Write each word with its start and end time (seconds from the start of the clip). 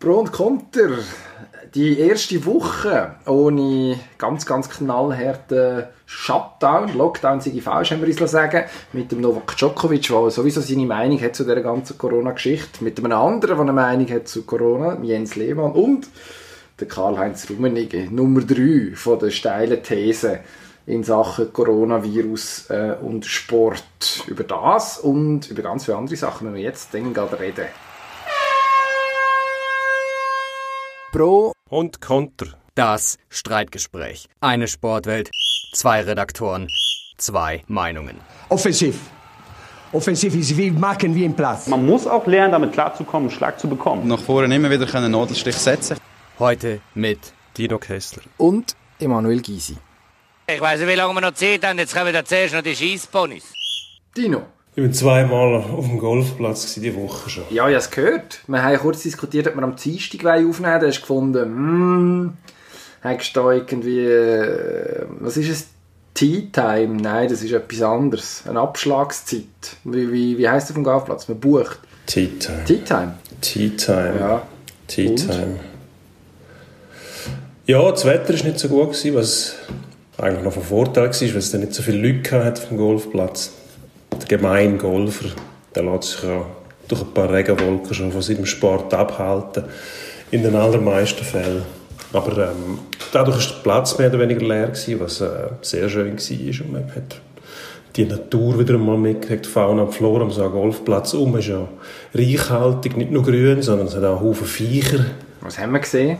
Pro 0.00 0.14
und 0.14 0.32
Konter. 0.32 0.96
Die 1.74 1.98
erste 1.98 2.46
Woche 2.46 3.16
ohne 3.26 4.00
ganz, 4.16 4.46
ganz 4.46 4.70
knallharten 4.70 5.84
Shutdown, 6.06 6.96
Lockdown 6.96 7.42
sei 7.42 7.60
falsch, 7.60 7.90
haben 7.90 8.00
wir 8.00 8.08
uns 8.08 8.30
sagen, 8.32 8.64
mit 8.94 9.12
dem 9.12 9.20
Novak 9.20 9.54
Djokovic, 9.58 10.08
der 10.08 10.30
sowieso 10.30 10.62
seine 10.62 10.86
Meinung 10.86 11.20
hat 11.20 11.36
zu 11.36 11.44
dieser 11.44 11.60
ganzen 11.60 11.98
Corona-Geschichte, 11.98 12.82
mit 12.82 12.98
einem 12.98 13.12
anderen, 13.12 13.58
der 13.58 13.60
eine 13.60 13.72
Meinung 13.74 14.08
hat 14.08 14.26
zu 14.26 14.44
Corona, 14.44 14.98
Jens 15.02 15.36
Lehmann 15.36 15.72
und 15.72 16.08
der 16.80 16.88
Karl-Heinz 16.88 17.50
Rummenigge, 17.50 18.08
Nummer 18.10 18.40
3 18.40 18.92
von 18.94 19.18
der 19.18 19.28
steilen 19.28 19.82
These 19.82 20.40
in 20.86 21.04
Sachen 21.04 21.52
Coronavirus 21.52 22.70
äh, 22.70 22.94
und 23.02 23.26
Sport. 23.26 24.24
Über 24.26 24.44
das 24.44 24.98
und 24.98 25.50
über 25.50 25.60
ganz 25.60 25.84
viele 25.84 25.98
andere 25.98 26.16
Sachen 26.16 26.46
wenn 26.46 26.54
wir 26.54 26.62
jetzt 26.62 26.90
gerade 26.90 27.38
reden. 27.38 27.66
Pro 31.12 31.52
und 31.68 32.00
Konter. 32.00 32.46
Das 32.76 33.18
Streitgespräch. 33.30 34.28
Eine 34.40 34.68
Sportwelt, 34.68 35.30
zwei 35.72 36.02
Redaktoren, 36.02 36.68
zwei 37.16 37.64
Meinungen. 37.66 38.16
Offensiv. 38.48 38.96
Offensiv 39.92 40.36
ist 40.36 40.56
wie 40.56 40.70
machen 40.70 41.12
wie 41.16 41.24
im 41.24 41.34
Platz. 41.34 41.66
Man 41.66 41.84
muss 41.84 42.06
auch 42.06 42.24
lernen, 42.28 42.52
damit 42.52 42.72
klarzukommen, 42.72 43.28
einen 43.28 43.36
Schlag 43.36 43.58
zu 43.58 43.68
bekommen. 43.68 44.06
Nach 44.06 44.20
vorne 44.20 44.54
immer 44.54 44.70
wieder 44.70 44.94
einen 44.94 45.10
Nadelstich 45.10 45.56
setzen. 45.56 45.96
Heute 46.38 46.80
mit 46.94 47.32
Dino 47.58 47.78
Kessler 47.78 48.22
und 48.38 48.76
Emanuel 49.00 49.42
Gysi. 49.42 49.76
Ich 50.46 50.60
weiß 50.60 50.78
nicht, 50.78 50.88
wie 50.88 50.94
lange 50.94 51.12
wir 51.14 51.22
noch 51.22 51.34
Zeit 51.34 51.64
haben. 51.64 51.78
Jetzt 51.80 51.92
kommen 51.92 52.14
wir 52.14 52.24
zuerst 52.24 52.54
noch 52.54 52.62
die 52.62 52.76
Schießponys. 52.76 53.52
Dino. 54.16 54.46
Ich 54.76 54.84
war 54.84 54.92
zweimal 54.92 55.56
auf 55.56 55.86
dem 55.86 55.98
Golfplatz 55.98 56.74
diese 56.74 56.94
Woche 56.94 57.28
schon. 57.28 57.44
Ja, 57.50 57.68
ich 57.68 57.74
habe 57.74 57.76
es 57.76 57.90
gehört. 57.90 58.40
Wir 58.46 58.62
haben 58.62 58.78
kurz 58.78 59.02
diskutiert, 59.02 59.48
ob 59.48 59.56
wir 59.56 59.62
am 59.62 59.74
Dienstag 59.74 60.24
aufnehmen 60.24 60.52
wollen. 60.52 60.80
Da 60.80 60.86
hast 60.86 60.96
du 60.96 61.00
gefunden, 61.00 61.44
hm, 61.44 62.32
hast 63.02 63.36
du 63.36 63.40
da 63.40 63.52
irgendwie, 63.52 64.00
äh, 64.00 65.06
was 65.18 65.36
ist 65.36 65.48
es? 65.48 65.66
Tea 66.14 66.48
Time? 66.52 67.00
Nein, 67.00 67.28
das 67.28 67.42
ist 67.42 67.52
etwas 67.52 67.82
anderes. 67.82 68.42
Eine 68.46 68.60
Abschlagszeit. 68.60 69.44
Wie, 69.84 70.12
wie, 70.12 70.38
wie 70.38 70.48
heisst 70.48 70.66
das 70.66 70.70
auf 70.70 70.74
dem 70.74 70.84
Golfplatz? 70.84 71.28
Man 71.28 71.40
bucht. 71.40 71.80
Tea 72.06 72.28
Time. 72.38 72.64
Tea 72.64 72.78
Time? 72.78 73.14
Tea 73.40 73.70
Time. 73.70 74.14
Ja. 74.18 74.42
Tea 74.86 75.14
Time. 75.14 75.60
Ja, 77.66 77.90
das 77.90 78.04
Wetter 78.04 78.34
war 78.34 78.44
nicht 78.44 78.58
so 78.58 78.68
gut, 78.68 78.92
gewesen, 78.92 79.14
was 79.14 79.54
eigentlich 80.18 80.44
noch 80.44 80.52
von 80.52 80.62
Vorteil 80.62 81.04
war, 81.04 81.20
weil 81.20 81.36
es 81.36 81.50
dann 81.50 81.60
nicht 81.60 81.74
so 81.74 81.82
viele 81.82 82.06
Leute 82.06 82.44
hat 82.44 82.58
auf 82.58 82.68
dem 82.68 82.76
Golfplatz. 82.76 83.52
Der 84.20 84.38
gemeine 84.38 84.76
Golfer, 84.76 85.30
der 85.74 85.82
lässt 85.84 86.10
sich 86.10 86.22
ja 86.22 86.44
durch 86.88 87.02
ein 87.02 87.14
paar 87.14 87.32
Regenwolken 87.32 87.94
schon 87.94 88.12
von 88.12 88.22
seinem 88.22 88.46
Sport 88.46 88.92
abhalten. 88.92 89.64
In 90.30 90.42
den 90.42 90.54
allermeisten 90.54 91.24
Fällen. 91.24 91.62
Aber 92.12 92.36
ähm, 92.38 92.78
dadurch 93.12 93.36
war 93.36 93.54
der 93.54 93.62
Platz 93.62 93.98
mehr 93.98 94.08
oder 94.08 94.20
weniger 94.20 94.46
leer, 94.46 94.68
gewesen, 94.68 95.00
was 95.00 95.20
äh, 95.20 95.48
sehr 95.62 95.88
schön 95.88 96.16
war. 96.16 96.66
Und 96.66 96.72
man 96.72 96.94
hat 96.94 97.20
die 97.96 98.04
Natur 98.04 98.58
wieder 98.58 98.74
einmal 98.74 98.96
mitgekriegt, 98.96 99.46
Fauna 99.46 99.82
und 99.82 99.92
Flora 99.92 100.22
am 100.22 100.30
so 100.30 100.48
Golfplatz 100.48 101.14
um 101.14 101.36
ist 101.36 101.48
ja 101.48 101.66
reichhaltig, 102.14 102.96
nicht 102.96 103.10
nur 103.10 103.24
grün, 103.24 103.62
sondern 103.62 103.88
es 103.88 103.96
hat 103.96 104.04
auch 104.04 104.20
Haufen 104.20 104.46
Viecher. 104.46 105.06
Was 105.40 105.58
haben 105.58 105.72
wir 105.72 105.80
gesehen? 105.80 106.18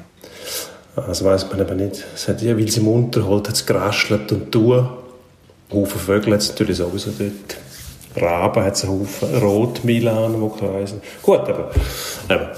Das 0.97 1.25
weiß 1.25 1.49
man 1.51 1.61
eben 1.61 1.77
nicht. 1.77 2.05
Es 2.15 2.29
hat 2.29 2.43
jeweils 2.43 2.77
im 2.77 2.89
Unterholz 2.89 3.49
hat's 3.49 3.65
geraschelt 3.65 4.31
und 4.33 4.51
tun. 4.51 4.89
Haufen 5.73 6.01
Vögel 6.01 6.33
hat 6.35 6.41
es 6.41 6.49
natürlich 6.49 6.79
sowieso 6.79 7.11
dort. 7.17 7.57
Raben 8.17 8.65
hat 8.65 8.75
es 8.75 8.85
einen 8.85 9.01
Haufen 9.01 9.35
Rotmilan, 9.37 10.33
die 10.41 10.59
kreisen. 10.59 11.01
Gut, 11.23 11.41
aber 11.41 11.71
eben, 12.29 12.49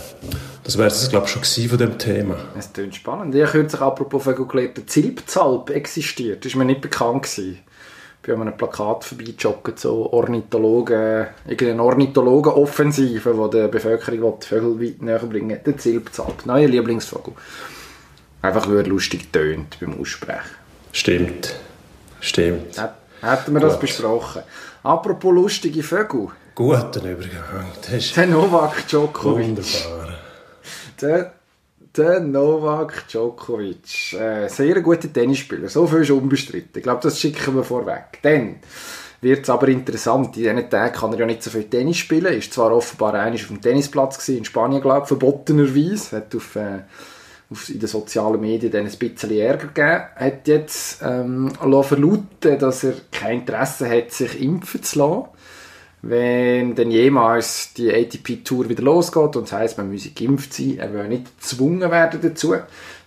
das 0.65 0.79
wäre 0.79 0.89
es, 0.89 1.09
glaube 1.11 1.27
ich, 1.27 1.33
schon 1.33 1.69
von 1.69 1.79
dem 1.79 1.99
Thema. 1.99 2.37
Es 2.59 2.73
klingt 2.73 2.95
spannend. 2.95 3.35
Ich 3.35 3.43
habe 3.43 3.53
kürzlich 3.53 3.81
apropos 3.81 4.25
gelernt, 4.25 4.77
der 4.77 4.87
Zilpzalp 4.87 5.71
existiert. 5.71 6.45
Das 6.45 6.55
war 6.55 6.61
mir 6.61 6.67
nicht 6.67 6.81
bekannt. 6.81 7.25
Gewesen. 7.25 7.59
Ich 8.23 8.27
bin 8.27 8.37
an 8.37 8.43
einem 8.43 8.57
Plakat 8.57 9.03
vorbeijoggen, 9.03 9.75
so 9.77 10.13
Ornithologen, 10.13 11.27
irgendeine 11.45 11.83
Ornithologenoffensive, 11.83 13.35
die 13.35 13.51
der 13.51 13.67
Bevölkerung 13.67 14.39
die 14.41 14.47
Vögel 14.47 14.81
weit 14.81 15.03
näher 15.03 15.19
bringen 15.19 15.59
Der 15.67 15.77
Zilpzalp, 15.77 16.47
neuer 16.47 16.69
Lieblingsvogel. 16.69 17.35
Einfach 18.41 18.69
weil 18.69 18.77
er 18.77 18.87
lustig 18.87 19.33
tönt 19.33 19.77
beim 19.81 20.01
Aussprechen. 20.01 20.57
Stimmt. 20.93 21.57
Stimmt. 22.21 22.81
Hätten 23.23 23.55
wir 23.55 23.61
das 23.61 23.81
besprochen. 23.81 24.43
Apropos 24.83 25.33
lustige 25.33 25.83
Vögel. 25.83 26.29
Guten 26.57 27.07
Übergang. 27.07 27.67
Das 27.83 27.93
ist 27.93 28.17
der 28.17 28.27
Novak 28.27 28.89
Djokovic. 28.89 29.47
Wunderbar. 29.47 30.19
Der, 31.01 31.33
der 31.97 32.21
Novak 32.21 33.07
Djokovic. 33.07 34.15
Äh, 34.15 34.49
sehr 34.49 34.81
guter 34.81 35.13
Tennisspieler. 35.13 35.69
So 35.69 35.87
viel 35.87 36.01
ist 36.01 36.11
unbestritten. 36.11 36.73
Ich 36.75 36.83
glaube, 36.83 37.01
das 37.01 37.21
schicken 37.21 37.55
wir 37.55 37.63
vorweg. 37.63 38.19
Dann 38.23 38.57
wird 39.21 39.45
es 39.45 39.51
aber 39.51 39.69
interessant. 39.69 40.37
In 40.37 40.43
diesen 40.43 40.69
Tagen 40.69 40.95
kann 40.95 41.13
er 41.13 41.21
ja 41.21 41.27
nicht 41.27 41.45
so 41.45 41.51
viel 41.51 41.71
Tennis 41.71 41.99
spielen. 41.99 42.35
Ist 42.35 42.53
zwar 42.53 42.73
offenbar 42.73 43.15
einmal 43.15 43.35
auf 43.35 43.47
dem 43.47 43.61
Tennisplatz 43.61 44.19
gewesen, 44.19 44.39
in 44.39 44.45
Spanien, 44.45 44.83
glaube 44.83 45.03
ich, 45.03 45.09
verbotenerweise. 45.09 46.17
Hat 46.17 46.35
auf... 46.35 46.57
Äh, 46.57 46.81
in 47.69 47.79
den 47.81 47.89
sozialen 47.89 48.41
Medien 48.41 48.73
dann 48.73 48.87
ein 48.87 48.99
bisschen 48.99 49.31
Ärger 49.31 49.69
gegeben, 49.69 50.03
hat 50.17 50.49
jetzt 50.49 51.03
ähm, 51.03 51.51
verlauten, 51.51 52.59
dass 52.59 52.85
er 52.85 52.95
kein 53.11 53.41
Interesse 53.41 53.89
hat, 53.89 54.13
sich 54.13 54.41
impfen 54.41 54.83
zu 54.83 54.99
lassen. 54.99 55.25
Wenn 56.05 56.75
dann 56.75 56.91
jemals 56.91 57.75
die 57.75 57.95
ATP-Tour 57.95 58.69
wieder 58.69 58.83
losgeht 58.83 59.37
und 59.37 59.43
das 59.45 59.53
heisst, 59.53 59.79
man 59.79 59.89
müsse 59.89 60.11
geimpft 60.11 60.53
sein, 60.53 60.79
er 60.79 60.93
will 60.93 61.07
nicht 61.07 61.39
gezwungen 61.39 61.91
werden 61.93 62.21
dazu. 62.21 62.57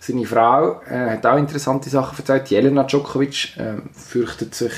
Seine 0.00 0.24
Frau 0.24 0.80
äh, 0.88 1.10
hat 1.10 1.26
auch 1.26 1.36
interessante 1.36 1.90
Sachen 1.90 2.16
erzählt. 2.18 2.48
Jelena 2.48 2.84
Djokovic 2.84 3.54
äh, 3.58 3.74
fürchtet 3.92 4.54
sich 4.54 4.72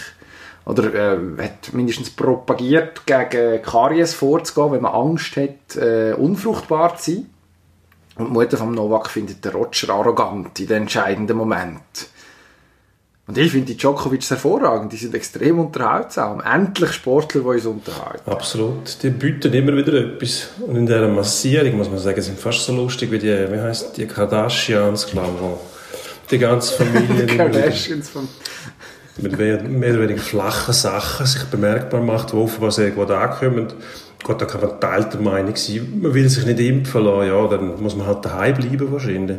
oder 0.68 0.92
äh, 0.94 1.18
hat 1.42 1.72
mindestens 1.72 2.10
propagiert, 2.10 3.06
gegen 3.06 3.62
Karies 3.62 4.14
vorzugehen, 4.14 4.72
wenn 4.72 4.82
man 4.82 4.92
Angst 4.92 5.36
hat, 5.36 5.76
äh, 5.76 6.12
unfruchtbar 6.12 6.96
zu 6.96 7.12
sein. 7.12 7.26
Und 8.18 8.26
die 8.26 8.32
Mutter 8.32 8.56
von 8.56 8.72
Novak 8.72 9.08
findet 9.08 9.44
den 9.44 9.52
Roger 9.52 9.90
arrogant 9.90 10.58
in 10.58 10.66
den 10.66 10.82
entscheidenden 10.82 11.36
Moment. 11.36 12.08
Und 13.28 13.36
ich 13.36 13.52
finde 13.52 13.66
die 13.66 13.76
Djokovic 13.76 14.28
hervorragend. 14.28 14.92
Die 14.92 14.96
sind 14.96 15.14
extrem 15.14 15.58
unterhaltsam. 15.58 16.40
Endlich 16.40 16.92
Sportler, 16.92 17.42
die 17.42 17.46
uns 17.46 17.66
unterhalten. 17.66 18.30
Absolut. 18.30 19.02
Die 19.02 19.10
bieten 19.10 19.52
immer 19.52 19.76
wieder 19.76 19.92
etwas. 19.92 20.48
Und 20.66 20.76
in 20.76 20.86
dieser 20.86 21.08
Massierung, 21.08 21.76
muss 21.76 21.90
man 21.90 21.98
sagen, 21.98 22.20
sind 22.22 22.38
fast 22.40 22.64
so 22.64 22.74
lustig 22.74 23.10
wie 23.10 23.18
die, 23.18 23.26
wie 23.26 23.60
heisst 23.60 23.96
die 23.98 24.06
Kardashians, 24.06 25.06
glaube 25.06 25.38
ich. 25.42 26.28
Die 26.30 26.38
ganze 26.38 26.74
Familie. 26.74 27.26
Kardashians 27.36 28.08
von 28.08 28.26
mit 29.20 29.36
mehr, 29.36 29.62
mehr 29.62 29.90
oder 29.90 30.02
weniger 30.02 30.20
flachen 30.20 30.72
Sachen 30.72 31.26
sich 31.26 31.44
bemerkbar 31.44 32.00
macht, 32.00 32.32
die 32.32 32.36
offenbar 32.36 32.70
sehr 32.70 32.92
gut 32.92 33.10
ankommen. 33.10 33.72
Gut, 34.22 34.40
da 34.40 34.46
kann 34.46 34.60
man 34.60 34.80
teilter 34.80 35.20
Meinung 35.20 35.56
sein. 35.56 36.00
Man 36.02 36.12
will 36.12 36.28
sich 36.28 36.44
nicht 36.44 36.60
impfen 36.60 37.04
lassen, 37.04 37.28
ja, 37.28 37.46
dann 37.46 37.80
muss 37.80 37.96
man 37.96 38.06
halt 38.06 38.24
daheim 38.24 38.56
bleiben 38.56 38.92
wahrscheinlich. 38.92 39.38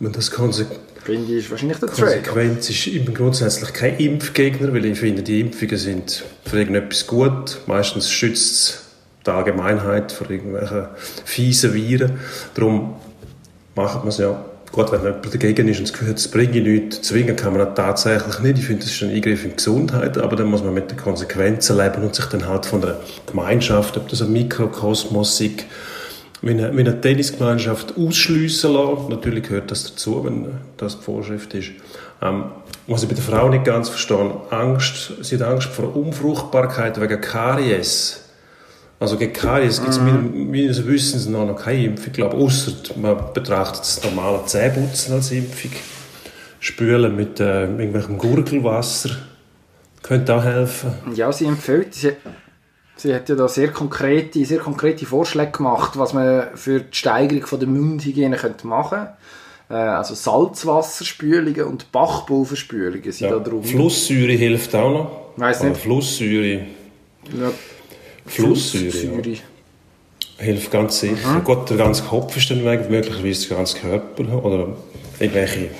Und 0.00 0.16
das 0.16 0.30
Konse 0.30 0.66
finde 1.04 1.34
ich 1.34 1.50
wahrscheinlich 1.50 1.78
der 1.78 1.88
Konsequenz 1.88 2.70
ist 2.70 2.86
eben 2.86 3.12
grundsätzlich 3.12 3.72
kein 3.72 3.96
Impfgegner, 3.98 4.72
weil 4.72 4.84
ich 4.84 4.98
finde, 4.98 5.22
die 5.22 5.40
Impfungen 5.40 5.76
sind 5.76 6.24
für 6.44 6.58
irgendetwas 6.58 7.06
gut. 7.06 7.58
Meistens 7.66 8.10
schützt 8.10 8.54
es 8.54 8.82
die 9.26 9.30
Allgemeinheit 9.30 10.12
vor 10.12 10.30
irgendwelchen 10.30 10.86
fiesen 11.24 11.74
Viren. 11.74 12.18
Darum 12.54 12.96
macht 13.74 14.00
man 14.00 14.08
es 14.08 14.18
ja 14.18 14.44
Gut, 14.72 14.90
wenn 14.90 15.02
jemand 15.02 15.34
dagegen 15.34 15.68
ist 15.68 15.80
und 15.80 15.88
das 15.88 15.92
Gefühl 15.92 16.08
hat, 16.08 16.16
es 16.16 16.28
bringe 16.28 16.62
nichts, 16.62 17.02
zwingen 17.02 17.36
kann 17.36 17.52
man 17.52 17.66
das 17.66 17.74
tatsächlich 17.76 18.38
nicht. 18.38 18.58
Ich 18.58 18.64
finde, 18.64 18.82
das 18.82 18.92
ist 18.92 19.02
ein 19.02 19.10
Eingriff 19.10 19.44
in 19.44 19.50
die 19.50 19.56
Gesundheit, 19.56 20.16
aber 20.16 20.34
dann 20.34 20.46
muss 20.46 20.64
man 20.64 20.72
mit 20.72 20.90
den 20.90 20.96
Konsequenzen 20.96 21.76
leben 21.76 22.02
und 22.02 22.14
sich 22.14 22.24
dann 22.24 22.48
halt 22.48 22.64
von 22.64 22.80
der 22.80 22.98
Gemeinschaft, 23.26 23.98
ob 23.98 24.08
das 24.08 24.22
ein 24.22 24.32
Mikrokosmos 24.32 25.38
ist, 25.42 25.66
wie 26.40 26.50
eine, 26.52 26.74
wie 26.74 26.80
eine 26.80 26.98
Tennisgemeinschaft 26.98 27.98
ausschliessen 27.98 28.72
lassen. 28.72 29.08
Natürlich 29.10 29.46
gehört 29.46 29.70
das 29.70 29.84
dazu, 29.84 30.24
wenn 30.24 30.46
das 30.78 30.98
die 30.98 31.04
Vorschrift 31.04 31.52
ist. 31.52 31.72
Ähm, 32.22 32.44
was 32.86 33.02
ich 33.02 33.10
bei 33.10 33.14
der 33.14 33.24
Frau 33.24 33.50
nicht 33.50 33.64
ganz 33.64 33.90
verstehe, 33.90 34.32
Angst, 34.48 35.12
sie 35.20 35.34
hat 35.36 35.42
Angst 35.42 35.68
vor 35.68 35.94
Unfruchtbarkeit 35.94 36.98
wegen 36.98 37.20
Karies. 37.20 38.21
Also 39.02 39.16
gegen 39.16 39.32
Karies 39.32 39.80
gibt 39.80 39.94
es 39.94 39.98
mhm. 39.98 40.48
meines 40.48 40.86
Wissens 40.86 41.26
noch, 41.26 41.44
noch 41.44 41.56
keine 41.56 41.86
Impfung, 41.86 42.06
ich 42.06 42.12
glaube, 42.12 42.36
außer 42.36 42.72
man 43.00 43.16
betrachtet 43.34 43.80
das 43.80 44.00
normale 44.04 44.46
Zähneputzen 44.46 45.14
als 45.14 45.32
Impfung. 45.32 45.72
Spülen 46.60 47.16
mit 47.16 47.40
äh, 47.40 47.64
irgendwelchem 47.64 48.16
Gurgelwasser 48.16 49.10
könnte 50.04 50.36
auch 50.36 50.44
helfen. 50.44 50.92
Ja, 51.16 51.32
sie 51.32 51.46
empfiehlt, 51.46 51.94
sie, 51.94 52.12
sie 52.94 53.12
hat 53.12 53.28
ja 53.28 53.34
da 53.34 53.48
sehr 53.48 53.72
konkrete, 53.72 54.44
sehr 54.44 54.60
konkrete 54.60 55.04
Vorschläge 55.04 55.50
gemacht, 55.50 55.98
was 55.98 56.12
man 56.12 56.50
für 56.54 56.82
die 56.82 56.96
Steigerung 56.96 57.44
von 57.44 57.58
der 57.58 57.68
Mundhygiene 57.68 58.36
könnte 58.36 58.68
machen 58.68 58.98
könnte. 58.98 59.16
Äh, 59.68 59.74
also 59.74 60.14
Salzwasserspülungen 60.14 61.64
und 61.64 61.90
Bachpulverspülungen 61.90 63.10
sind 63.10 63.30
ja. 63.30 63.36
da 63.36 63.40
drum. 63.40 63.64
Flusssäure 63.64 64.34
hilft 64.34 64.76
auch 64.76 64.92
noch. 64.92 65.10
Weiß 65.38 65.64
nicht. 65.64 65.78
Flusssäure. 65.78 66.66
Ja. 67.36 67.50
Flusssäure. 68.26 69.22
Ja. 69.22 69.38
Hilft 70.38 70.70
ganz 70.70 71.00
sicher. 71.00 71.40
Gut, 71.44 71.70
der 71.70 71.76
ganze 71.76 72.02
Kopf 72.02 72.36
ist 72.36 72.50
dann 72.50 72.64
weg, 72.64 72.90
möglicherweise 72.90 73.48
der 73.48 73.56
ganze 73.58 73.78
Körper 73.78 74.44
oder 74.44 74.76
irgendwelche 75.20 75.70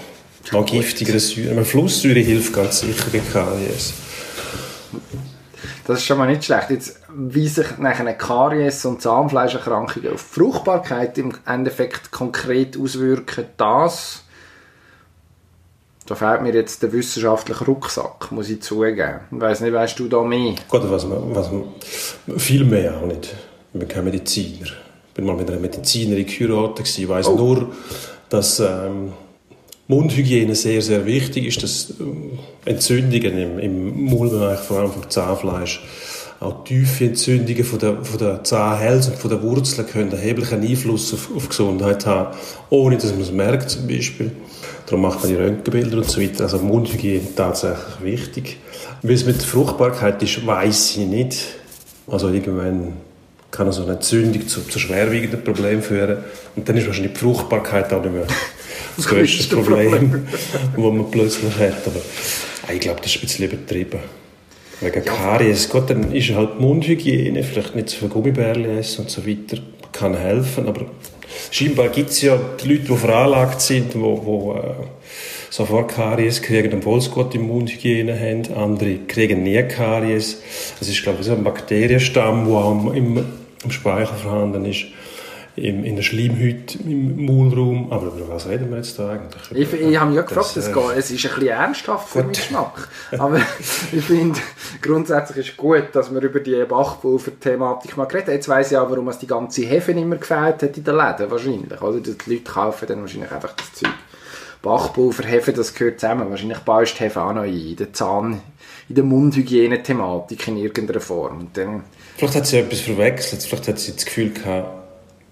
noch 0.53 0.67
giftigere 0.67 1.19
Säuren. 1.19 1.53
Eine 1.53 1.65
Flusssäure 1.65 2.21
hilft 2.21 2.53
ganz 2.53 2.81
sicher 2.81 3.11
gegen 3.11 3.29
Karies. 3.33 3.95
Das 5.85 5.99
ist 5.99 6.05
schon 6.07 6.19
mal 6.19 6.29
nicht 6.29 6.45
schlecht. 6.45 6.71
Jetzt, 6.71 7.01
wie 7.13 7.49
sich 7.49 7.79
nachher 7.79 8.13
Karies 8.15 8.85
und 8.85 9.03
Zahnfleischerkrankungen 9.03 10.13
auf 10.13 10.23
die 10.23 10.41
Fruchtbarkeit 10.41 11.19
im 11.19 11.35
Endeffekt 11.45 12.13
konkret 12.13 12.79
auswirken, 12.79 13.47
das, 13.57 14.23
da 16.07 16.15
fehlt 16.15 16.43
mir 16.43 16.53
jetzt 16.53 16.83
der 16.83 16.93
wissenschaftliche 16.93 17.65
Rucksack, 17.65 18.33
muss 18.33 18.49
ich 18.51 18.63
zugeben. 18.63 19.21
Ich 19.31 19.41
weiss 19.41 19.61
nicht, 19.61 19.73
weißt 19.73 19.99
du 19.99 20.09
da 20.09 20.23
mehr? 20.23 20.55
Gut, 20.69 20.83
was 20.91 21.07
man, 21.07 21.35
was 21.35 21.51
man, 21.51 21.65
viel 22.39 22.65
mehr 22.65 22.97
auch 22.97 23.07
nicht. 23.07 23.35
Ich 23.73 23.79
bin 23.79 23.89
kein 23.89 24.05
Mediziner. 24.05 24.67
Ich 25.09 25.15
bin 25.15 25.25
mal 25.25 25.37
mit 25.37 25.51
einer 25.51 25.61
Medizinerin 25.61 26.27
geheiratet. 26.27 26.99
Ich 26.99 27.09
weiss 27.09 27.27
Oh. 27.29 27.37
nur, 27.37 27.73
dass 28.29 28.61
ähm, 28.61 29.13
Mundhygiene 29.89 30.55
sehr, 30.55 30.83
sehr 30.83 31.05
wichtig 31.07 31.47
ist, 31.47 31.63
dass 31.63 31.95
ähm, 32.01 32.39
Entzündungen 32.65 33.39
im, 33.39 33.59
im 33.59 34.05
Maulbereich, 34.07 34.61
vor 34.61 34.79
allem 34.79 34.91
vom 34.91 35.09
Zahnfleisch, 35.09 35.85
auch 36.41 36.65
tiefe 36.65 37.05
Entzündungen 37.05 37.63
von 37.63 37.79
der, 37.79 38.05
von 38.05 38.19
der 38.19 38.43
Zahnhälse 38.43 39.13
und 39.13 39.19
von 39.19 39.31
der 39.31 39.43
Wurzeln 39.43 39.87
können 39.87 40.11
erheblichen 40.11 40.61
Einfluss 40.63 41.15
auf, 41.15 41.29
auf 41.37 41.49
Gesundheit 41.49 42.05
haben, 42.07 42.37
ohne 42.69 42.97
dass 42.97 43.13
man 43.13 43.21
es 43.21 43.31
merkt 43.31 43.71
zum 43.71 43.87
Beispiel. 43.87 44.33
Darum 44.87 45.03
macht 45.03 45.21
man 45.21 45.29
die 45.29 45.37
Röntgenbilder 45.37 45.99
und 45.99 46.11
so 46.11 46.21
weiter. 46.21 46.45
Also 46.45 46.59
Mundhygiene 46.59 47.35
tatsächlich 47.35 48.03
wichtig. 48.03 48.59
Wie 49.03 49.13
es 49.13 49.25
mit 49.25 49.37
der 49.37 49.47
Fruchtbarkeit 49.47 50.23
ist, 50.23 50.47
weiß 50.47 50.97
ich 50.97 51.07
nicht. 51.07 51.39
Also 52.07 52.29
irgendwann 52.29 52.95
kann 53.51 53.67
also 53.67 53.83
eine 53.83 53.93
Entzündung 53.93 54.49
zu, 54.49 54.63
zu 54.63 54.79
schwerwiegenden 54.79 55.45
Problemen 55.45 55.83
führen. 55.83 56.19
Und 56.57 56.69
dann 56.69 56.77
ist 56.77 56.87
wahrscheinlich 56.87 57.13
die 57.13 57.19
Fruchtbarkeit 57.19 57.93
auch 57.93 58.03
nicht 58.03 58.13
mehr 58.13 58.27
das 58.97 59.07
größte 59.07 59.57
Problem, 59.57 60.27
das 60.75 60.77
man 60.77 61.11
plötzlich 61.11 61.55
hat. 61.59 61.87
Aber 61.87 62.73
ich 62.73 62.81
glaube, 62.81 63.01
das 63.03 63.11
ist 63.11 63.19
ein 63.19 63.21
bisschen 63.21 63.45
übertrieben. 63.45 64.01
Wegen 64.81 65.05
Karies, 65.05 65.69
gut, 65.69 65.91
dann 65.91 66.13
ist 66.13 66.31
halt 66.31 66.59
Mundhygiene, 66.59 67.45
vielleicht 67.45 67.77
nicht 67.77 67.91
zu 67.91 67.99
viel 67.99 68.09
Gummibärchen 68.09 68.79
essen 68.79 69.03
und 69.03 69.11
so 69.11 69.25
weiter, 69.25 69.59
kann 69.93 70.17
helfen, 70.17 70.69
aber 70.69 70.87
scheinbar 71.51 71.89
gibt 71.89 72.11
es 72.11 72.23
ja 72.23 72.39
die 72.63 72.69
Leute, 72.69 72.85
die 72.85 72.97
veranlagt 72.97 73.61
sind, 73.61 73.95
die, 73.95 73.99
die 73.99 74.05
äh, 74.05 74.75
sofort 75.51 75.93
Karies 75.93 76.41
kriegen, 76.41 76.73
obwohl 76.75 77.01
sie 77.01 77.11
gute 77.11 77.39
Mundhygiene 77.39 78.19
haben, 78.19 78.43
andere 78.55 78.97
kriegen 79.07 79.43
nie 79.43 79.63
Karies. 79.63 80.43
Es 80.81 80.89
ist, 80.89 81.03
glaube 81.03 81.19
ich, 81.21 81.27
so 81.27 81.33
ein 81.33 81.45
Bakterienstamm, 81.45 82.47
der 82.47 82.55
auch 82.55 82.95
im, 82.95 83.25
im 83.63 83.71
Speichel 83.71 84.17
vorhanden 84.17 84.65
ist, 84.65 84.87
im, 85.55 85.85
in 85.85 85.97
der 85.97 86.03
Schleimhäute, 86.03 86.79
im 86.79 87.27
Maulraum. 87.27 87.93
Aber 87.93 88.07
über 88.07 88.29
was 88.29 88.49
reden 88.49 88.71
wir 88.71 88.79
jetzt 88.79 88.99
da 88.99 89.11
eigentlich? 89.11 89.51
Ich, 89.51 89.81
ich 89.81 90.01
habe 90.01 90.11
mich 90.11 90.17
ja 90.17 90.23
gefragt, 90.23 90.57
Das, 90.57 90.69
äh, 90.69 90.73
geht, 90.73 90.83
es 90.97 91.11
ist 91.11 91.25
ein 91.27 91.35
bisschen 91.35 91.49
ernsthaft 91.49 92.09
für 92.09 92.19
meinen 92.21 92.33
Geschmack. 92.33 92.89
Aber 93.19 93.37
ich 93.93 94.05
finde, 94.05 94.41
grundsätzlich 94.81 95.39
ist 95.39 95.51
es 95.51 95.57
gut, 95.57 95.89
dass 95.93 96.13
wir 96.13 96.23
über 96.23 96.41
die 96.41 96.65
Bachpulver-Thematik 96.65 97.97
mal 97.97 98.07
geredet 98.07 98.29
haben. 98.29 98.35
Jetzt 98.35 98.49
weiss 98.49 98.73
ich 98.73 98.79
auch, 98.79 98.91
warum 98.91 99.09
es 99.09 99.19
die 99.19 99.27
ganze 99.27 99.63
Hefe 99.63 99.93
immer 99.93 100.17
gefällt 100.17 100.63
hat 100.63 100.77
in 100.77 100.85
den 100.85 100.97
Läden, 100.97 101.31
wahrscheinlich. 101.31 101.83
Oder? 101.83 102.01
Die 102.01 102.31
Leute 102.31 102.45
kaufen 102.45 102.89
dann 102.89 103.01
wahrscheinlich 103.03 103.31
einfach 103.31 103.53
das 103.53 103.73
Zeug. 103.75 103.93
Bachpulver, 104.63 105.25
Hefe, 105.25 105.53
das 105.53 105.75
gehört 105.75 106.01
zusammen. 106.01 106.31
Wahrscheinlich 106.31 106.61
baust 106.61 106.99
Hefe 107.01 107.21
auch 107.21 107.33
noch 107.33 107.43
ein, 107.43 107.53
in 107.53 107.77
der 107.77 107.93
Zahn, 107.93 108.41
in 108.89 108.95
der 108.95 109.05
Mundhygiene-Thematik 109.05 110.49
in 110.49 110.57
irgendeiner 110.57 111.01
Form. 111.01 111.41
Und 111.41 111.57
dann, 111.57 111.83
Vielleicht 112.17 112.37
hat 112.37 112.47
sie 112.47 112.59
etwas 112.59 112.81
verwechselt. 112.81 113.43
Vielleicht 113.43 113.69
hat 113.69 113.79
sie 113.81 113.93
das 113.93 114.05
Gefühl 114.05 114.31
gehabt, 114.31 114.82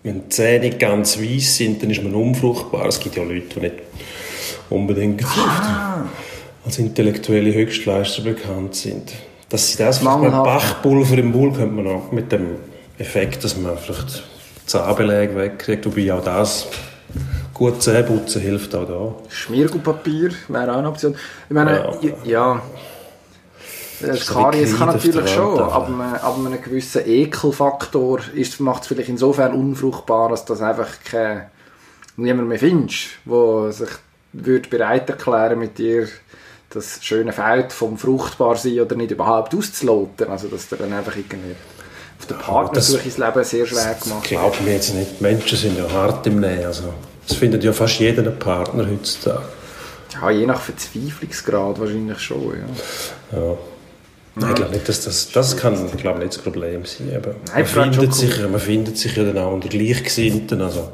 wenn 0.03 0.23
die 0.23 0.29
Zähne 0.31 0.71
ganz 0.71 1.19
weiß 1.19 1.57
sind, 1.57 1.83
dann 1.83 1.91
ist 1.91 2.03
man 2.03 2.15
unfruchtbar. 2.15 2.87
Es 2.87 3.01
gibt 3.01 3.17
ja 3.17 3.23
Leute, 3.23 3.47
die 3.57 3.61
nicht 3.61 3.75
unbedingt 4.71 5.25
als 6.65 6.79
intellektuelle 6.79 7.53
Höchstleister 7.53 8.23
bekannt 8.23 8.75
sind. 8.75 9.13
Dass 9.49 9.73
sie 9.73 9.79
das 9.79 9.99
vielleicht 9.99 10.21
mit. 10.21 10.31
Bachpulver 10.31 11.19
im 11.19 11.33
Mund 11.33 11.57
könnte 11.57 11.75
man 11.75 11.85
noch 11.85 12.13
mit 12.13 12.31
dem 12.33 12.57
Effekt, 12.99 13.43
dass 13.45 13.57
man 13.57 13.77
vielleicht 13.77 14.23
Zahnbeläge 14.67 15.35
wegkriegt, 15.37 15.85
wobei 15.87 16.13
auch 16.13 16.23
das 16.23 16.69
gut 17.53 17.83
Zähneputzen 17.83 18.41
hilft 18.41 18.75
auch 18.75 18.87
da. 18.87 19.15
Schmiergutpapier 19.29 20.31
wäre 20.49 20.73
auch 20.73 20.79
eine 20.79 20.89
Option. 20.89 21.15
Ich 21.49 21.55
meine, 21.55 21.93
ja. 22.03 22.15
ja 22.25 22.63
das 24.01 24.27
so 24.27 24.35
Karies 24.35 24.77
kann 24.77 24.89
natürlich 24.89 25.25
der 25.25 25.27
schon, 25.27 25.59
aber 25.59 25.87
einem, 25.87 26.01
aber 26.01 26.47
einem 26.47 26.63
gewissen 26.63 27.03
Ekelfaktor 27.07 28.21
macht 28.59 28.83
es 28.83 28.89
vielleicht 28.89 29.09
insofern 29.09 29.55
unfruchtbar, 29.55 30.31
dass 30.31 30.45
das 30.45 30.61
einfach 30.61 30.89
kein, 31.05 31.51
niemand 32.17 32.49
mehr 32.49 32.59
findest, 32.59 33.09
der 33.25 33.73
sich 33.73 33.91
würde 34.33 34.69
bereit 34.69 35.09
erklären 35.11 35.59
mit 35.59 35.79
dir 35.79 36.09
das 36.71 36.99
schöne 37.03 37.33
Feld 37.33 37.73
vom 37.73 37.99
fruchtbar 37.99 38.57
sein 38.57 38.81
oder 38.81 38.95
nicht 38.95 39.11
überhaupt 39.11 39.55
auszuloten. 39.55 40.29
Also 40.29 40.49
dass 40.49 40.69
du 40.69 40.77
dann 40.77 40.93
einfach 40.93 41.17
irgendwie 41.17 41.57
auf 42.19 42.27
der 42.27 42.35
Partnersuche 42.37 43.03
ins 43.03 43.19
Leben 43.19 43.45
sehr 43.45 43.67
schwer 43.67 43.97
gemacht 44.01 44.25
Glauben 44.25 44.67
wir 44.67 44.75
jetzt 44.75 44.95
nicht. 44.95 45.21
Menschen 45.21 45.59
sind 45.59 45.79
ja 45.79 45.91
hart 45.91 46.27
im 46.27 46.41
Nähen. 46.41 46.65
Also, 46.65 46.95
es 47.27 47.35
findet 47.35 47.65
ja 47.65 47.73
fast 47.73 47.99
jeder 47.99 48.23
einen 48.23 48.39
Partner 48.39 48.87
heutzutage. 48.89 49.43
Ja, 50.13 50.31
je 50.31 50.47
nach 50.47 50.61
Verzweiflungsgrad 50.61 51.81
wahrscheinlich 51.81 52.19
schon, 52.19 52.55
ja. 53.33 53.39
Ja. 53.39 53.57
Nein, 54.37 54.51
ich 54.51 54.55
glaube 54.57 54.73
nicht, 54.73 54.89
dass 54.89 55.05
das, 55.05 55.31
das 55.33 55.57
kann 55.57 55.75
ich 55.87 55.97
glaube 56.01 56.21
nicht 56.21 56.35
das 56.37 56.43
Problem 56.43 56.85
sein. 56.85 57.11
Aber 57.17 57.35
man, 57.55 57.67
frage 57.67 57.93
schon 57.93 58.03
findet 58.03 58.15
sich, 58.15 58.37
ja- 58.39 58.49
man 58.49 58.61
findet 58.61 58.97
sich 58.99 59.17
ja 59.17 59.25
dann 59.25 59.39
auch 59.39 59.53
unter 59.53 59.69
Gleichgesinnten. 59.69 60.61
Also, 60.63 60.89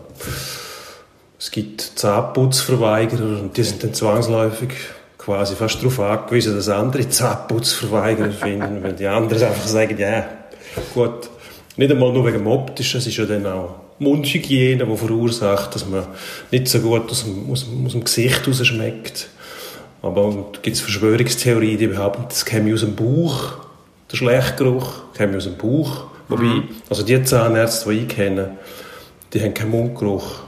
es 1.38 1.50
gibt 1.50 1.80
Zahnputzverweigerer 1.80 3.40
und 3.42 3.56
die 3.56 3.62
sind 3.62 3.82
dann 3.84 3.92
zwangsläufig 3.94 4.70
quasi 5.18 5.54
fast 5.54 5.80
darauf 5.80 6.00
angewiesen, 6.00 6.56
dass 6.56 6.68
andere 6.68 7.08
Zahnputzverweigerer 7.08 8.30
finden, 8.30 8.78
weil 8.82 8.92
die 8.94 9.06
anderen 9.06 9.42
einfach 9.42 9.66
sagen, 9.66 9.98
ja, 9.98 10.26
gut, 10.94 11.28
nicht 11.76 11.90
einmal 11.90 12.12
nur 12.12 12.24
wegen 12.26 12.38
dem 12.38 12.46
Optischen, 12.46 12.98
es 12.98 13.06
ist 13.06 13.16
ja 13.16 13.26
dann 13.26 13.46
auch 13.46 13.74
Mundhygiene, 13.98 14.84
die 14.86 14.96
verursacht, 14.96 15.74
dass 15.74 15.86
man 15.86 16.06
nicht 16.50 16.68
so 16.68 16.78
gut 16.80 17.10
aus 17.10 17.24
dem, 17.24 17.50
aus 17.50 17.64
dem, 17.66 17.84
aus 17.86 17.92
dem 17.92 18.04
Gesicht 18.04 18.46
rausschmeckt. 18.46 19.28
Aber 20.02 20.52
gibt 20.62 20.76
es 20.76 20.80
Verschwörungstheorien, 20.80 21.78
die 21.78 21.86
behaupten, 21.86 22.24
das 22.28 22.44
käme 22.44 22.72
aus 22.72 22.80
dem 22.80 22.94
Bauch, 22.94 23.54
der 24.10 24.16
Schlechtgeruch 24.16 25.12
käme 25.14 25.36
aus 25.36 25.44
dem 25.44 25.56
Bauch. 25.56 26.04
Wobei, 26.28 26.62
also 26.90 27.02
die 27.02 27.22
Zahnärzte, 27.22 27.90
die 27.90 28.00
ich 28.00 28.08
kenne, 28.08 28.56
die 29.32 29.42
haben 29.42 29.54
keinen 29.54 29.70
Mundgeruch. 29.70 30.40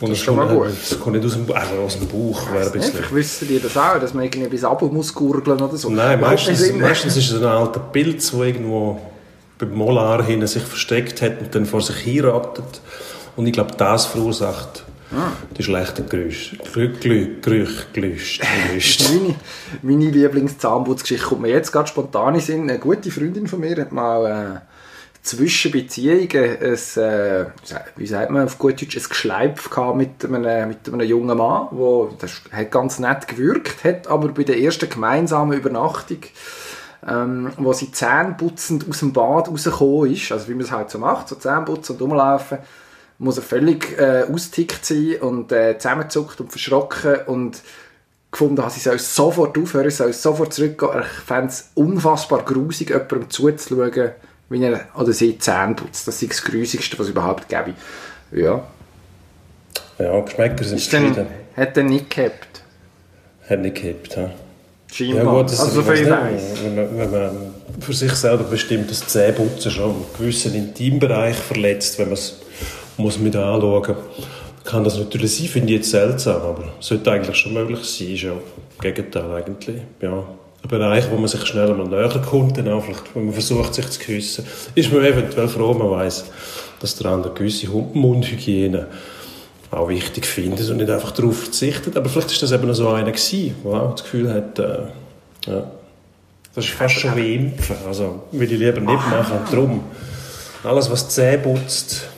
Und 0.00 0.08
Das 0.08 0.18
ist 0.18 0.24
schon 0.24 0.36
mal 0.36 0.48
gut. 0.48 0.68
Das 0.68 0.98
kommt 0.98 1.16
nicht 1.16 1.26
aus 1.26 1.34
dem, 1.34 1.52
also 1.52 1.74
aus 1.74 1.98
dem 1.98 2.08
Bauch. 2.08 2.52
Wäre 2.52 2.66
ein 2.66 2.72
bisschen. 2.72 2.92
Vielleicht 2.94 3.14
wissen 3.14 3.48
die 3.48 3.60
das 3.60 3.76
auch, 3.76 4.00
dass 4.00 4.14
man 4.14 4.24
irgendwie 4.24 4.48
bis 4.48 4.62
muss 4.62 5.14
gurgeln 5.14 5.60
oder 5.60 5.76
so. 5.76 5.90
Nein, 5.90 6.20
meistens, 6.20 6.72
meistens 6.72 7.16
ist 7.16 7.30
es 7.30 7.36
ein 7.36 7.44
alter 7.44 7.80
Pilz, 7.80 8.30
der 8.30 8.40
irgendwo 8.40 8.98
beim 9.58 9.74
Molar 9.74 10.24
hinten 10.24 10.46
sich 10.46 10.62
versteckt 10.62 11.20
hat 11.20 11.40
und 11.40 11.54
dann 11.54 11.66
vor 11.66 11.82
sich 11.82 11.96
hinrattet. 11.96 12.80
Und 13.36 13.46
ich 13.46 13.52
glaube, 13.52 13.72
das 13.76 14.06
verursacht 14.06 14.84
Ah. 15.12 15.32
die 15.56 15.62
schlechten 15.62 16.08
Gerüche. 16.08 16.56
Gerü- 16.56 16.98
Gerü- 17.00 17.40
Gerüche, 17.40 17.86
Gelüste. 17.92 18.46
Gelüste. 18.68 19.04
Meine, 19.12 19.34
meine 19.82 20.10
Lieblingszahnputzgeschichte 20.10 21.26
kommt 21.26 21.42
mir 21.42 21.48
jetzt 21.48 21.72
gerade 21.72 21.88
spontan 21.88 22.34
in 22.36 22.40
Sinn. 22.40 22.70
Eine 22.70 22.78
gute 22.78 23.10
Freundin 23.10 23.48
von 23.48 23.58
mir 23.60 23.76
hat 23.76 23.90
mal 23.90 24.26
äh, 24.26 24.60
zwischen 25.22 25.72
Beziehungen 25.72 26.30
ein, 26.32 26.72
äh, 27.02 27.46
wie 27.96 28.06
sagt 28.06 28.30
man 28.30 28.44
auf 28.44 28.58
gut 28.58 28.80
Deutsch, 28.80 28.96
ein 28.96 29.02
Geschleipf 29.08 29.68
gehabt 29.68 29.96
mit 29.96 30.24
einem, 30.24 30.68
mit 30.68 30.88
einem 30.88 31.00
jungen 31.00 31.36
Mann, 31.36 31.66
wo, 31.72 32.10
das 32.18 32.42
hat 32.52 32.70
ganz 32.70 32.98
nett 33.00 33.26
gewirkt, 33.26 33.82
hat 33.84 34.06
aber 34.06 34.28
bei 34.28 34.44
der 34.44 34.58
ersten 34.60 34.88
gemeinsamen 34.88 35.58
Übernachtung 35.58 36.18
ähm, 37.08 37.50
wo 37.56 37.72
sie 37.72 37.90
zähneputzend 37.90 38.86
aus 38.88 38.98
dem 38.98 39.12
Bad 39.14 39.48
rausgekommen 39.48 40.12
ist, 40.12 40.30
also 40.32 40.48
wie 40.48 40.52
man 40.54 40.64
es 40.64 40.70
halt 40.70 40.90
so 40.90 40.98
macht, 40.98 41.28
so 41.28 41.34
Zähneputzen 41.34 41.96
und 41.96 42.02
rumlaufen, 42.02 42.58
muss 43.20 43.36
er 43.36 43.42
völlig 43.42 43.98
äh, 43.98 44.24
austickt 44.32 44.84
sein 44.84 45.16
und 45.20 45.52
äh, 45.52 45.78
zusammenzuckt 45.78 46.40
und 46.40 46.50
verschrocken 46.50 47.16
und 47.26 47.60
gefunden 48.32 48.62
habe, 48.62 48.70
sie 48.70 48.80
soll 48.80 48.98
sofort 48.98 49.58
aufhören, 49.58 49.90
sie 49.90 49.96
soll 49.96 50.12
sofort 50.14 50.54
zurückgehen. 50.54 51.02
Ich 51.02 51.26
fände 51.26 51.48
es 51.48 51.70
unfassbar 51.74 52.44
grusig, 52.44 52.88
jemandem 52.88 53.28
zuzuschauen, 53.28 54.12
wie 54.48 54.64
er 54.64 54.88
oder 54.98 55.12
sie 55.12 55.32
die 55.32 55.38
Zähne 55.38 55.74
putzt. 55.74 56.08
Das 56.08 56.22
ist 56.22 56.30
das 56.30 56.42
Grusigste, 56.42 56.98
was 56.98 57.06
es 57.06 57.12
überhaupt 57.12 57.48
gäbe. 57.48 57.74
Ja. 58.32 58.66
Ja, 59.98 60.20
Geschmäcker 60.20 60.64
sind 60.64 60.80
verschieden. 60.80 61.26
hat 61.56 61.76
er 61.76 61.82
nicht 61.82 62.08
gehabt. 62.08 62.62
Hat 63.48 63.58
nicht 63.60 63.74
gekippt. 63.74 64.16
Ja. 64.16 64.30
Scheinbar. 64.90 65.24
Ja, 65.24 65.30
gut, 65.30 65.52
das 65.52 65.60
also, 65.60 65.80
ich 65.92 66.00
nicht, 66.00 66.10
weiss. 66.10 66.42
wenn, 66.62 66.74
man, 66.74 66.98
wenn 66.98 67.10
man 67.10 67.54
für 67.80 67.92
sich 67.92 68.12
selber 68.14 68.44
bestimmt, 68.44 68.90
dass 68.90 69.06
Zähneputzen 69.06 69.70
schon 69.70 69.90
einen 69.90 70.04
gewissen 70.16 70.54
Intimbereich 70.54 71.36
verletzt, 71.36 71.98
wenn 71.98 72.06
man 72.06 72.14
es 72.14 72.40
muss 72.96 73.18
mit 73.18 73.36
anschauen 73.36 73.96
kann 74.64 74.84
das 74.84 74.98
natürlich 74.98 75.36
sein, 75.36 75.48
finde 75.48 75.72
ich 75.72 75.78
jetzt 75.78 75.90
seltsam, 75.90 76.42
aber 76.42 76.64
sollte 76.80 77.10
eigentlich 77.10 77.36
schon 77.36 77.54
möglich 77.54 77.82
sein, 77.84 78.08
ist 78.08 78.22
ja 78.22 78.32
im 78.32 78.38
Gegenteil 78.80 79.32
eigentlich, 79.32 79.76
ja. 80.00 80.12
ein 80.62 80.68
Bereich, 80.68 81.10
wo 81.10 81.16
man 81.16 81.28
sich 81.28 81.44
schnell 81.46 81.74
mal 81.74 81.88
näher 81.88 82.22
kommt, 82.28 82.58
dann 82.58 82.68
auch 82.68 82.84
vielleicht, 82.84 83.14
wenn 83.14 83.24
man 83.24 83.34
versucht, 83.34 83.74
sich 83.74 83.88
zu 83.88 84.00
küssen, 84.00 84.46
ist 84.74 84.92
man 84.92 85.04
eventuell 85.04 85.48
froh, 85.48 85.72
man 85.74 85.90
weiß, 85.90 86.26
dass 86.80 86.96
der 86.96 87.10
andere 87.10 87.32
gewisse 87.34 87.68
Mundhygiene 87.68 88.86
auch 89.70 89.88
wichtig 89.88 90.26
findet 90.26 90.68
und 90.68 90.78
nicht 90.78 90.90
einfach 90.90 91.12
darauf 91.12 91.38
verzichtet. 91.44 91.96
Aber 91.96 92.08
vielleicht 92.08 92.32
ist 92.32 92.42
das 92.42 92.52
eben 92.52 92.72
so 92.74 92.88
einer 92.88 93.12
gewesen, 93.12 93.54
der 93.64 93.72
auch 93.72 93.92
das 93.92 94.02
Gefühl 94.02 94.32
hat, 94.32 94.58
äh, 94.58 94.78
ja, 95.46 95.70
das 96.54 96.64
ist 96.64 96.74
fast 96.74 96.94
schon 96.96 97.14
wie 97.16 97.34
Impfen. 97.36 97.76
Also 97.86 98.24
will 98.32 98.50
ich 98.50 98.58
lieber 98.58 98.80
nicht 98.80 98.86
machen. 98.86 99.38
Und 99.38 99.52
darum, 99.52 99.84
alles, 100.64 100.90
was 100.90 101.06
die 101.06 101.14
Zähne 101.14 101.38
putzt, 101.38 102.08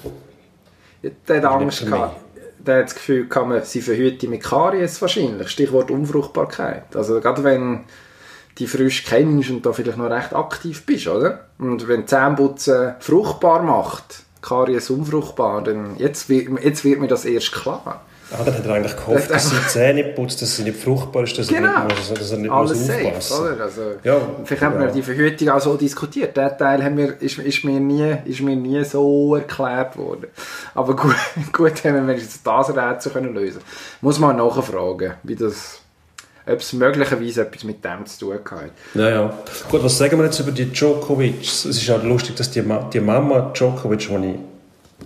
Der 1.02 1.37
hat 1.37 1.44
Angst 1.44 1.87
gehabt. 1.87 2.21
Der 2.59 2.78
hat 2.78 2.85
das 2.85 2.94
Gefühl, 2.94 3.26
kann 3.28 3.49
man 3.49 3.64
sie 3.64 3.82
verhüten 3.82 4.30
mit 4.30 4.42
Karies 4.42 5.00
wahrscheinlich. 5.02 5.49
Stichwort 5.49 5.90
Unfruchtbarkeit. 5.90 6.94
Also 6.94 7.21
gerade 7.21 7.42
wenn 7.42 7.80
die 8.59 8.66
frisch 8.66 9.04
kennst 9.04 9.50
und 9.50 9.64
da 9.66 9.73
vielleicht 9.73 9.99
noch 9.99 10.11
recht 10.11 10.35
aktiv 10.35 10.85
bist, 10.85 11.09
oder? 11.09 11.47
Und 11.59 11.88
wenn 11.88 12.06
Zähneputzen 12.06 12.94
fruchtbar 13.00 13.62
macht, 13.62 14.25
Karies 14.42 14.90
unfruchtbar, 14.90 15.62
dann 15.62 15.97
jetzt 15.97 16.28
jetzt 16.28 16.85
wird 16.85 17.00
mir 17.00 17.09
das 17.09 17.25
erst 17.25 17.52
klar. 17.52 18.02
Ah, 18.33 18.43
dann 18.45 18.55
hat 18.55 18.67
er 18.67 18.75
eigentlich 18.75 18.97
gehofft, 18.97 19.31
dass 19.31 19.51
sie 19.51 19.57
die 19.57 19.67
Zähne 19.69 20.03
nicht 20.03 20.15
putzt, 20.15 20.41
dass 20.43 20.57
sie 20.57 20.62
nicht 20.65 20.79
fruchtbar 20.79 21.25
ist, 21.25 21.39
dass 21.39 21.51
er 21.51 21.61
Genau. 21.61 21.85
nicht 21.85 21.99
muss, 21.99 22.19
dass 22.19 22.31
er 22.33 22.39
nicht 22.39 22.51
Alles 22.51 22.79
muss 22.79 22.87
safe, 22.87 23.07
aufpassen 23.07 23.41
oder? 23.55 23.65
Also, 23.65 23.83
Ja, 24.05 24.17
vielleicht 24.45 24.62
haben 24.62 24.79
wir 24.79 24.87
ja. 24.87 24.93
die 24.93 25.03
Verhütung 25.03 25.49
auch 25.51 25.61
so 25.61 25.77
diskutiert. 25.77 26.37
Der 26.37 26.57
Teil 26.57 26.83
haben 26.83 26.97
wir, 26.97 27.21
ist, 27.21 27.39
ist, 27.39 27.65
mir 27.65 27.81
nie, 27.81 28.17
ist 28.25 28.41
mir 28.41 28.57
nie 28.57 28.85
so 28.85 29.37
erklärt 29.37 29.97
worden. 29.97 30.27
Aber 30.75 30.97
gut, 30.97 31.15
gut 31.53 31.85
haben 31.85 31.95
wir 31.95 32.07
wenigstens 32.07 32.43
das 32.43 32.77
Rätsel 32.77 33.12
können 33.12 33.35
lösen 33.35 33.61
Muss 34.01 34.19
man 34.19 34.37
nachfragen, 34.37 35.15
wie 35.23 35.37
das, 35.37 35.81
ob 36.47 36.59
es 36.59 36.73
möglicherweise 36.73 37.43
etwas 37.43 37.65
mit 37.65 37.85
dem 37.85 38.07
zu 38.07 38.27
tun 38.27 38.35
hat. 38.35 38.71
Ja, 38.95 39.09
ja. 39.11 39.35
Gut, 39.71 39.85
was 39.85 39.99
sagen 39.99 40.19
wir 40.19 40.25
jetzt 40.25 40.41
über 40.41 40.51
die 40.53 40.67
Djokovic? 40.73 41.43
Es 41.43 41.65
ist 41.65 41.91
auch 41.91 42.03
lustig, 42.03 42.37
dass 42.37 42.51
die, 42.51 42.62
Ma 42.62 42.89
die 42.93 43.01
Mama 43.01 43.53
Djokovic, 43.55 44.09
die 44.09 44.31
ich 44.31 44.39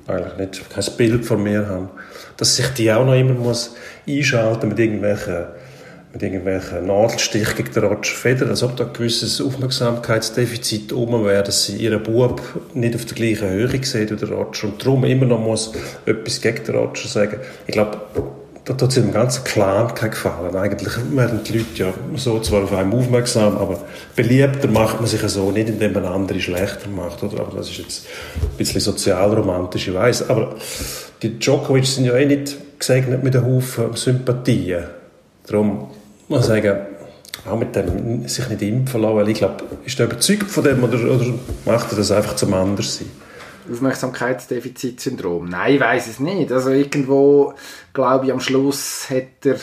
eigentlich 0.07 0.37
nicht 0.37 0.71
kein 0.71 0.85
Bild 0.97 1.25
von 1.25 1.43
mir 1.43 1.67
habe, 1.67 1.89
dass 2.37 2.57
sich 2.57 2.69
die 2.69 2.93
auch 2.93 3.05
noch 3.05 3.15
immer 3.15 3.35
muss 3.35 3.75
einschalten 4.09 4.69
mit 4.69 4.79
irgendwelchen 4.79 5.47
mit 6.13 6.23
irgendwelchen 6.23 6.87
Nadelstich 6.87 7.55
gegen 7.57 7.73
den 7.73 7.85
Roger 7.85 8.15
Federer, 8.15 8.49
als 8.49 8.63
ob 8.63 8.75
da 8.75 8.87
ein 8.87 8.93
gewisses 8.95 9.39
Aufmerksamkeitsdefizit 9.39 10.95
oben 10.95 11.27
wäre, 11.27 11.43
dass 11.43 11.65
sie 11.65 11.77
ihren 11.77 12.03
Bub 12.03 12.41
nicht 12.73 12.95
auf 12.95 13.05
der 13.05 13.17
gleichen 13.17 13.51
Höhe 13.51 13.69
sieht 13.85 14.11
wie 14.11 14.17
der 14.17 14.31
Roger 14.31 14.69
und 14.69 14.83
darum 14.83 15.05
immer 15.05 15.27
noch 15.27 15.41
muss 15.41 15.73
etwas 16.07 16.41
gegen 16.41 16.65
den 16.65 16.75
Roger 16.75 17.07
sagen. 17.07 17.39
Ich 17.67 17.73
glaube, 17.75 17.99
da 18.67 18.75
tut 18.75 18.89
es 18.89 18.97
dem 18.97 19.13
ganzen 19.13 19.45
Clan 19.45 19.95
keinen 19.95 20.11
Gefallen. 20.11 20.57
Eigentlich 20.57 20.93
werden 21.13 21.41
die 21.45 21.59
Leute 21.59 21.69
ja 21.77 21.95
so 22.17 22.41
zwar 22.41 22.65
auf 22.65 22.73
einem 22.73 22.93
aufmerksam, 22.93 23.57
aber 23.57 23.79
beliebter 24.17 24.67
macht 24.67 25.01
man 25.01 25.09
sich 25.09 25.23
ja 25.23 25.29
so 25.29 25.53
nicht, 25.53 25.69
indem 25.69 25.93
man 25.93 26.05
andere 26.05 26.41
schlechter 26.41 26.89
macht. 26.89 27.23
Oder? 27.23 27.43
Aber 27.43 27.57
das 27.57 27.71
ist 27.71 27.79
jetzt 27.79 28.07
ein 28.35 28.57
bisschen 28.59 28.81
sozialromantisch, 28.81 29.87
ich 29.87 29.95
weiss. 29.95 30.29
Aber 30.29 30.57
die 31.23 31.39
Djokovic 31.39 31.87
sind 31.87 32.07
ja 32.07 32.17
eh 32.17 32.27
nicht 32.27 32.57
gesegnet 32.81 33.23
mit 33.23 33.37
einem 33.37 33.47
Haufen 33.47 33.95
Sympathien. 33.95 34.83
Darum 35.47 35.93
muss 36.27 36.41
ich 36.41 36.47
sagen, 36.47 36.77
auch 37.49 37.57
mit 37.57 37.77
dem 37.77 38.27
sich 38.27 38.49
nicht 38.49 38.63
impfen 38.63 39.01
lassen, 39.01 39.31
ich 39.31 39.39
glaube, 39.39 39.63
ist 39.85 40.01
er 40.01 40.07
überzeugt 40.07 40.51
von 40.51 40.65
dem 40.65 40.83
oder, 40.83 40.99
oder 41.09 41.27
macht 41.65 41.93
er 41.93 41.99
das 41.99 42.11
einfach 42.11 42.35
zum 42.35 42.53
Anderssein? 42.53 43.07
Aufmerksamkeitsdefizitsyndrom. 43.71 45.49
Nein, 45.49 45.75
ich 45.75 45.81
weiß 45.81 46.07
es 46.07 46.21
nicht. 46.21 46.53
Also 46.53 46.71
irgendwo, 46.71 47.55
glaube 47.93 48.27
ich, 48.27 48.33
am 48.33 48.41
Schluss 48.41 49.09
hat 49.11 49.45
er, 49.45 49.57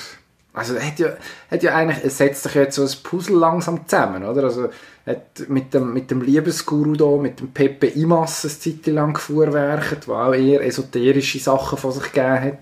also 0.54 0.76
hat 0.80 1.00
ja, 1.00 1.10
hat 1.50 1.64
ja 1.64 1.76
eigentlich, 1.76 2.04
es 2.04 2.18
setzt 2.18 2.44
sich 2.44 2.56
jetzt 2.56 2.76
so 2.76 2.84
ein 2.84 3.04
Puzzle 3.04 3.38
langsam 3.38 3.88
zusammen, 3.88 4.24
oder? 4.24 4.44
Also 4.44 4.70
hat 5.06 5.48
mit 5.50 5.74
dem, 5.74 5.94
mit 5.94 6.12
dem 6.12 6.22
Liebesguru 6.22 6.96
da, 6.96 7.22
mit 7.22 7.40
dem 7.40 7.52
Pepe 7.52 7.88
Imas 7.88 8.46
eine 8.46 8.58
Zeit 8.58 8.94
lang 8.94 9.14
gefuhrwerket, 9.14 10.08
der 10.08 10.14
auch 10.14 10.34
eher 10.34 10.66
esoterische 10.66 11.40
Sachen 11.40 11.78
von 11.78 11.92
sich 11.92 12.12
gegeben 12.12 12.42
hat. 12.42 12.60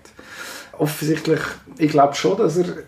Offensichtlich, 0.78 1.40
ich 1.78 1.90
glaube 1.90 2.14
schon, 2.14 2.38
dass 2.38 2.56
er 2.56 2.84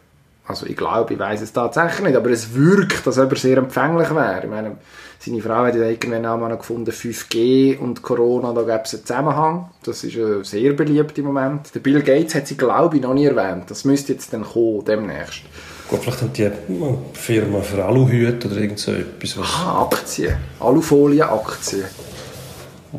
also 0.47 0.67
ich 0.67 0.77
glaube, 0.77 1.15
ich 1.15 1.19
weiß 1.19 1.41
es 1.41 1.53
tatsächlich 1.53 2.09
nicht, 2.09 2.17
aber 2.17 2.31
es 2.31 2.55
wirkt, 2.55 3.07
ob 3.07 3.17
er 3.17 3.37
sehr 3.37 3.57
empfänglich 3.57 4.11
wäre. 4.15 4.43
Ich 4.45 4.51
meine, 4.51 4.77
seine 5.25 5.41
Frau 5.41 5.65
hat 5.65 5.75
ja 5.77 5.85
irgendwann 5.85 6.27
auch 6.27 6.39
mal 6.39 6.49
noch 6.49 6.59
gefunden, 6.59 6.91
5G 6.91 7.79
und 7.79 8.03
Corona, 8.03 8.53
da 8.53 8.63
gäbe 8.63 8.83
es 8.85 8.95
einen 8.95 9.07
Zusammenhang. 9.07 9.71
Das 9.85 10.05
ist 10.05 10.15
ja 10.15 10.43
sehr 10.45 10.73
beliebt 10.73 11.17
im 11.19 11.25
Moment. 11.27 11.75
Der 11.75 11.81
Bill 11.81 12.03
Gates 12.03 12.35
hat 12.35 12.47
sie, 12.47 12.57
glaube 12.57 12.97
ich, 12.97 13.03
noch 13.03 13.15
nie 13.15 13.25
erwähnt. 13.27 13.65
Das 13.69 13.85
müsste 13.85 14.13
jetzt 14.13 14.33
dann 14.33 14.45
kommen, 14.45 14.85
demnächst. 14.85 15.43
Gut, 15.89 16.01
vielleicht 16.01 16.23
haben 16.23 16.33
die 16.33 16.47
eine 16.47 16.99
Firma 17.13 17.61
für 17.61 17.85
Aluhüte 17.85 18.49
oder 18.49 18.57
irgend 18.59 18.79
so 18.79 18.93
etwas, 18.93 19.39
was 19.39 19.47
Ah, 19.55 19.83
Aktien. 19.91 20.35
Alufolie-Aktien. 20.61 21.85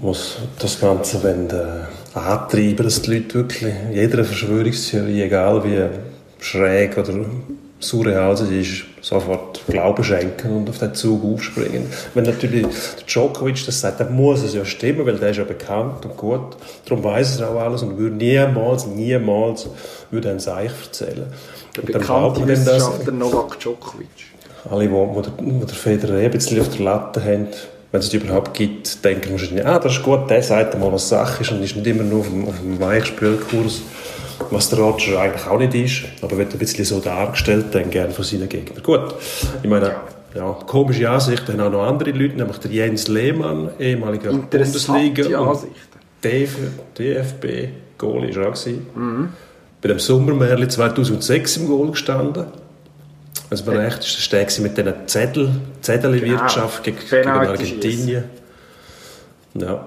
muss 0.02 0.38
das 0.60 0.80
Ganze 0.80 1.24
wenn, 1.24 1.50
äh, 1.50 2.18
antreiben, 2.18 2.84
dass 2.84 3.02
die 3.02 3.14
Leute 3.16 3.34
wirklich 3.36 3.74
jeder 3.94 4.24
Verschwörungstheorie, 4.24 5.24
egal 5.24 5.64
wie 5.64 5.80
schräg 6.40 6.98
oder 6.98 7.14
surreal 7.88 8.36
sie 8.38 8.62
ist, 8.62 8.84
sofort 9.02 9.62
Glauben 9.68 10.04
schenken 10.04 10.56
und 10.58 10.70
auf 10.70 10.78
den 10.80 10.94
Zug 10.94 11.24
aufspringen. 11.24 11.86
Wenn 12.14 12.24
natürlich 12.26 12.64
der 12.64 13.06
Djokovic 13.08 13.66
das 13.66 13.80
sagt, 13.82 14.00
dann 14.00 14.16
muss 14.16 14.44
es 14.44 14.54
ja 14.54 14.66
stimmen, 14.66 15.06
weil 15.06 15.16
der 15.18 15.30
ist 15.30 15.38
ja 15.38 15.44
bekannt 15.44 16.06
und 16.06 16.18
gut. 16.18 16.58
Darum 16.86 17.04
weiß 17.04 17.40
er 17.40 17.50
auch 17.52 17.60
alles 17.62 17.84
und 17.84 17.98
würde 17.98 18.16
niemals, 18.16 18.86
niemals 18.88 19.68
würde 20.12 20.30
ein 20.32 20.40
Seich 20.40 20.72
erzählen. 20.86 21.26
Der 21.76 21.84
Und 21.84 21.92
bekannte 21.92 22.40
das. 22.42 22.48
Wissenschaftler 22.66 23.14
Novak 23.14 23.60
Djokovic. 23.60 24.08
Alle, 24.70 24.88
die, 24.88 24.90
die, 24.90 25.22
der- 25.22 25.60
die 25.60 25.60
der 25.66 25.76
Federer 25.76 26.16
eh 26.18 26.26
ein 26.26 26.32
bisschen 26.32 26.60
auf 26.62 26.70
der 26.70 26.82
Latte 26.86 27.24
haben, 27.24 27.48
wenn 27.92 28.00
es 28.00 28.10
die 28.10 28.18
überhaupt 28.18 28.54
gibt, 28.56 29.06
denken 29.06 29.32
wahrscheinlich, 29.32 29.66
ah, 29.66 29.80
das 29.80 29.94
ist 29.94 30.04
gut, 30.04 30.30
der 30.30 30.42
sagt 30.44 30.78
mal, 30.80 30.92
was 30.92 31.08
Sache 31.08 31.44
ist 31.44 31.52
und 31.52 31.64
ist 31.64 31.76
nicht 31.76 31.88
immer 31.88 32.04
nur 32.04 32.22
auf 32.22 32.28
dem, 32.28 32.48
auf 32.48 32.56
dem 32.60 32.80
Weichspülkurs, 32.80 33.82
was 34.52 34.70
der 34.70 34.80
Roger 34.80 35.20
eigentlich 35.20 35.48
auch 35.48 35.60
nicht 35.60 35.74
ist, 35.76 36.24
aber 36.24 36.38
wird 36.38 36.54
ein 36.54 36.60
bisschen 36.60 36.86
so 36.86 37.00
dargestellt, 37.00 37.68
dann 37.72 37.90
gerne 37.90 38.12
von 38.12 38.24
seinen 38.24 38.50
Gegnern. 38.50 38.82
Gut, 38.84 39.16
ich 39.62 39.70
meine, 39.70 39.96
ja, 40.34 40.58
komische 40.66 41.10
Ansichten 41.10 41.54
haben 41.54 41.62
auch 41.62 41.72
noch 41.72 41.88
andere 41.88 42.12
Leute, 42.12 42.36
nämlich 42.36 42.58
der 42.58 42.72
Jens 42.72 43.08
Lehmann, 43.08 43.70
ehemaliger 43.80 44.32
Bundesliga 44.32 45.40
und 45.40 45.68
DFB, 46.24 47.46
Goalie 47.98 48.30
ist 48.30 48.38
er 48.38 48.50
auch 48.50 48.54
gewesen. 48.54 49.34
Bei 49.82 49.88
dem 49.90 50.00
Sommermärli 50.00 50.68
2006 50.68 51.58
im 51.58 51.68
Goal 51.68 51.92
gestanden. 51.92 52.46
Also 53.50 53.72
mir 53.72 53.78
recht 53.80 54.00
ist, 54.00 54.18
das 54.18 54.34
war 54.34 54.40
der 54.40 54.64
mit 54.64 54.78
diesen 54.78 55.08
Zettel, 55.08 55.50
Zettelwirtschaft 55.82 56.84
gegen, 56.84 56.98
gegen 56.98 57.10
Penalty 57.10 57.48
Argentinien. 57.52 58.24
Ja, 59.54 59.86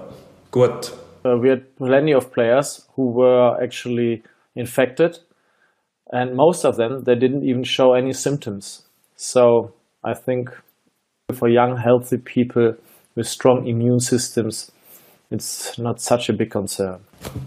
gut. 0.49 0.93
uh, 1.25 1.37
we 1.37 1.49
had 1.49 1.75
plenty 1.77 2.13
of 2.13 2.31
players 2.31 2.87
who 2.95 3.11
were 3.11 3.57
actually 3.61 4.23
infected, 4.59 5.19
and 6.11 6.35
most 6.35 6.65
of 6.65 6.75
them 6.75 7.03
they 7.05 7.15
didn't 7.15 7.43
even 7.43 7.63
show 7.63 7.93
any 7.93 8.13
symptoms. 8.13 8.83
So 9.15 9.73
I 10.03 10.13
think 10.13 10.49
for 11.33 11.47
young, 11.47 11.77
healthy 11.77 12.17
people 12.17 12.75
with 13.15 13.27
strong 13.27 13.67
immune 13.67 13.99
systems, 13.99 14.71
it's 15.31 15.77
not 15.77 16.01
such 16.01 16.29
a 16.29 16.33
big 16.33 16.51
concern. 16.51 16.99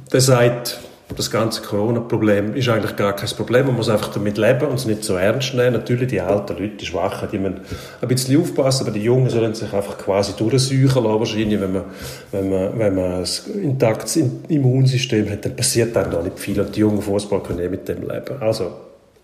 Sagt, 0.09 0.79
das 1.13 1.31
ganze 1.31 1.63
Corona-Problem 1.63 2.55
ist 2.55 2.69
eigentlich 2.69 2.97
gar 2.97 3.15
kein 3.15 3.29
Problem. 3.31 3.67
Man 3.67 3.77
muss 3.77 3.89
einfach 3.89 4.13
damit 4.13 4.39
leben 4.39 4.67
und 4.67 4.75
es 4.75 4.87
nicht 4.87 5.05
so 5.05 5.17
ernst 5.17 5.55
nehmen. 5.55 5.73
Natürlich, 5.73 6.09
die 6.09 6.21
alten 6.21 6.53
Leute, 6.53 6.77
die 6.77 6.87
Schwachen, 6.87 7.29
die 7.31 7.39
müssen 7.39 7.61
ein 8.01 8.09
bisschen 8.09 8.41
aufpassen, 8.41 8.87
aber 8.87 8.93
die 8.93 9.03
Jungen 9.03 9.31
sollen 9.31 9.55
sich 9.55 9.73
einfach 9.73 9.99
quasi 9.99 10.33
durchsuchen 10.37 11.05
lassen. 11.05 11.19
Wahrscheinlich, 11.19 11.61
wenn 11.61 11.73
man, 11.73 11.85
wenn 12.31 12.51
man, 12.51 12.79
wenn 12.79 12.95
man 12.95 13.13
ein 13.13 13.63
intaktes 13.63 14.17
Immunsystem 14.49 15.31
hat, 15.31 15.45
dann 15.45 15.57
passiert 15.57 15.97
einem 15.97 16.11
da 16.11 16.23
nicht 16.23 16.39
viel 16.39 16.61
und 16.61 16.75
die 16.75 16.81
jungen 16.81 17.03
Fußballer 17.03 17.43
können 17.43 17.61
eh 17.61 17.69
mit 17.69 17.89
dem 17.89 18.03
leben. 18.03 18.41
Also, 18.41 18.73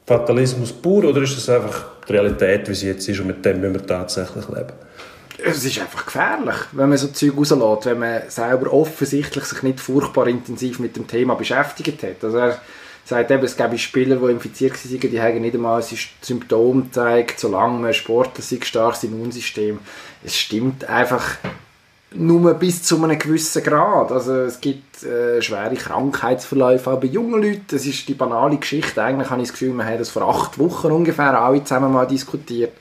Fatalismus 0.07 0.73
pur 0.73 1.05
oder 1.05 1.23
ist 1.23 1.37
das 1.37 1.49
einfach 1.49 1.87
die 2.09 2.13
Realität, 2.13 2.69
wie 2.69 2.75
sie 2.75 2.89
jetzt 2.89 3.09
ist 3.09 3.21
und 3.21 3.27
mit 3.27 3.45
dem 3.45 3.61
müssen 3.61 3.75
wir 3.75 3.87
tatsächlich 3.87 4.49
leben? 4.49 4.73
Es 5.41 5.65
ist 5.65 5.81
einfach 5.81 6.05
gefährlich, 6.05 6.57
wenn 6.73 6.89
man 6.89 6.99
so 6.99 7.09
Zeug 7.09 7.37
rauslässt, 7.37 7.87
wenn 7.87 7.99
man 8.01 8.23
selber 8.29 8.73
offensichtlich 8.73 9.45
sich 9.45 9.63
nicht 9.63 9.81
furchtbar 9.81 10.27
intensiv 10.27 10.81
mit 10.81 10.97
dem 10.97 11.07
Thema 11.07 11.35
beschäftigt 11.35 12.03
hat. 12.03 12.25
Also 12.25 12.39
er 12.39 12.61
sagt 13.05 13.31
eben, 13.31 13.45
es 13.45 13.57
gäbe 13.57 13.79
Spieler, 13.79 14.17
die 14.17 14.33
infiziert 14.33 14.73
waren, 14.73 15.11
die 15.11 15.21
haben 15.21 15.41
nicht 15.41 15.55
einmal 15.55 15.81
ein 15.81 15.99
Symptom 16.21 16.85
gezeigt, 16.85 17.39
solange 17.39 17.79
man 17.79 17.95
Sportler 17.95 18.43
sei, 18.43 18.59
starkes 18.63 19.05
Immunsystem. 19.05 19.79
Es 20.25 20.37
stimmt 20.37 20.85
einfach 20.85 21.25
nur 22.15 22.55
bis 22.55 22.83
zu 22.83 23.03
einem 23.03 23.19
gewissen 23.19 23.63
Grad. 23.63 24.11
Also 24.11 24.35
es 24.41 24.61
gibt 24.61 25.05
äh, 25.05 25.41
schwere 25.41 25.75
Krankheitsverläufe 25.75 26.91
auch 26.91 27.01
bei 27.01 27.07
jungen 27.07 27.43
Leuten. 27.43 27.65
Das 27.69 27.87
ist 27.87 28.09
die 28.09 28.15
banale 28.15 28.57
Geschichte. 28.57 29.03
Eigentlich 29.03 29.31
habe 29.31 29.43
ich 29.43 29.49
das 29.49 29.59
Gefühl, 29.59 29.75
wir 29.75 29.85
haben 29.85 29.99
das 29.99 30.11
vor 30.11 30.23
acht 30.23 30.59
Wochen 30.59 30.91
ungefähr 30.91 31.39
alle 31.39 31.63
zusammen 31.63 31.93
mal 31.93 32.07
diskutiert, 32.07 32.73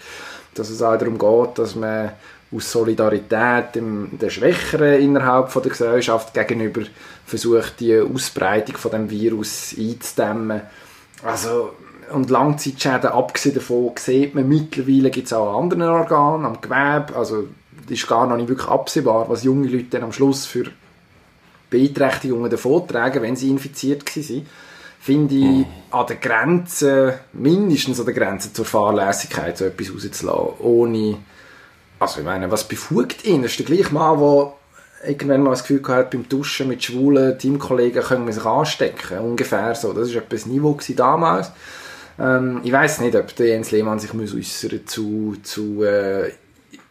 dass 0.55 0.69
es 0.69 0.81
auch 0.81 0.97
darum 0.97 1.17
geht, 1.17 1.59
dass 1.59 1.75
man 1.75 2.11
aus 2.55 2.71
Solidarität 2.71 3.75
dem, 3.75 4.17
der 4.19 4.29
Schwächeren 4.29 5.01
innerhalb 5.01 5.49
von 5.49 5.63
der 5.63 5.71
Gesellschaft 5.71 6.33
gegenüber 6.33 6.81
versucht, 7.25 7.79
die 7.79 7.99
Ausbreitung 7.99 8.77
von 8.77 8.91
dem 8.91 9.09
Virus 9.09 9.75
einzudämmen. 9.77 10.61
Also 11.23 11.71
und 12.11 12.29
Langzeitschäden, 12.29 13.11
abgesehen 13.11 13.55
davon, 13.55 13.91
sieht 13.97 14.33
man 14.33 14.47
mittlerweile 14.47 15.09
gibt 15.09 15.27
es 15.27 15.33
auch 15.33 15.57
an 15.57 15.63
anderen 15.63 15.83
Organen, 15.83 16.45
am 16.45 16.61
Gewebe, 16.61 17.13
also 17.15 17.49
ist 17.89 18.07
gar 18.07 18.27
noch 18.27 18.37
nicht 18.37 18.47
wirklich 18.47 18.69
absehbar, 18.69 19.27
was 19.29 19.43
junge 19.43 19.67
Leute 19.67 19.87
dann 19.91 20.03
am 20.03 20.13
Schluss 20.13 20.45
für 20.45 20.65
Beeinträchtigungen 21.69 22.49
davontragen, 22.49 23.21
wenn 23.21 23.35
sie 23.35 23.49
infiziert 23.49 24.15
waren 24.15 24.45
finde 24.99 25.35
ich 25.35 25.41
mhm. 25.41 25.65
an 25.91 26.05
der 26.07 26.15
Grenze, 26.17 27.19
mindestens 27.31 27.99
an 27.99 28.05
der 28.07 28.15
Grenze 28.15 28.51
zur 28.51 28.65
Fahrlässigkeit 28.65 29.57
so 29.57 29.63
etwas 29.63 29.93
rauszulassen, 29.93 30.59
ohne, 30.59 31.17
also 31.99 32.19
ich 32.19 32.25
meine, 32.25 32.49
was 32.51 32.67
befugt 32.67 33.25
ihn? 33.25 33.41
Das 33.41 33.51
ist 33.51 33.59
der 33.59 33.65
gleiche 33.65 33.93
Mann, 33.93 34.19
der 34.19 34.53
irgendwann 35.05 35.43
mal 35.43 35.49
das 35.51 35.61
Gefühl 35.61 35.81
hat, 35.87 36.11
beim 36.11 36.27
Duschen 36.27 36.67
mit 36.67 36.83
schwulen 36.83 37.37
Teamkollegen 37.37 38.03
können 38.03 38.25
wir 38.25 38.33
sich 38.33 38.45
anstecken, 38.45 39.19
ungefähr 39.19 39.75
so. 39.75 39.93
Das 39.93 40.13
war 40.13 40.21
etwas 40.21 40.45
Niveau 40.45 40.77
damals. 40.95 41.51
Ähm, 42.19 42.61
ich 42.63 42.71
weiß 42.71 43.01
nicht, 43.01 43.15
ob 43.15 43.35
der 43.35 43.47
Jens 43.47 43.71
Lehmann 43.71 43.99
sich 43.99 44.13
äußern 44.13 44.81
zu, 44.85 45.35
zu 45.43 45.83
äh, 45.83 46.31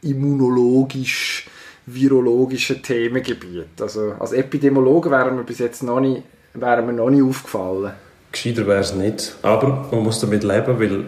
immunologisch 0.02 1.48
virologischen 1.86 2.82
Themengebiet. 2.82 3.80
Also 3.80 4.14
als 4.18 4.32
Epidemiologe 4.32 5.10
wären 5.10 5.36
wir 5.36 5.44
bis 5.44 5.58
jetzt 5.60 5.82
noch 5.82 6.00
nicht, 6.00 6.22
wären 6.54 6.86
wir 6.86 6.92
noch 6.92 7.10
nicht 7.10 7.22
aufgefallen. 7.22 7.92
Gescheiter 8.32 8.66
wäre 8.66 8.80
es 8.80 8.92
nicht. 8.92 9.36
Aber 9.42 9.88
man 9.90 10.02
muss 10.02 10.20
damit 10.20 10.42
leben, 10.42 10.78
weil, 10.78 11.04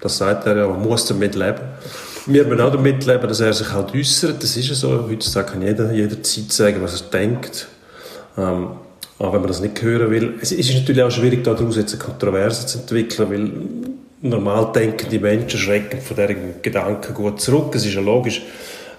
das 0.00 0.18
sagt 0.18 0.46
er 0.46 0.68
man 0.68 0.82
muss 0.82 1.06
damit 1.06 1.34
leben. 1.34 1.60
Wir 2.26 2.44
müssen 2.44 2.60
auch 2.60 2.70
damit 2.70 3.04
leben, 3.04 3.26
dass 3.26 3.40
er 3.40 3.52
sich 3.52 3.72
halt 3.72 3.94
äußert. 3.94 4.42
Das 4.42 4.56
ist 4.56 4.68
ja 4.68 4.74
so. 4.74 5.08
Heutzutage 5.08 5.52
kann 5.52 5.62
jeder 5.62 5.92
jederzeit 5.92 6.52
sagen, 6.52 6.76
was 6.80 7.00
er 7.00 7.08
denkt. 7.08 7.66
Ähm, 8.38 8.68
aber 9.18 9.32
wenn 9.34 9.40
man 9.40 9.48
das 9.48 9.60
nicht 9.60 9.80
hören 9.82 10.10
will, 10.10 10.34
es 10.40 10.52
ist 10.52 10.72
natürlich 10.74 11.02
auch 11.02 11.10
schwierig, 11.10 11.44
daraus 11.44 11.76
jetzt 11.76 11.94
eine 11.94 12.02
Kontroverse 12.02 12.66
zu 12.66 12.78
entwickeln, 12.78 13.30
weil 13.30 13.50
normal 14.30 14.72
denkende 14.72 15.18
Menschen 15.18 15.58
schrecken 15.58 16.00
von 16.00 16.16
diesen 16.16 16.62
Gedanken 16.62 17.14
gut 17.14 17.40
zurück. 17.40 17.74
Es 17.74 17.84
ist 17.84 17.94
ja 17.94 18.00
logisch. 18.00 18.42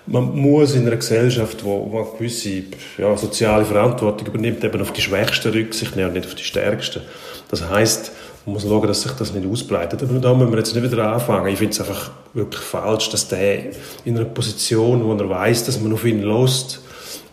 Man 0.05 0.35
muss 0.35 0.75
in 0.75 0.85
einer 0.85 0.97
Gesellschaft, 0.97 1.63
wo 1.63 1.85
man 1.85 2.05
gewisse 2.17 2.63
ja, 2.97 3.15
soziale 3.15 3.63
Verantwortung 3.63 4.27
übernimmt, 4.27 4.61
eben 4.63 4.81
auf 4.81 4.91
die 4.91 5.01
Schwächsten 5.01 5.53
Rücksicht 5.53 5.95
nehmen 5.95 6.09
und 6.09 6.13
nicht 6.15 6.25
auf 6.25 6.35
die 6.35 6.43
Stärksten. 6.43 7.01
Das 7.49 7.69
heißt, 7.69 8.11
man 8.45 8.53
muss 8.53 8.63
schauen, 8.63 8.87
dass 8.87 9.01
sich 9.01 9.11
das 9.13 9.33
nicht 9.33 9.47
ausbreitet. 9.47 10.03
Aber 10.03 10.19
da 10.19 10.33
müssen 10.33 10.51
wir 10.51 10.57
jetzt 10.57 10.75
nicht 10.75 10.91
wieder 10.91 11.13
anfangen. 11.13 11.47
Ich 11.47 11.57
finde 11.57 11.73
es 11.73 11.79
einfach 11.79 12.11
wirklich 12.33 12.61
falsch, 12.61 13.09
dass 13.09 13.27
der 13.27 13.71
in 14.03 14.17
einer 14.17 14.25
Position, 14.25 15.03
wo 15.03 15.13
er 15.13 15.29
weiß, 15.29 15.65
dass 15.65 15.79
man 15.79 15.93
auf 15.93 16.03
ihn 16.03 16.21
lost 16.21 16.81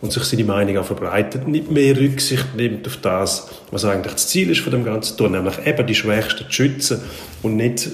und 0.01 0.11
sich 0.11 0.23
seine 0.23 0.45
Meinung 0.45 0.77
auch 0.77 0.85
verbreitet, 0.85 1.47
nicht 1.47 1.69
mehr 1.69 1.97
Rücksicht 1.97 2.55
nimmt 2.55 2.87
auf 2.87 2.97
das, 2.97 3.49
was 3.71 3.85
eigentlich 3.85 4.13
das 4.13 4.27
Ziel 4.29 4.49
ist 4.49 4.61
von 4.61 4.71
dem 4.71 4.83
Ganzen 4.83 5.17
tun, 5.17 5.33
nämlich 5.33 5.55
eben 5.65 5.85
die 5.85 5.95
Schwächsten 5.95 6.45
zu 6.45 6.51
schützen 6.51 7.01
und 7.41 7.55
nicht 7.55 7.89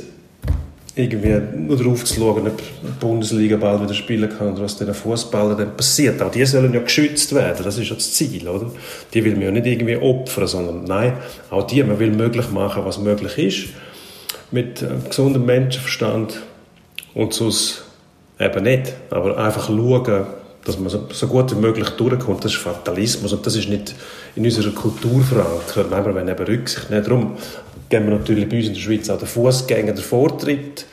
irgendwie 0.97 1.39
nur 1.55 1.77
darauf 1.77 2.03
zu 2.03 2.15
schauen, 2.15 2.47
ob 2.47 2.57
die 2.57 2.63
Bundesliga 2.99 3.57
bald 3.57 3.81
wieder 3.83 3.93
spielen 3.93 4.29
kann 4.29 4.53
oder 4.53 4.63
was 4.63 4.77
den 4.77 4.93
Fußballern 4.93 5.57
dann 5.57 5.77
passiert. 5.77 6.21
Auch 6.21 6.31
die 6.31 6.45
sollen 6.45 6.73
ja 6.73 6.81
geschützt 6.81 7.33
werden, 7.35 7.63
das 7.63 7.77
ist 7.77 7.89
ja 7.89 7.95
das 7.95 8.13
Ziel, 8.13 8.47
oder? 8.47 8.71
Die 9.13 9.23
will 9.23 9.33
man 9.33 9.43
ja 9.43 9.51
nicht 9.51 9.67
irgendwie 9.67 9.97
opfern, 9.97 10.47
sondern 10.47 10.83
nein, 10.85 11.13
auch 11.49 11.67
die, 11.67 11.83
man 11.83 11.99
will 11.99 12.11
möglich 12.11 12.49
machen, 12.51 12.83
was 12.85 12.99
möglich 12.99 13.37
ist, 13.37 13.73
mit 14.51 14.81
äh, 14.81 14.87
gesundem 15.07 15.45
Menschenverstand 15.45 16.41
und 17.13 17.33
sonst 17.33 17.83
eben 18.39 18.63
nicht. 18.63 18.93
Aber 19.09 19.37
einfach 19.37 19.67
schauen, 19.67 20.25
dass 20.65 20.79
man 20.79 20.89
so, 20.89 21.07
so 21.11 21.27
gut 21.27 21.55
wie 21.55 21.59
möglich 21.59 21.89
durchkommt, 21.91 22.43
das 22.43 22.53
ist 22.53 22.59
Fatalismus 22.59 23.31
und 23.31 23.45
das 23.45 23.55
ist 23.55 23.69
nicht 23.69 23.95
in 24.35 24.43
unserer 24.43 24.71
Kultur 24.71 25.21
verankert. 25.21 25.89
Wir 25.89 26.13
wollen 26.13 26.27
eben 26.27 26.43
Rücksicht 26.43 26.89
nehmen. 26.89 27.03
Darum 27.03 27.37
geben 27.89 28.07
wir 28.07 28.17
natürlich 28.17 28.49
bei 28.49 28.57
uns 28.57 28.67
in 28.67 28.73
der 28.73 28.81
Schweiz 28.81 29.09
auch 29.09 29.17
den 29.17 29.27
Fußgängern 29.27 29.95
den 29.95 30.03
Vortritt, 30.03 30.85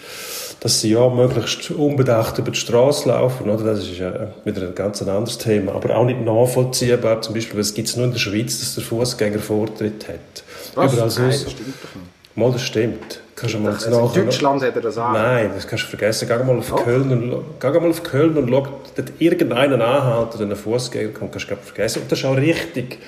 dass 0.60 0.80
sie 0.80 0.92
ja 0.92 1.08
möglichst 1.08 1.70
unbedacht 1.70 2.38
über 2.38 2.50
die 2.50 2.58
Straße 2.58 3.08
laufen. 3.08 3.50
Oder? 3.50 3.64
Das 3.64 3.80
ist 3.80 3.98
ja 3.98 4.28
wieder 4.44 4.62
ein 4.62 4.74
ganz 4.74 5.02
anderes 5.02 5.38
Thema. 5.38 5.74
Aber 5.74 5.96
auch 5.96 6.06
nicht 6.06 6.20
nachvollziehbar, 6.20 7.20
zum 7.20 7.34
Beispiel, 7.34 7.54
weil 7.54 7.60
es 7.62 7.74
gibt 7.74 7.88
es 7.88 7.96
nur 7.96 8.06
in 8.06 8.12
der 8.12 8.18
Schweiz, 8.18 8.58
dass 8.60 8.74
der 8.74 8.84
Fußgänger 8.84 9.40
Vortritt 9.40 10.08
hat. 10.08 10.44
Was? 10.74 10.92
Überall 10.92 11.08
Nein, 11.08 11.30
das 11.30 11.40
stimmt 11.40 11.74
doch 11.82 12.00
nicht. 12.00 12.36
Mal, 12.36 12.50
das 12.50 12.62
stimmt. 12.62 13.20
Kannst 13.36 13.54
du 13.54 13.58
mal 13.58 13.72
also 13.72 13.86
in 13.86 14.25
Deutschland 14.26 14.62
hat 14.62 14.75
er 14.75 14.82
das 14.82 14.99
auch. 14.99 15.12
Nein, 15.12 15.50
das 15.54 15.66
kannst 15.66 15.84
du 15.84 15.88
vergessen. 15.88 16.28
Geh 16.28 16.45
mal 16.45 16.58
auf 16.58 16.73
oh. 16.73 16.76
Köln 16.76 17.10
und, 17.10 17.60
geh 17.60 17.80
mal 17.80 17.90
auf 17.90 18.02
Köln 18.02 18.36
und 18.36 18.49
schau, 18.49 18.66
dort 18.97 19.12
irgendeinen 19.19 19.80
anhalten, 19.82 20.38
der 20.38 20.47
einen 20.47 20.56
Fußgänger 20.56 21.10
kommt, 21.10 21.32
kannst 21.32 21.50
du 21.50 21.56
vergessen. 21.56 22.02
Und 22.02 22.12
das 22.12 22.19
ist 22.19 22.25
auch 22.25 22.36
richtig. 22.36 22.99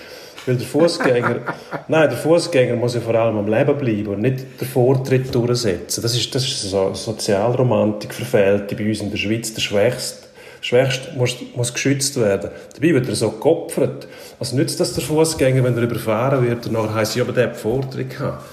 Weil 0.47 0.57
der 0.57 0.67
Fußgänger, 0.67 1.41
nein, 1.89 2.09
der 2.09 2.19
Fußgänger 2.19 2.77
muss 2.77 2.95
ja 2.95 3.01
vor 3.01 3.15
allem 3.17 3.37
am 3.37 3.49
Leben 3.49 3.77
bleiben 3.77 4.07
und 4.07 4.21
nicht 4.21 4.61
den 4.61 4.69
Vortritt 4.69 5.35
durchsetzen. 5.35 6.03
Das 6.03 6.17
ist, 6.17 6.33
das 6.35 6.45
ist 6.45 6.63
so 6.63 6.95
Sozialromantik 6.95 8.15
verfehlt 8.15 8.77
bei 8.77 8.89
uns 8.89 9.01
in 9.01 9.11
der 9.11 9.17
Schweiz. 9.17 9.53
Der 9.53 9.61
Schwächste, 9.61 10.27
Schwächste 10.61 11.17
muss, 11.17 11.37
muss 11.57 11.75
geschützt 11.75 12.19
werden. 12.21 12.51
Dabei 12.75 12.95
wird 12.95 13.09
er 13.09 13.17
so 13.17 13.33
geopfert. 13.33 14.07
Also 14.39 14.55
nützt 14.55 14.79
das 14.79 14.95
der 14.95 15.03
Fußgänger, 15.03 15.65
wenn 15.65 15.77
er 15.77 15.83
überfahren 15.83 16.47
wird 16.47 16.65
und 16.67 16.73
nachher 16.75 16.95
heisst, 16.95 17.17
ja, 17.17 17.25
aber 17.25 17.33
der 17.33 17.49
hat 17.49 17.57
Vortritt 17.57 18.11
gehabt. 18.11 18.45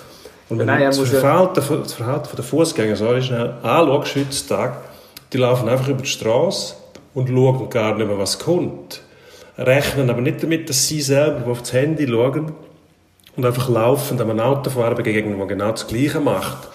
Und 0.50 0.60
wenn 0.60 0.66
Nein, 0.66 0.82
das 0.82 0.98
Verhalten, 0.98 1.56
das 1.56 1.94
Verhalten 1.94 2.36
der 2.36 2.44
Fußgänger 2.44 2.96
so 2.96 3.22
schnell 3.22 3.54
anschaust 3.62 4.16
heutzutage, 4.16 4.78
die 5.32 5.38
laufen 5.38 5.70
einfach 5.70 5.88
über 5.88 6.02
die 6.02 6.10
Straße 6.10 6.74
und 7.14 7.30
schauen 7.30 7.70
gar 7.70 7.96
nicht 7.96 8.08
mehr, 8.08 8.18
was 8.18 8.40
kommt 8.40 9.03
rechnen 9.58 10.10
aber 10.10 10.22
nicht 10.22 10.42
damit, 10.44 10.70
dass 10.70 10.88
sie 10.88 11.02
selber 11.02 11.52
auf 11.52 11.62
das 11.62 11.74
Handy 11.74 12.08
schauen 12.08 12.54
und 13.36 13.46
einfach 13.46 13.70
laufend 13.70 14.22
einem 14.22 14.40
Autofahrer 14.40 14.96
begegnen, 14.96 15.38
der 15.38 15.48
genau 15.48 15.72
das 15.72 15.88
Gleiche 15.88 16.20
macht. 16.20 16.70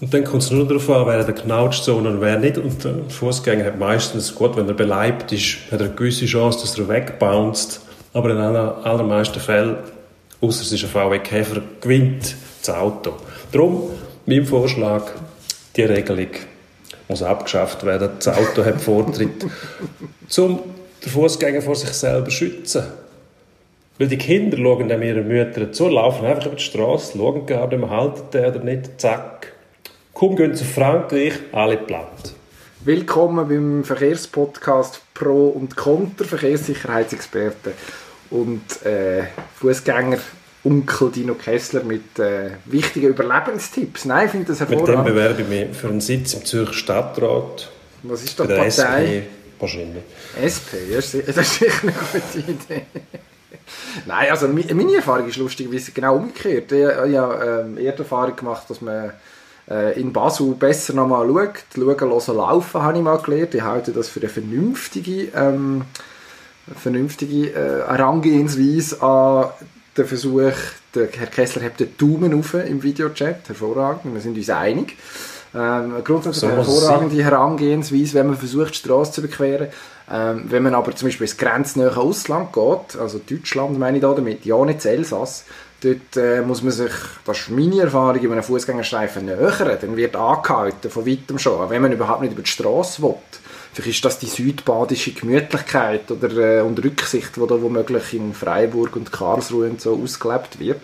Und 0.00 0.12
dann 0.12 0.24
kommt 0.24 0.42
es 0.42 0.50
nur 0.50 0.66
darauf 0.66 0.90
an, 0.90 1.06
wer 1.06 1.22
der 1.22 1.34
knatscht 1.34 1.84
so 1.84 1.96
und 1.96 2.20
wer 2.20 2.36
nicht. 2.36 2.58
Und 2.58 2.82
der 2.82 2.94
Fußgänger 3.08 3.64
hat 3.64 3.78
meistens, 3.78 4.34
gut, 4.34 4.56
wenn 4.56 4.66
er 4.66 4.74
beleibt 4.74 5.30
ist, 5.30 5.58
hat 5.70 5.80
er 5.80 5.86
eine 5.86 5.94
gewisse 5.94 6.26
Chance, 6.26 6.60
dass 6.60 6.76
er 6.76 6.88
wegbounced. 6.88 7.80
Aber 8.12 8.30
in 8.30 8.36
den 8.36 8.44
allermeisten 8.44 9.38
Fällen, 9.38 9.76
außer 10.40 10.62
es 10.62 10.72
ist 10.72 10.82
ein 10.82 10.90
VW 10.90 11.20
Käfer, 11.20 11.62
gewinnt 11.80 12.34
das 12.60 12.74
Auto. 12.74 13.14
Darum, 13.52 13.90
mein 14.26 14.44
Vorschlag, 14.44 15.04
die 15.76 15.82
Regelung 15.82 16.30
muss 17.06 17.22
abgeschafft 17.22 17.84
werden. 17.84 18.10
Das 18.18 18.28
Auto 18.28 18.64
hat 18.64 18.80
Vortritt. 18.80 19.46
Zum 20.28 20.58
den 21.04 21.10
Fußgänger 21.10 21.62
vor 21.62 21.76
sich 21.76 21.90
selber 21.90 22.30
schützen. 22.30 22.84
Weil 23.98 24.08
die 24.08 24.18
Kinder 24.18 24.56
schauen 24.56 24.88
dann 24.88 25.02
ihren 25.02 25.28
Müttern 25.28 25.72
zu, 25.72 25.88
laufen 25.88 26.24
einfach 26.24 26.46
über 26.46 26.56
die 26.56 26.62
Straße, 26.62 27.16
schauen 27.16 27.46
gar 27.46 27.68
nicht 27.68 27.78
mehr, 27.78 27.90
halten 27.90 28.22
den 28.32 28.46
oder 28.46 28.60
nicht, 28.60 29.00
zack. 29.00 29.52
Kaum 30.14 30.36
gehen 30.36 30.52
auf 30.52 30.60
Frankreich, 30.60 31.34
alle 31.52 31.76
platt. 31.76 32.34
Willkommen 32.84 33.48
beim 33.48 33.84
Verkehrspodcast 33.84 35.02
Pro 35.14 35.48
und 35.48 35.76
Contra, 35.76 36.24
Verkehrssicherheitsexperten 36.24 37.72
und 38.30 38.84
äh, 38.84 39.24
Fußgänger 39.56 40.18
Onkel 40.64 41.10
Dino 41.10 41.34
Kessler 41.34 41.82
mit 41.84 42.18
äh, 42.18 42.50
wichtigen 42.64 43.08
Überlebenstipps. 43.08 44.04
Nein, 44.04 44.26
ich 44.26 44.30
finde 44.30 44.46
das 44.48 44.60
hervorragend. 44.60 44.88
Mit 44.88 45.06
dem 45.06 45.14
bewerbe 45.14 45.42
ich 45.42 45.48
mich 45.48 45.76
für 45.76 45.88
einen 45.88 46.00
Sitz 46.00 46.34
im 46.34 46.44
Zürcher 46.44 46.72
Stadtrat. 46.72 47.70
Was 48.04 48.24
ist 48.24 48.38
da 48.38 48.46
die 48.46 48.54
Partei? 48.54 48.68
SP 48.70 49.41
wahrscheinlich. 49.62 50.02
SP, 50.36 50.90
das 50.94 51.14
ist 51.14 51.54
sicher 51.58 51.82
eine 51.82 51.92
gute 51.92 52.38
Idee. 52.50 52.82
Nein, 54.06 54.30
also 54.30 54.48
meine 54.48 54.94
Erfahrung 54.96 55.28
ist 55.28 55.36
lustigerweise 55.36 55.92
genau 55.92 56.16
umgekehrt. 56.16 56.72
Ich, 56.72 56.84
habe 56.84 57.64
ähm, 57.66 57.78
eher 57.78 57.92
die 57.92 57.98
Erfahrung 57.98 58.36
gemacht, 58.36 58.68
dass 58.68 58.80
man 58.80 59.12
äh, 59.70 59.98
in 59.98 60.12
Basel 60.12 60.54
besser 60.54 60.94
nochmal 60.94 61.26
schaut. 61.26 61.64
Schauen, 61.74 62.10
hören, 62.10 62.36
laufen 62.36 62.82
habe 62.82 62.98
ich 62.98 63.04
mal 63.04 63.18
gelernt. 63.18 63.54
Ich 63.54 63.62
halte 63.62 63.92
das 63.92 64.08
für 64.08 64.20
eine 64.20 64.28
vernünftige, 64.28 65.28
ähm, 65.34 65.84
vernünftige 66.76 67.50
äh, 67.50 67.86
Herangehensweise 67.86 69.02
an 69.02 69.50
den 69.96 70.06
Versuch. 70.06 70.52
Der 70.94 71.08
Herr 71.10 71.26
Kessler 71.28 71.62
hat 71.62 71.80
den 71.80 71.96
Daumen 71.96 72.38
auf 72.38 72.54
im 72.54 72.82
Videochat, 72.82 73.48
hervorragend, 73.48 74.12
wir 74.12 74.20
sind 74.20 74.36
uns 74.36 74.50
einig. 74.50 74.96
Ähm, 75.54 75.94
grundsätzlich 76.02 76.40
so 76.40 76.46
eine 76.46 76.56
hervorragende 76.56 77.22
Herangehensweise, 77.22 78.14
wenn 78.14 78.28
man 78.28 78.36
versucht, 78.36 78.72
die 78.72 78.78
Straße 78.78 79.12
zu 79.12 79.20
überqueren. 79.20 79.68
Ähm, 80.10 80.44
wenn 80.48 80.62
man 80.62 80.74
aber 80.74 80.94
zum 80.96 81.08
Beispiel 81.08 81.26
ins 81.26 81.36
grenznähe 81.36 81.96
Ausland 81.96 82.52
geht, 82.52 82.98
also 82.98 83.18
Deutschland 83.18 83.78
meine 83.78 83.98
ich 83.98 84.02
da 84.02 84.14
damit, 84.14 84.44
ja 84.44 84.64
nicht 84.64 84.84
Elsass, 84.84 85.44
dort 85.82 86.16
äh, 86.16 86.40
muss 86.42 86.62
man 86.62 86.72
sich, 86.72 86.92
das 87.24 87.38
ist 87.38 87.50
meine 87.50 87.82
Erfahrung, 87.82 88.20
über 88.20 88.32
einen 88.32 88.42
Fußgängerstreifen 88.42 89.26
nähern, 89.26 89.78
dann 89.80 89.96
wird 89.96 90.16
angehalten, 90.16 90.90
von 90.90 91.06
weitem 91.06 91.38
schon, 91.38 91.68
wenn 91.68 91.82
man 91.82 91.92
überhaupt 91.92 92.22
nicht 92.22 92.32
über 92.32 92.42
die 92.42 92.50
Straße 92.50 93.02
will. 93.02 93.14
Vielleicht 93.74 93.96
ist 93.96 94.04
das 94.04 94.18
die 94.18 94.26
südbadische 94.26 95.12
Gemütlichkeit 95.12 96.10
oder 96.10 96.58
äh, 96.58 96.60
und 96.60 96.82
Rücksicht, 96.82 97.36
die 97.36 97.46
da 97.46 97.62
womöglich 97.62 98.12
in 98.12 98.34
Freiburg 98.34 98.96
und 98.96 99.12
Karlsruhe 99.12 99.70
und 99.70 99.80
so 99.80 99.98
ausgelebt 100.02 100.60
wird. 100.60 100.80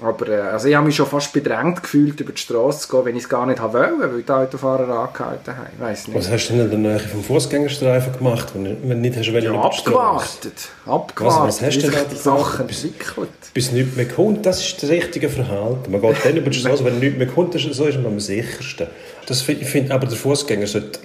Aber 0.00 0.26
äh, 0.28 0.40
also 0.40 0.68
ich 0.68 0.74
habe 0.74 0.86
mich 0.86 0.96
schon 0.96 1.06
fast 1.06 1.32
bedrängt 1.34 1.82
gefühlt, 1.82 2.18
über 2.20 2.32
die 2.32 2.40
Straße 2.40 2.88
zu 2.88 2.96
gehen, 2.96 3.04
wenn 3.04 3.16
ich 3.16 3.24
es 3.24 3.28
gar 3.28 3.44
nicht 3.46 3.62
wollte, 3.62 4.00
weil 4.00 4.22
die 4.22 4.30
Autofahrer 4.32 4.88
angehalten 5.08 5.54
haben. 5.56 5.66
Weiss 5.78 6.08
nicht. 6.08 6.16
Was 6.18 6.30
hast 6.30 6.48
du 6.48 6.54
denn 6.54 6.70
in 6.72 6.82
der 6.82 6.92
Nähe 6.92 6.98
vom 6.98 7.22
Fußgängerstreifen 7.22 8.16
gemacht, 8.16 8.48
wenn 8.54 8.64
du 8.88 8.94
nicht 8.94 9.16
hast 9.16 9.26
ja, 9.28 9.52
abgewartet. 9.52 10.68
Abgewartet. 10.86 11.42
Was- 11.48 11.60
was 11.60 11.62
hast 11.62 11.78
du 11.82 11.90
da 11.90 11.98
die? 12.10 12.16
Sachen 12.16 12.66
Bis- 12.66 12.84
entwickeln. 12.84 13.28
Bis 13.54 13.70
nichts 13.70 13.96
mehr 13.96 14.08
kommt, 14.08 14.46
das 14.46 14.60
ist 14.64 14.82
das 14.82 14.88
richtige 14.88 15.28
Verhalten. 15.28 15.92
Man 15.92 16.00
geht 16.00 16.24
dann 16.24 16.36
über 16.38 16.48
die 16.48 16.58
Straße, 16.58 16.84
wenn 16.86 16.98
nichts 16.98 17.18
mehr 17.18 17.26
kommt, 17.26 17.54
ist, 17.54 17.72
so 17.74 17.84
ist 17.84 17.96
man 17.96 18.06
am 18.06 18.20
sichersten. 18.20 18.86
Das, 19.26 19.46
ich 19.46 19.66
finde 19.68 19.94
aber, 19.94 20.06
der 20.06 20.16
Fußgänger 20.16 20.66
sollte 20.66 21.00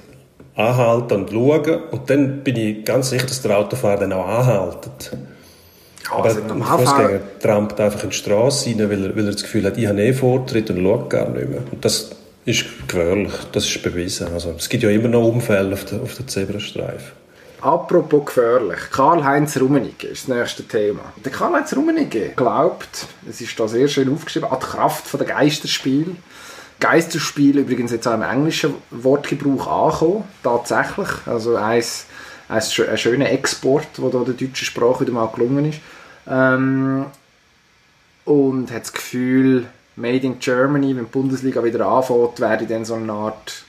anhalten 0.56 1.14
und 1.14 1.30
schauen 1.30 1.82
und 1.92 2.10
dann 2.10 2.42
bin 2.44 2.56
ich 2.56 2.86
ganz 2.86 3.10
sicher, 3.10 3.28
dass 3.28 3.42
der 3.42 3.58
Autofahrer 3.58 4.00
dann 4.00 4.14
auch 4.14 4.26
anhaltet. 4.28 5.12
Aber 6.12 6.26
also 6.26 6.40
Normalfall- 6.42 6.86
Fußgänger 6.86 7.20
trampt 7.42 7.80
einfach 7.80 8.04
in 8.04 8.10
die 8.10 8.16
Straße 8.16 8.70
rein, 8.70 8.90
weil 8.90 9.06
er, 9.06 9.16
weil 9.16 9.26
er 9.26 9.32
das 9.32 9.44
Gefühl 9.44 9.66
hat, 9.66 9.78
ich 9.78 9.88
habe 9.88 10.02
eh 10.02 10.14
Vortritt 10.14 10.70
und 10.70 10.84
schaut 10.84 11.10
gar 11.10 11.30
nicht 11.30 11.50
mehr. 11.50 11.62
Und 11.72 11.84
das 11.84 12.12
ist 12.46 12.66
gefährlich, 12.88 13.34
das 13.52 13.66
ist 13.66 13.84
bewiesen. 13.84 14.28
Also, 14.34 14.54
es 14.58 14.70
gibt 14.70 14.84
ja 14.84 14.90
immer 14.90 15.10
noch 15.10 15.28
Unfälle 15.28 15.74
auf 15.74 15.86
der, 15.86 16.02
auf 16.02 16.16
der 16.16 16.28
Zebrastreifen. 16.28 17.12
Apropos 17.60 18.26
gefährlich, 18.28 18.78
Karl-Heinz 18.92 19.60
Rummenigge 19.60 20.08
ist 20.08 20.30
das 20.30 20.36
nächste 20.36 20.64
Thema. 20.64 21.02
Der 21.26 21.32
Karl-Heinz 21.32 21.76
Rummenigge 21.76 22.34
glaubt, 22.36 23.08
es 23.28 23.42
ist 23.42 23.60
da 23.60 23.68
sehr 23.68 23.88
schön 23.88 24.14
aufgeschrieben, 24.14 24.50
an 24.50 24.60
die 24.62 24.66
Kraft 24.66 25.12
der 25.20 25.26
Geisterspiel. 25.26 26.16
Geisterspiel 26.80 27.58
übrigens 27.58 27.92
jetzt 27.92 28.08
auch 28.08 28.14
im 28.14 28.22
englischen 28.22 28.76
Wortgebrauch 28.92 29.68
angekommen, 29.68 30.24
tatsächlich. 30.44 31.08
Also 31.26 31.56
ein, 31.56 31.84
ein, 32.48 32.62
ein 32.90 32.98
schöner 32.98 33.32
Export, 33.32 33.88
der 33.98 34.10
da 34.12 34.20
der 34.20 34.36
deutschen 34.36 34.66
Sprache 34.66 35.02
wieder 35.02 35.14
mal 35.14 35.26
gelungen 35.34 35.66
ist. 35.66 35.80
Ähm, 36.30 37.06
und 38.26 38.72
hat 38.72 38.84
das 38.84 38.94
Gefühl, 38.94 39.68
Made 39.96 40.26
in 40.26 40.40
Germany, 40.40 40.96
wenn 40.96 41.06
die 41.06 41.12
Bundesliga 41.12 41.64
wieder 41.64 41.86
anfängt, 41.88 42.40
werde 42.40 42.66
dann 42.66 42.86
so 42.86 42.94
eine 42.94 43.12
Art, 43.12 43.64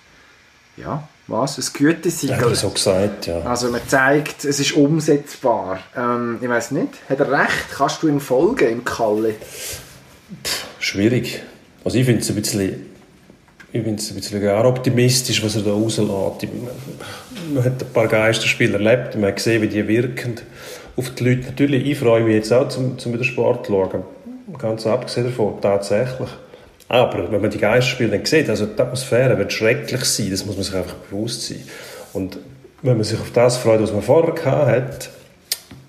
ja, 0.76 1.08
was, 1.26 1.58
ein 1.58 1.64
Gütesiegel. 1.72 2.36
er 2.50 2.54
so 2.54 2.70
gesagt, 2.70 3.26
ja. 3.26 3.40
Also 3.42 3.70
man 3.70 3.80
zeigt, 3.86 4.44
es 4.44 4.60
ist 4.60 4.72
umsetzbar. 4.72 5.80
Ähm, 5.96 6.38
ich 6.40 6.48
weiß 6.48 6.72
nicht, 6.72 6.88
hat 7.08 7.20
er 7.20 7.30
recht? 7.30 7.70
Kannst 7.70 8.02
du 8.02 8.08
ihm 8.08 8.20
folgen 8.20 8.68
im 8.68 8.84
Kalle? 8.84 9.34
Schwierig. 10.78 11.42
Also 11.84 11.98
ich 11.98 12.04
finde 12.04 12.22
es 12.22 12.30
ein 12.30 12.36
bisschen, 12.36 12.86
ich 13.72 13.86
es 13.86 14.10
ein 14.10 14.16
bisschen 14.16 14.42
gar 14.42 14.64
optimistisch, 14.64 15.44
was 15.44 15.56
er 15.56 15.62
da 15.62 15.70
rauslässt. 15.70 16.10
Man 17.54 17.64
hat 17.64 17.82
ein 17.82 17.92
paar 17.92 18.08
Geisterspiele 18.08 18.74
erlebt, 18.74 19.14
man 19.14 19.26
hat 19.26 19.36
gesehen, 19.36 19.62
wie 19.62 19.68
die 19.68 19.86
wirken 19.86 20.40
auf 20.98 21.14
die 21.14 21.24
Leute. 21.24 21.46
Natürlich, 21.46 21.86
ich 21.86 21.98
freue 21.98 22.24
mich 22.24 22.34
jetzt 22.34 22.52
auch, 22.52 22.68
zum, 22.68 22.96
wieder 23.06 23.24
Sport 23.24 23.66
zu 23.66 23.72
schauen. 23.72 24.02
Ganz 24.58 24.86
abgesehen 24.86 25.26
davon, 25.26 25.60
tatsächlich. 25.60 26.28
Aber 26.88 27.30
wenn 27.30 27.40
man 27.40 27.50
die 27.50 27.58
Geisterspiele 27.58 28.10
dann 28.10 28.24
sieht, 28.24 28.48
also 28.48 28.66
die 28.66 28.80
Atmosphäre 28.80 29.36
wird 29.38 29.52
schrecklich 29.52 30.04
sein, 30.04 30.30
das 30.30 30.44
muss 30.46 30.56
man 30.56 30.64
sich 30.64 30.74
einfach 30.74 30.94
bewusst 30.94 31.46
sein. 31.46 31.62
Und 32.14 32.38
wenn 32.82 32.96
man 32.96 33.04
sich 33.04 33.20
auf 33.20 33.30
das 33.32 33.58
freut, 33.58 33.80
was 33.82 33.92
man 33.92 34.02
vorher 34.02 34.66
hat, 34.66 35.10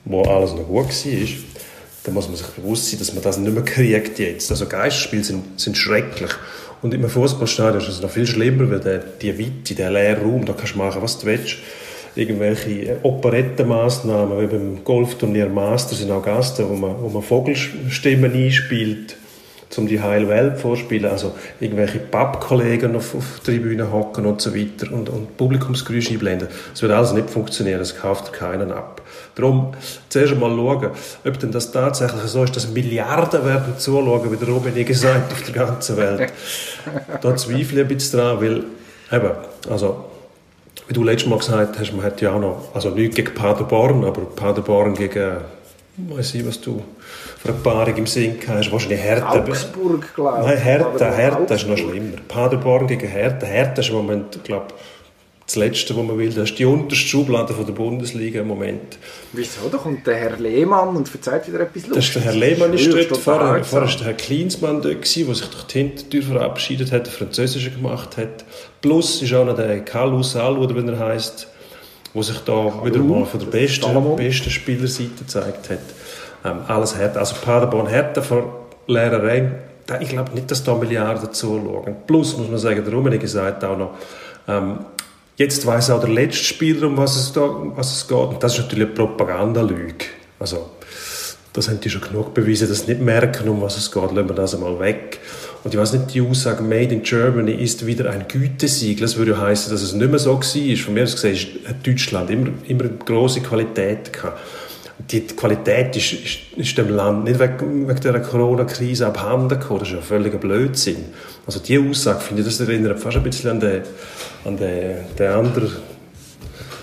wo 0.05 0.23
alles 0.23 0.51
noch 0.51 0.67
gut 0.67 0.87
war, 0.87 1.27
dann 2.03 2.13
muss 2.13 2.27
man 2.27 2.35
sich 2.35 2.47
bewusst 2.47 2.89
sein, 2.89 2.99
dass 2.99 3.13
man 3.13 3.23
das 3.23 3.37
nicht 3.37 3.53
mehr 3.53 3.63
kriegt 3.63 4.19
jetzt. 4.19 4.51
Also 4.51 4.65
Geisterspiele 4.65 5.23
sind, 5.23 5.59
sind 5.59 5.77
schrecklich. 5.77 6.31
Und 6.81 6.93
im 6.93 7.07
Fußballstadion 7.09 7.81
ist 7.81 7.89
es 7.89 8.01
noch 8.01 8.09
viel 8.09 8.27
schlimmer, 8.27 8.69
weil 8.69 8.79
der, 8.79 8.99
die 8.99 9.37
Weite, 9.37 9.75
der 9.75 9.91
leere 9.91 10.21
Raum, 10.21 10.45
da 10.45 10.53
kannst 10.53 10.75
du 10.75 10.77
machen, 10.77 11.01
was 11.01 11.19
du 11.19 11.27
willst. 11.27 11.57
Irgendwelche 12.19 12.97
Operettenmaßnahmen, 13.01 14.41
wie 14.41 14.47
beim 14.47 14.83
Golfturnier 14.83 15.47
Masters 15.47 16.01
in 16.01 16.11
Augusta, 16.11 16.67
wo 16.67 16.73
man, 16.73 17.01
wo 17.01 17.07
man 17.07 17.21
Vogelstimmen 17.21 18.33
einspielt, 18.33 19.15
um 19.77 19.87
die 19.87 20.01
heile 20.01 20.27
Welt 20.27 20.57
vorspielen. 20.57 21.09
Also 21.09 21.33
irgendwelche 21.61 21.99
Pappkollegen 21.99 22.97
auf, 22.97 23.15
auf 23.15 23.39
der 23.45 23.53
Tribüne 23.53 23.89
hocken 23.89 24.25
und 24.25 24.41
so 24.41 24.53
weiter 24.53 24.91
und, 24.91 25.07
und 25.07 25.37
Publikumsgeräusche 25.37 26.11
einblenden. 26.11 26.49
Das 26.73 26.81
wird 26.81 26.91
alles 26.91 27.13
nicht 27.13 27.29
funktionieren, 27.29 27.79
das 27.79 27.95
kauft 27.95 28.33
keinen 28.33 28.73
ab. 28.73 29.01
Darum 29.35 29.71
zuerst 30.09 30.33
einmal 30.33 30.51
schauen, 30.51 30.89
ob 31.23 31.39
denn 31.39 31.53
das 31.53 31.71
tatsächlich 31.71 32.23
so 32.23 32.43
ist, 32.43 32.53
dass 32.53 32.69
Milliarden 32.69 33.45
werden 33.45 33.77
zuschauen, 33.77 34.29
wie 34.29 34.35
der 34.35 34.49
Robin 34.49 34.85
gesagt 34.85 35.31
auf 35.31 35.43
der 35.43 35.53
ganzen 35.53 35.95
Welt. 35.95 36.33
Da 37.21 37.33
zweifle 37.37 37.61
ich 37.61 37.79
ein 37.79 37.87
bisschen 37.87 38.19
dran, 38.19 38.41
weil 38.41 38.63
eben, 39.09 39.31
also 39.69 40.03
wie 40.89 40.93
du 40.93 41.03
letztes 41.03 41.29
Mal 41.29 41.37
gesagt 41.37 41.79
hast, 41.79 41.93
man 41.93 42.03
hat 42.03 42.19
ja 42.19 42.33
auch 42.33 42.39
noch, 42.39 42.69
also 42.73 42.89
nicht 42.89 43.13
gegen 43.13 43.31
Paderborn, 43.35 44.03
aber 44.03 44.21
Paderborn 44.21 44.95
gegen, 44.95 45.37
weiß 45.97 46.33
ich, 46.33 46.47
was 46.47 46.59
du 46.59 46.83
für 47.37 47.49
eine 47.49 47.59
Paarung 47.59 47.95
im 47.95 48.07
Sinn 48.07 48.39
hast, 48.47 48.71
wahrscheinlich 48.71 48.99
Hertha. 48.99 49.33
Augsburg, 49.33 50.15
glaube 50.15 50.39
ich. 50.39 50.47
Nein, 50.47 50.57
Hertha, 50.57 51.11
Hertha 51.11 51.53
ist 51.53 51.67
noch 51.67 51.77
schlimmer. 51.77 52.17
Paderborn 52.27 52.87
gegen 52.87 53.07
Hertha. 53.07 53.45
Hertha 53.45 53.81
ist 53.81 53.89
im 53.89 53.97
Moment, 53.97 54.43
glaube 54.43 54.65
das 55.49 55.55
Letzte, 55.55 55.97
was 55.97 56.05
man 56.05 56.17
will. 56.17 56.29
Das 56.29 56.51
ist 56.51 56.59
die 56.59 56.65
unterste 56.65 57.07
Schublade 57.07 57.55
von 57.55 57.65
der 57.65 57.73
Bundesliga 57.73 58.41
im 58.41 58.47
Moment. 58.47 58.99
Wieso? 59.33 59.67
Da 59.71 59.79
kommt 59.79 60.05
der 60.05 60.15
Herr 60.15 60.37
Lehmann 60.37 60.95
und 60.95 61.09
verzeiht 61.09 61.47
wieder 61.47 61.61
etwas 61.61 61.83
Das 61.89 62.05
ist 62.05 62.15
der 62.15 62.21
Herr 62.21 62.33
Lehmann 62.33 62.71
ist 62.73 62.85
dort. 62.93 63.17
Vorher, 63.17 63.63
vorher 63.63 63.89
war 63.89 63.97
der 63.97 64.05
Herr 64.05 64.13
Klinsmann 64.13 64.79
dort, 64.81 65.03
der 65.03 65.05
sich 65.05 65.25
durch 65.25 65.63
die 65.63 65.79
Hintertür 65.79 66.21
verabschiedet 66.21 66.91
hat, 66.91 67.07
der 67.07 67.13
Französische 67.13 67.71
gemacht 67.71 68.17
hat. 68.17 68.45
Plus 68.81 69.23
ist 69.23 69.33
auch 69.33 69.43
noch 69.43 69.55
der 69.55 69.83
Kalu 69.83 70.21
Salu, 70.21 70.63
oder 70.63 70.75
wie 70.75 70.87
er 70.87 70.99
heisst, 70.99 71.47
der 72.13 72.23
sich 72.23 72.39
da 72.39 72.85
wieder 72.85 72.99
mal 72.99 73.25
von 73.25 73.39
der 73.39 73.47
besten, 73.47 74.15
besten 74.15 74.51
Spielerseite 74.51 75.09
gezeigt 75.17 75.71
hat. 75.71 75.79
Ähm, 76.45 76.59
alles 76.67 76.95
hart. 76.95 77.17
Also 77.17 77.35
Paderborn 77.43 77.87
Hertha 77.87 78.21
vor 78.21 78.67
leeren 78.85 79.21
Rängen. 79.21 79.55
Ich 79.99 80.09
glaube 80.09 80.31
nicht, 80.35 80.51
dass 80.51 80.63
da 80.63 80.75
Milliarden 80.75 81.33
zuschauen. 81.33 81.95
Plus, 82.05 82.37
muss 82.37 82.47
man 82.47 82.59
sagen, 82.59 82.83
der 82.85 82.93
Rummenigge 82.93 83.27
sagt 83.27 83.63
auch 83.63 83.75
noch, 83.75 83.91
ähm, 84.47 84.77
jetzt 85.39 85.65
weiß 85.65 85.89
auch 85.89 86.01
der 86.01 86.09
letzte 86.09 86.43
Spieler, 86.43 86.87
um 86.87 86.97
was 86.97 87.15
es, 87.15 87.31
da, 87.33 87.41
was 87.75 87.93
es 87.93 88.07
geht. 88.07 88.17
Und 88.17 88.43
das 88.43 88.53
ist 88.53 88.59
natürlich 88.59 88.85
eine 88.85 88.93
Propagandalüge. 88.93 90.05
Also, 90.37 90.69
das 91.53 91.69
haben 91.69 91.79
die 91.79 91.89
schon 91.89 92.01
genug 92.01 92.33
bewiesen, 92.33 92.69
dass 92.69 92.81
sie 92.81 92.91
nicht 92.91 93.01
merken, 93.01 93.49
um 93.49 93.61
was 93.61 93.77
es 93.77 93.91
geht. 93.91 94.03
Lassen 94.03 94.29
wir 94.29 94.35
das 94.35 94.53
einmal 94.53 94.79
weg. 94.79 95.19
Und 95.63 95.73
ich 95.73 95.79
weiß 95.79 95.93
nicht, 95.93 96.13
die 96.13 96.21
Aussage 96.21 96.61
«Made 96.61 96.93
in 96.93 97.03
Germany» 97.03 97.53
ist 97.53 97.85
wieder 97.85 98.09
ein 98.11 98.27
Gütesiegel. 98.27 99.01
Das 99.01 99.17
würde 99.17 99.31
ja 99.31 99.41
heißen, 99.41 99.71
dass 99.71 99.81
es 99.81 99.93
nicht 99.93 100.09
mehr 100.09 100.19
so 100.19 100.39
war. 100.39 100.77
Von 100.77 100.93
mir 100.93 101.03
aus 101.03 101.15
gesehen 101.15 101.65
hat 101.67 101.87
Deutschland 101.87 102.29
immer, 102.29 102.49
immer 102.67 102.83
eine 102.83 102.93
grosse 103.05 103.41
Qualität 103.41 104.13
gehabt. 104.13 104.39
Die 105.11 105.21
Qualität 105.21 105.95
ist, 105.95 106.13
ist, 106.13 106.39
ist 106.57 106.77
dem 106.77 106.89
Land 106.89 107.23
nicht 107.23 107.39
wegen, 107.39 107.87
wegen 107.87 108.01
der 108.01 108.21
Corona-Krise 108.21 109.07
abhanden 109.07 109.59
gekommen. 109.59 109.79
Das 109.79 109.89
ist 109.89 109.95
ja 109.95 110.01
völliger 110.01 110.37
Blödsinn. 110.37 111.05
Also 111.47 111.59
die 111.59 111.79
Aussage, 111.79 112.19
finde 112.19 112.41
ich, 112.41 112.47
das 112.47 112.59
erinnert 112.59 112.99
fast 112.99 113.17
ein 113.17 113.23
bisschen 113.23 113.51
an 113.51 113.59
den, 113.59 113.81
an 114.45 114.57
den, 114.57 114.97
den 115.17 115.31
anderen, 115.31 115.71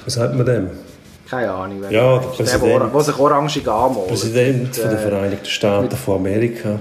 wie 0.05 0.11
sagt 0.11 0.35
man 0.35 0.47
dem? 0.47 0.71
Keine 1.29 1.51
Ahnung. 1.51 1.83
Ja, 1.91 2.19
der 2.19 2.27
Präsident. 2.29 2.63
der, 2.63 2.79
der 2.79 3.49
sich 3.49 3.69
anmalt. 3.69 4.09
Präsident 4.09 4.77
von 4.77 4.91
der 4.91 4.99
äh, 4.99 5.09
Vereinigten 5.09 5.47
Staaten 5.47 5.97
von 5.97 6.17
Amerika. 6.17 6.79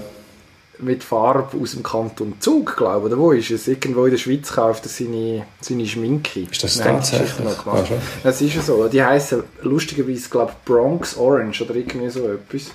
Mit 0.80 1.04
Farbe 1.04 1.58
aus 1.62 1.72
dem 1.72 1.84
Kanton 1.84 2.34
Zug, 2.40 2.76
glaube 2.78 3.08
ich. 3.08 3.14
Oder 3.14 3.22
wo 3.22 3.32
ist 3.32 3.50
es? 3.52 3.68
Irgendwo 3.68 4.06
in 4.06 4.12
der 4.12 4.18
Schweiz 4.18 4.52
kauft 4.52 4.86
er 4.86 4.90
seine, 4.90 5.46
seine 5.62 5.86
Schminke. 5.86 6.42
Ist 6.42 6.64
das 6.64 6.74
die 6.78 6.84
tatsächlich? 6.84 7.40
Noch 7.40 7.64
gemacht. 7.64 7.92
Ah. 7.92 8.02
Das 8.24 8.42
ist 8.42 8.56
ja 8.56 8.62
so. 8.62 8.88
Die 8.88 9.04
heißen 9.04 9.44
lustigerweise, 9.62 10.30
glaube 10.30 10.52
ich, 10.52 10.66
Bronx 10.66 11.18
Orange 11.18 11.62
oder 11.64 11.76
irgendwie 11.76 12.10
so 12.10 12.28
etwas. 12.28 12.72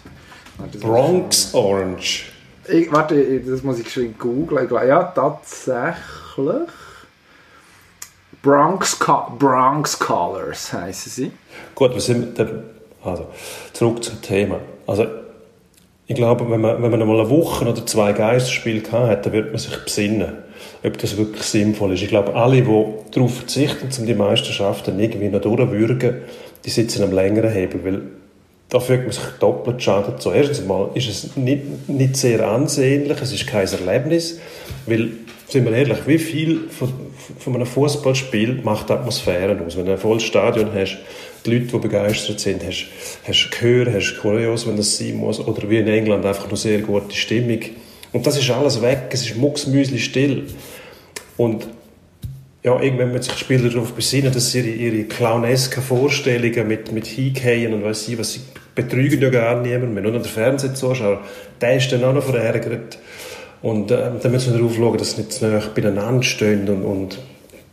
Das 0.73 0.81
Bronx 0.81 1.55
Orange. 1.55 2.27
Ich, 2.69 2.93
warte, 2.93 3.41
das 3.41 3.63
muss 3.63 3.79
ich 3.79 3.85
geschwind 3.85 4.19
googeln. 4.19 4.69
Ja, 4.87 5.03
tatsächlich. 5.05 5.97
Bronx, 8.43 8.99
Co- 8.99 9.33
Bronx 9.39 9.99
Colors 9.99 10.73
heißen 10.73 11.13
sie. 11.13 11.33
Gut, 11.75 11.93
wir 11.93 12.01
sind 12.01 12.39
dann, 12.39 12.63
also, 13.05 13.27
zurück 13.73 14.03
zum 14.03 14.23
Thema. 14.23 14.61
Also, 14.87 15.07
ich 16.11 16.17
glaube, 16.17 16.51
wenn 16.51 16.61
man, 16.61 16.83
wenn 16.83 16.91
man 16.91 17.01
einmal 17.01 17.21
eine 17.21 17.31
Woche 17.31 17.65
oder 17.65 17.87
zwei 17.87 18.13
Geisterspiele 18.13 18.81
gehabt 18.81 19.09
hat, 19.09 19.27
dann 19.27 19.33
wird 19.33 19.53
man 19.53 19.59
sich 19.59 19.77
besinnen, 19.85 20.33
ob 20.83 20.99
das 20.99 21.17
wirklich 21.17 21.45
sinnvoll 21.45 21.93
ist. 21.95 22.03
Ich 22.03 22.09
glaube, 22.09 22.35
alle, 22.35 22.63
die 22.63 22.85
darauf 23.13 23.33
verzichten, 23.33 23.89
um 23.97 24.07
die 24.07 24.15
Meisterschaften 24.15 24.99
irgendwie 24.99 25.29
noch 25.29 25.41
durchzuwürgen, 25.41 26.23
die 26.65 26.71
sitzen 26.71 27.05
am 27.05 27.13
längeren 27.13 27.53
Hebel, 27.53 27.85
weil 27.85 28.03
da 28.71 28.81
fühlt 28.81 29.03
man 29.03 29.13
sich 29.13 29.23
doppelt 29.39 29.81
Schaden 29.85 30.19
zu. 30.19 30.33
Erstens 30.33 30.63
einmal 30.63 30.91
ist 30.95 31.09
es 31.09 31.37
nicht, 31.37 31.89
nicht 31.89 32.17
sehr 32.17 32.45
ansehnlich, 32.45 33.21
es 33.23 33.33
ist 33.33 33.47
kein 33.47 33.69
Erlebnis, 33.69 34.41
weil, 34.87 35.11
sind 35.47 35.65
wir 35.65 35.73
ehrlich, 35.73 35.99
wie 36.09 36.19
viel 36.19 36.63
von, 36.71 36.93
von 37.39 37.55
einem 37.55 37.67
Fußballspiel 37.67 38.63
macht 38.65 38.89
die 38.89 38.95
Atmosphäre 38.95 39.57
aus? 39.65 39.77
Wenn 39.77 39.87
du 39.87 39.93
ein 39.93 39.99
volles 39.99 40.25
Stadion 40.25 40.71
hast, 40.75 40.99
die 41.45 41.53
Leute, 41.53 41.67
die 41.67 41.79
begeistert 41.79 42.41
sind, 42.41 42.65
hast, 42.65 42.87
hast 43.27 43.51
Chöre, 43.51 43.93
hast 43.95 44.19
Choreos, 44.21 44.67
wenn 44.67 44.77
das 44.77 44.99
sein 44.99 45.17
muss, 45.17 45.41
oder 45.41 45.69
wie 45.69 45.79
in 45.79 45.89
England 45.89 46.25
einfach 46.25 46.49
nur 46.49 46.57
sehr 46.57 46.81
gute 46.81 47.15
Stimmung. 47.15 47.61
Und 48.13 48.27
das 48.27 48.39
ist 48.39 48.51
alles 48.51 48.83
weg, 48.83 49.09
es 49.11 49.23
ist 49.23 49.37
mucksmüsli 49.37 49.99
still. 49.99 50.47
Und 51.37 51.67
ja, 52.63 52.79
irgendwann 52.81 53.13
müssen 53.13 53.25
sich 53.25 53.35
die 53.35 53.39
Spieler 53.41 53.71
darauf 53.71 53.93
besinnen, 53.93 54.33
dass 54.33 54.51
sie 54.51 54.61
ihre, 54.61 54.69
ihre 54.69 55.05
clownesken 55.05 55.83
Vorstellungen 55.83 56.69
mit, 56.69 56.93
mit 56.93 57.07
Hingehen 57.07 57.73
und 57.73 57.85
weiss 57.85 58.07
ich, 58.09 58.19
was 58.19 58.35
sie 58.35 58.41
betrügen 58.75 59.21
ja 59.21 59.31
gar 59.31 59.61
niemand. 59.61 59.95
Wir 59.95 60.03
nur 60.03 60.13
noch 60.13 60.23
den 60.23 60.31
Fernsehzuschauer, 60.31 61.21
der 61.61 61.77
ist 61.77 61.91
dann 61.93 62.05
auch 62.05 62.13
noch 62.13 62.25
verärgert. 62.25 62.99
Und 63.63 63.91
äh, 63.91 64.11
dann 64.23 64.33
müssen 64.33 64.53
wir 64.53 64.59
darauf 64.59 64.75
schauen, 64.75 64.99
dass 64.99 65.13
sie 65.13 65.23
nicht 65.23 65.33
zu 65.33 65.47
nah 65.47 65.63
beieinander 65.75 66.23
stehen 66.23 66.69
und, 66.69 66.83
und 66.83 67.19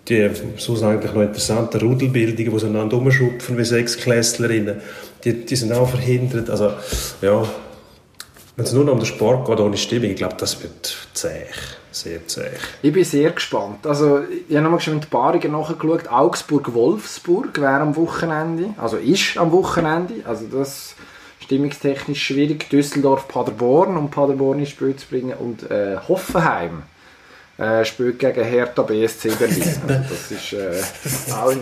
die 0.07 0.29
so 0.57 0.73
eigentlich 0.85 1.13
noch 1.13 1.21
interessante 1.21 1.81
Rudelbildungen, 1.81 2.51
die 2.51 2.59
sie 2.59 2.65
einander 2.67 2.97
rumschupfen 2.97 3.57
wie 3.57 3.65
sechs 3.65 3.97
Klässlerinnen, 3.97 4.81
die, 5.23 5.45
die 5.45 5.55
sind 5.55 5.73
auch 5.73 5.89
verhindert. 5.89 6.49
Also, 6.49 6.71
ja, 7.21 7.43
wenn 8.55 8.65
es 8.65 8.73
nur 8.73 8.85
noch 8.85 8.93
um 8.93 8.99
den 8.99 9.05
Sport 9.05 9.47
geht, 9.47 9.59
ohne 9.59 9.77
Stimmung, 9.77 10.11
ich 10.11 10.15
glaube, 10.15 10.35
das 10.37 10.61
wird 10.63 10.97
zäh. 11.13 11.45
Sehr 11.91 12.25
zäh. 12.27 12.49
Ich 12.81 12.93
bin 12.93 13.03
sehr 13.03 13.31
gespannt. 13.31 13.85
Also, 13.85 14.21
ich 14.47 14.55
habe 14.55 14.63
nochmal 14.63 14.79
schon 14.79 14.99
die 14.99 15.07
Paarungen 15.07 15.51
nachgeschaut. 15.51 16.07
Augsburg-Wolfsburg 16.09 17.59
wäre 17.59 17.81
am 17.81 17.95
Wochenende. 17.95 18.73
Also 18.77 18.97
ist 18.97 19.37
am 19.37 19.51
Wochenende. 19.51 20.15
Also 20.25 20.45
das 20.45 20.95
stimmungstechnisch 21.39 22.23
schwierig. 22.23 22.69
Düsseldorf-Paderborn, 22.69 23.97
um 23.97 24.11
Paderborn 24.11 24.59
ins 24.59 24.69
Spiel 24.69 24.95
zu 24.95 25.07
bringen. 25.07 25.33
Und 25.37 25.69
äh, 25.71 25.97
Hoffenheim 26.07 26.83
äh, 27.57 27.83
spielt 27.85 28.19
gegen 28.19 28.43
Hertha 28.43 28.83
BSC 28.83 29.29
Berlin. 29.29 29.63
Das 30.09 30.31
ist 30.31 30.53
äh, 30.53 31.33
auch 31.33 31.49
ein 31.49 31.61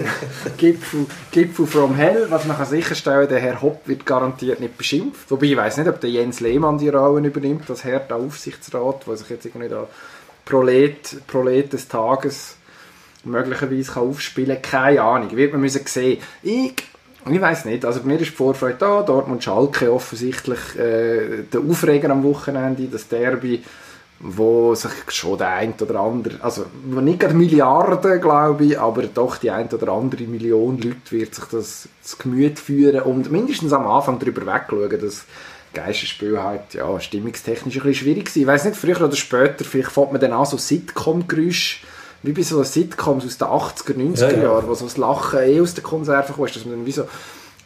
Gipfel, 0.57 1.05
Gipfel 1.31 1.65
from 1.65 1.95
Hell. 1.95 2.27
Was 2.29 2.45
man 2.45 2.57
kann 2.57 2.65
sicherstellen 2.65 3.29
der 3.29 3.39
Herr 3.39 3.61
Hopp 3.61 3.87
wird 3.87 4.05
garantiert 4.05 4.59
nicht 4.59 4.77
beschimpft. 4.77 5.31
Wobei 5.31 5.47
ich 5.47 5.57
weiß 5.57 5.77
nicht, 5.77 5.87
ob 5.87 6.01
der 6.01 6.09
Jens 6.09 6.39
Lehmann 6.39 6.77
die 6.77 6.89
Rolle 6.89 7.27
übernimmt, 7.27 7.69
das 7.69 7.83
Hertha 7.83 8.15
Aufsichtsrat, 8.15 9.07
der 9.07 9.17
sich 9.17 9.29
jetzt 9.29 9.45
irgendwie 9.45 9.69
da 9.69 9.87
Prolet, 10.43 11.25
Prolet 11.27 11.71
des 11.71 11.87
Tages 11.87 12.57
möglicherweise 13.23 13.91
kann 13.91 14.03
aufspielen 14.03 14.61
kann. 14.61 14.81
Keine 14.81 15.01
Ahnung, 15.01 15.35
wird 15.35 15.53
man 15.53 15.61
müssen 15.61 15.85
sehen. 15.85 16.21
Ich 16.43 16.73
ich 17.27 17.41
weiß 17.41 17.65
nicht, 17.65 17.83
also 17.85 18.01
bei 18.01 18.05
mir 18.05 18.19
ist 18.19 18.29
die 18.29 18.35
Vorfreude 18.35 18.77
da, 18.77 19.01
Dortmund 19.01 19.43
Schalke 19.43 19.91
offensichtlich 19.91 20.59
äh, 20.77 21.41
der 21.51 21.59
Aufreger 21.59 22.11
am 22.11 22.23
Wochenende, 22.23 22.87
das 22.87 23.07
Derby 23.07 23.63
wo 24.19 24.73
sich 24.75 24.91
schon 25.09 25.37
der 25.37 25.49
ein 25.49 25.73
oder 25.79 25.99
andere, 25.99 26.41
also 26.41 26.65
nicht 26.85 27.19
gerade 27.19 27.33
Milliarden, 27.33 28.21
glaube 28.21 28.65
ich, 28.65 28.79
aber 28.79 29.03
doch 29.03 29.37
die 29.37 29.51
ein 29.51 29.67
oder 29.67 29.91
andere 29.91 30.23
Million 30.23 30.77
Leute 30.77 31.11
wird 31.11 31.35
sich 31.35 31.45
das 31.45 31.89
zu 32.01 32.17
Gemüt 32.17 32.59
führen 32.59 33.01
und 33.01 33.31
mindestens 33.31 33.73
am 33.73 33.87
Anfang 33.87 34.19
darüber 34.19 34.45
wegschauen, 34.45 35.01
dass 35.01 35.25
Geisterspiel 35.73 36.41
halt, 36.41 36.73
ja, 36.73 36.99
stimmungstechnisch 36.99 37.75
ein 37.75 37.83
bisschen 37.83 38.05
schwierig 38.05 38.27
ist. 38.27 38.37
Ich 38.37 38.47
weiß 38.47 38.65
nicht, 38.65 38.77
früher 38.77 39.01
oder 39.01 39.15
später, 39.15 39.65
vielleicht 39.65 39.91
fängt 39.91 40.13
man 40.13 40.21
dann 40.21 40.31
an 40.31 40.45
so 40.45 40.57
Sitcom-Geräusche, 40.57 41.85
wie 42.23 42.31
bei 42.31 42.41
so 42.41 42.63
Sitcoms 42.63 43.25
aus 43.25 43.37
den 43.37 43.47
80er, 43.47 43.93
90er 43.93 44.21
ja, 44.21 44.31
ja. 44.31 44.43
Jahren, 44.43 44.67
wo 44.67 44.73
so 44.73 44.85
das 44.85 44.97
Lachen 44.97 45.39
eh 45.39 45.61
aus 45.61 45.75
der 45.75 45.83
Konserve 45.83 46.33
kommt, 46.33 46.55
dass 46.55 46.65
man 46.65 46.75
dann 46.75 46.85
wie 46.85 46.91
so 46.91 47.07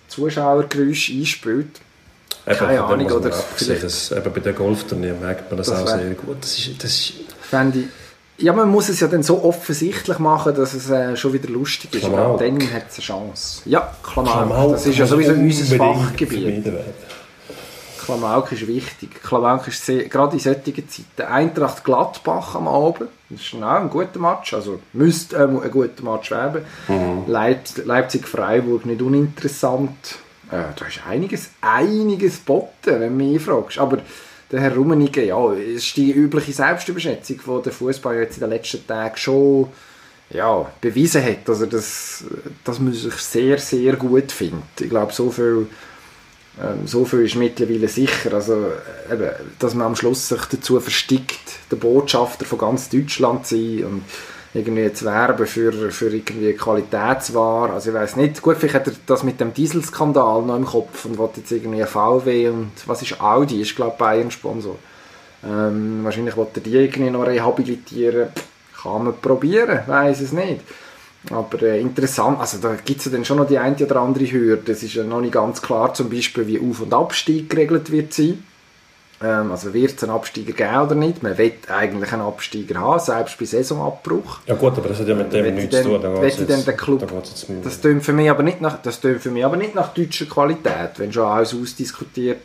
Zuschauergeräusche 0.10 1.14
einspielt. 1.14 1.80
Keine 2.58 2.84
Ahnung, 2.84 3.12
oder? 3.12 3.32
Vielleicht 3.32 3.84
das, 3.84 4.12
eben 4.12 4.34
bei 4.34 4.40
den 4.40 4.56
Golfturnieren 4.56 5.20
merkt 5.20 5.50
man 5.52 5.58
das, 5.58 5.68
das 5.68 5.84
auch 5.84 5.88
sehr 5.88 6.14
gut. 6.16 6.38
Das 6.42 6.58
ist, 6.58 6.84
das 6.84 6.92
ist 6.92 7.14
ja, 8.42 8.54
man 8.54 8.70
muss 8.70 8.88
es 8.90 9.00
ja 9.02 9.08
dann 9.08 9.22
so 9.22 9.44
offensichtlich 9.44 10.18
machen, 10.20 10.56
dass 10.56 10.74
es 10.74 10.90
äh, 10.90 11.18
schon 11.18 11.34
wieder 11.34 11.50
lustig 11.50 11.94
ist. 11.94 12.02
Klamauk. 12.02 12.40
Dann 12.40 12.56
hat 12.74 12.84
es 12.90 12.96
eine 12.96 13.04
Chance. 13.04 13.62
Ja, 13.66 13.94
Klamauk. 14.02 14.34
Klamauk 14.34 14.72
das 14.74 14.86
ist 14.86 14.98
ja 14.98 15.06
sowieso 15.06 15.34
unser 15.34 15.76
Fachgebiet. 15.76 16.72
Klamauk 18.06 18.52
ist 18.52 18.66
wichtig. 18.66 19.22
Klamauk 19.22 19.68
ist 19.68 19.86
sehr, 19.86 20.06
gerade 20.06 20.34
in 20.34 20.40
solchen 20.40 20.90
Zeiten. 20.90 21.22
Eintracht 21.22 21.84
Gladbach 21.84 22.56
am 22.56 22.68
Abend, 22.68 23.10
das 23.30 23.42
ist 23.42 23.54
auch 23.56 23.62
ein 23.62 23.90
guter 23.90 24.20
Match, 24.20 24.54
also 24.54 24.80
müsste 24.94 25.36
äh, 25.36 25.42
ein 25.42 25.72
guter 25.72 26.04
Match 26.04 26.32
werden. 26.32 26.64
Mhm. 26.88 27.26
Leipzig-Freiburg 27.28 28.86
nicht 28.86 29.02
uninteressant. 29.02 30.18
Äh, 30.52 30.74
da 30.76 30.86
ist 30.86 31.02
einiges, 31.08 31.50
einiges 31.62 32.38
botten, 32.38 33.00
wenn 33.00 33.18
du 33.18 33.26
mich 33.26 33.42
fragst. 33.42 33.78
Aber 33.78 34.00
der 34.52 34.62
Herr 34.62 34.76
Rummenigge, 34.76 35.26
ja, 35.26 35.54
ist 35.54 35.96
die 35.96 36.12
übliche 36.12 36.54
Selbstüberschätzung, 36.54 37.40
die 37.46 37.64
der 37.64 37.72
Fußball 37.72 38.18
jetzt 38.18 38.38
in 38.38 38.42
den 38.42 38.50
letzten 38.50 38.86
Tagen 38.86 39.18
schon 39.18 39.70
ja, 40.32 40.72
bewiesen 40.82 41.24
hat, 41.24 41.48
dass 41.48 41.62
er 41.62 41.68
das, 41.68 42.24
dass 42.64 42.80
man 42.80 42.94
sich 42.94 43.14
sehr, 43.16 43.58
sehr 43.58 43.96
gut 43.96 44.32
findet. 44.32 44.82
Ich 44.82 44.90
glaube, 44.90 45.12
so 45.14 45.32
viel, 45.32 45.68
ähm, 46.62 46.86
so 46.86 47.06
viel 47.06 47.26
ist 47.26 47.36
mittlerweile 47.36 47.88
sicher. 47.88 48.34
Also, 48.34 48.72
eben, 49.12 49.30
dass 49.58 49.74
man 49.74 49.88
am 49.88 49.96
Schluss 49.96 50.30
sich 50.30 50.46
dazu 50.46 50.80
verstickt, 50.80 51.40
der 51.72 51.78
Botschafter 51.78 52.46
von 52.46 52.60
ganz 52.60 52.90
Deutschland 52.90 53.48
zu 53.48 53.56
sein 53.56 53.86
und 53.86 54.04
irgendwie 54.54 54.92
zu 54.92 55.06
werben 55.06 55.46
für, 55.46 55.92
für 55.92 56.08
irgendwie 56.08 56.54
Qualitätsware. 56.54 57.74
Also 57.74 57.90
ich 57.90 57.96
weiß 57.96 58.16
nicht, 58.16 58.42
gut, 58.42 58.58
vielleicht 58.58 58.76
hat 58.76 58.88
er 58.88 58.94
das 59.06 59.24
mit 59.24 59.40
dem 59.40 59.54
Dieselskandal 59.54 60.42
noch 60.42 60.58
im 60.58 60.66
Kopf 60.66 61.06
und 61.06 61.20
will 61.20 61.30
jetzt 61.36 61.52
irgendwie 61.52 61.84
VW 61.84 62.50
und 62.50 62.72
was 62.86 63.02
ist 63.02 63.22
Audi, 63.22 63.62
ist 63.62 63.76
glaube 63.76 63.94
ich 63.94 63.98
Bayern-Sponsor. 64.00 64.76
Ähm, 65.46 66.04
wahrscheinlich 66.04 66.36
will 66.36 66.48
er 66.54 66.62
die 66.62 66.76
irgendwie 66.76 67.10
noch 67.12 67.26
rehabilitieren. 67.26 68.30
Kann 68.82 69.04
man 69.04 69.20
probieren, 69.22 69.82
weiß 69.86 70.22
es 70.22 70.32
nicht. 70.32 70.62
Aber 71.30 71.62
äh, 71.62 71.82
interessant, 71.82 72.40
also 72.40 72.58
da 72.60 72.76
gibt 72.84 73.00
es 73.00 73.06
ja 73.06 73.12
dann 73.12 73.26
schon 73.26 73.38
noch 73.38 73.48
die 73.48 73.58
eine 73.58 73.76
oder 73.76 73.98
andere 73.98 74.32
Hürde. 74.32 74.72
Es 74.72 74.84
ist 74.84 74.96
ja 74.96 75.04
noch 75.04 75.22
nicht 75.22 75.34
ganz 75.34 75.62
klar, 75.62 75.94
zum 75.94 76.10
Beispiel, 76.10 76.48
wie 76.48 76.60
Auf- 76.60 76.82
und 76.82 76.94
Abstieg 76.94 77.50
geregelt 77.50 77.92
wird 77.92 78.14
sein. 78.14 78.44
Ähm, 79.22 79.52
also 79.52 79.74
wird 79.74 79.98
es 79.98 80.04
einen 80.04 80.14
Absteiger 80.14 80.54
geben 80.54 80.78
oder 80.78 80.96
nicht? 80.96 81.22
Man 81.24 81.38
will 81.38 81.54
eigentlich 81.68 82.14
einen 82.14 82.22
Absteiger 82.22 82.80
haben, 82.80 83.00
selbst 83.00 83.38
bei 83.38 83.46
Saisonabbruch. 83.46 84.40
Ja 84.46 84.56
gut, 84.56 84.78
aber 84.78 84.90
das 84.90 85.00
hat 85.00 85.08
ja 85.08 85.16
mit 85.16 85.34
dem 85.34 85.56
nichts 85.56 85.76
zu 85.76 85.84
tun. 85.84 86.02
Da 86.02 86.24
jetzt, 86.24 86.40
den 86.40 86.78
Club, 86.78 87.06
da 87.08 87.16
jetzt 87.16 87.48
das 87.64 87.82
tönt 87.82 88.04
für 88.04 88.14
mich 88.14 88.30
aber 88.30 88.44
nicht 88.44 88.62
nach, 88.62 88.82
das 88.82 88.98
für 88.98 89.32
mich 89.32 89.44
aber 89.44 89.58
nicht 89.58 89.76
nach 89.76 89.94
deutscher 89.94 90.26
Qualität, 90.26 90.92
wenn 90.98 91.12
schon 91.12 91.26
alles 91.26 91.54
ausdiskutiert 91.54 92.44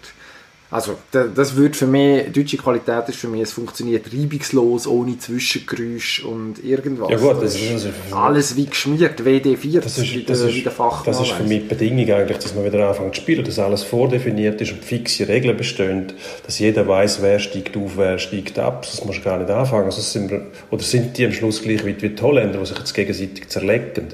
also 0.71 0.97
das 1.13 1.55
würde 1.55 1.77
für 1.77 1.87
mich, 1.87 2.33
deutsche 2.33 2.57
Qualität 2.57 3.09
ist 3.09 3.19
für 3.19 3.29
mich, 3.29 3.43
es 3.43 3.53
funktioniert 3.53 4.13
reibungslos, 4.13 4.87
ohne 4.87 5.19
Zwischengeräusch 5.19 6.25
und 6.25 6.65
irgendwas. 6.65 7.11
Ja 7.11 7.19
gut, 7.19 7.43
das 7.43 7.55
ist 7.55 7.71
also 7.71 7.89
Alles 8.11 8.57
wie 8.57 8.67
geschmiert, 8.67 9.21
WD4, 9.21 9.81
das 9.81 9.99
ist, 9.99 10.15
wie, 10.15 10.25
das 10.25 10.41
der, 10.41 10.49
ist, 10.49 10.55
wie 10.57 10.63
der 10.63 10.73
Fachmann 10.73 11.05
Das 11.05 11.21
ist 11.21 11.31
für 11.31 11.45
mich 11.45 11.63
die 11.63 11.69
Bedingung 11.69 12.11
eigentlich, 12.11 12.39
dass 12.39 12.55
man 12.55 12.65
wieder 12.65 12.89
anfängt 12.89 13.15
zu 13.15 13.21
spielen, 13.21 13.45
dass 13.45 13.59
alles 13.59 13.83
vordefiniert 13.83 14.61
ist 14.61 14.73
und 14.73 14.85
fixe 14.85 15.29
Regeln 15.29 15.57
bestehen, 15.57 16.13
dass 16.45 16.59
jeder 16.59 16.89
weiß, 16.89 17.23
wer 17.23 17.39
steigt 17.39 17.77
auf, 17.77 17.97
wer 17.97 18.19
steigt 18.19 18.59
ab, 18.59 18.83
das 18.83 19.05
muss 19.05 19.23
gar 19.23 19.39
nicht 19.39 19.51
anfangen. 19.51 19.85
Also 19.85 20.01
sind 20.01 20.31
wir, 20.31 20.47
oder 20.71 20.83
sind 20.83 21.17
die 21.17 21.27
am 21.27 21.33
Schluss 21.33 21.63
gleich 21.63 21.85
wie 21.85 21.93
die 21.93 22.21
Holländer, 22.21 22.59
die 22.59 22.67
sich 22.67 22.79
jetzt 22.79 22.95
gegenseitig 22.95 23.49
zerlecken? 23.49 24.09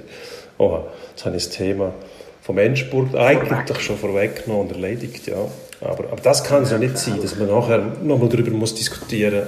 Oh, 0.59 0.81
jetzt 1.11 1.25
habe 1.25 1.37
ich 1.37 1.45
das 1.45 1.57
Thema 1.57 1.95
vom 2.43 2.59
Endspurt 2.59 3.15
eigentlich 3.15 3.81
schon 3.81 3.97
vorweggenommen 3.97 4.69
und 4.69 4.73
erledigt, 4.73 5.27
ja. 5.27 5.47
Aber, 5.81 6.05
aber 6.11 6.21
das 6.23 6.45
kann 6.45 6.63
es 6.63 6.71
ja 6.71 6.79
nicht 6.79 6.99
sein, 6.99 7.21
dass 7.21 7.37
man 7.37 7.49
nachher 7.49 7.83
nochmal 8.03 8.29
darüber 8.29 8.51
muss 8.51 8.75
diskutieren 8.75 9.45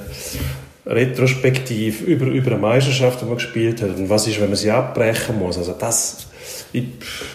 retrospektiv 0.87 2.03
über, 2.03 2.27
über 2.27 2.53
eine 2.53 2.61
Meisterschaft, 2.61 3.21
die 3.21 3.25
man 3.25 3.37
gespielt 3.37 3.83
hat 3.83 3.91
und 3.91 4.11
was 4.11 4.27
ist, 4.27 4.41
wenn 4.41 4.49
man 4.49 4.57
sie 4.57 4.71
abbrechen 4.71 5.39
muss. 5.39 5.59
Also 5.59 5.75
das, 5.79 6.27
ich 6.73 6.85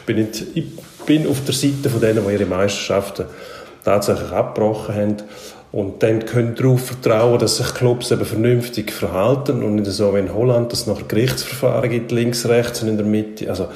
bin, 0.05 0.17
nicht, 0.17 0.45
ich 0.53 0.65
bin 1.05 1.27
auf 1.27 1.43
der 1.45 1.53
Seite 1.53 1.89
von 1.89 2.01
denen, 2.01 2.25
die 2.27 2.33
ihre 2.33 2.45
Meisterschaften 2.45 3.25
tatsächlich 3.86 4.31
abgebrochen 4.31 4.95
haben 4.95 5.15
und 5.71 6.03
dann 6.03 6.25
können 6.25 6.55
darauf 6.55 6.88
vertrauen, 6.88 7.39
dass 7.39 7.57
sich 7.57 7.73
Clubs 7.73 8.12
eben 8.12 8.25
vernünftig 8.25 8.91
verhalten 8.91 9.63
und 9.63 9.75
nicht 9.75 9.91
so 9.91 10.13
wie 10.13 10.19
in 10.19 10.33
Holland, 10.33 10.71
dass 10.71 10.81
es 10.81 10.88
noch 10.88 11.07
Gerichtsverfahren 11.07 11.89
gibt, 11.89 12.12
links, 12.12 12.45
rechts 12.47 12.81
und 12.81 12.89
in 12.89 12.97
der 12.97 13.05
Mitte. 13.05 13.49
Also, 13.49 13.67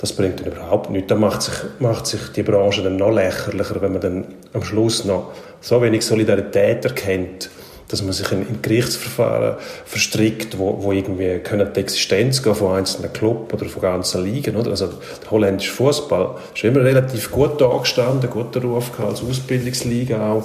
das 0.00 0.14
bringt 0.14 0.40
dann 0.40 0.52
überhaupt 0.52 0.90
nichts. 0.90 1.08
Da 1.08 1.14
macht 1.14 1.42
sich, 1.42 1.54
macht 1.78 2.06
sich 2.06 2.20
die 2.34 2.42
Branche 2.42 2.82
dann 2.82 2.96
noch 2.96 3.10
lächerlicher, 3.10 3.82
wenn 3.82 3.92
man 3.92 4.00
dann 4.00 4.24
am 4.54 4.62
Schluss 4.62 5.04
noch 5.04 5.32
so 5.60 5.82
wenig 5.82 6.04
Solidarität 6.06 6.84
erkennt, 6.86 7.50
dass 7.88 8.02
man 8.02 8.12
sich 8.12 8.32
in, 8.32 8.46
in 8.48 8.62
Gerichtsverfahren 8.62 9.56
verstrickt, 9.84 10.58
wo, 10.58 10.82
wo 10.82 10.92
irgendwie 10.92 11.38
können 11.40 11.70
die 11.74 11.80
Existenz 11.80 12.42
gehen 12.42 12.54
von 12.54 12.78
einzelnen 12.78 13.12
Clubs 13.12 13.52
oder 13.52 13.66
von 13.66 13.82
ganzen 13.82 14.24
Ligen. 14.24 14.56
Oder? 14.56 14.70
Also 14.70 14.86
der 14.86 15.30
holländische 15.30 15.72
Fußball 15.72 16.36
ist 16.54 16.64
immer 16.64 16.80
relativ 16.80 17.30
gut 17.30 17.60
da 17.60 17.68
gestanden, 17.76 18.30
guter 18.30 18.62
Ruf 18.62 18.98
als 19.00 19.22
Ausbildungsliga 19.22 20.32
auch. 20.32 20.44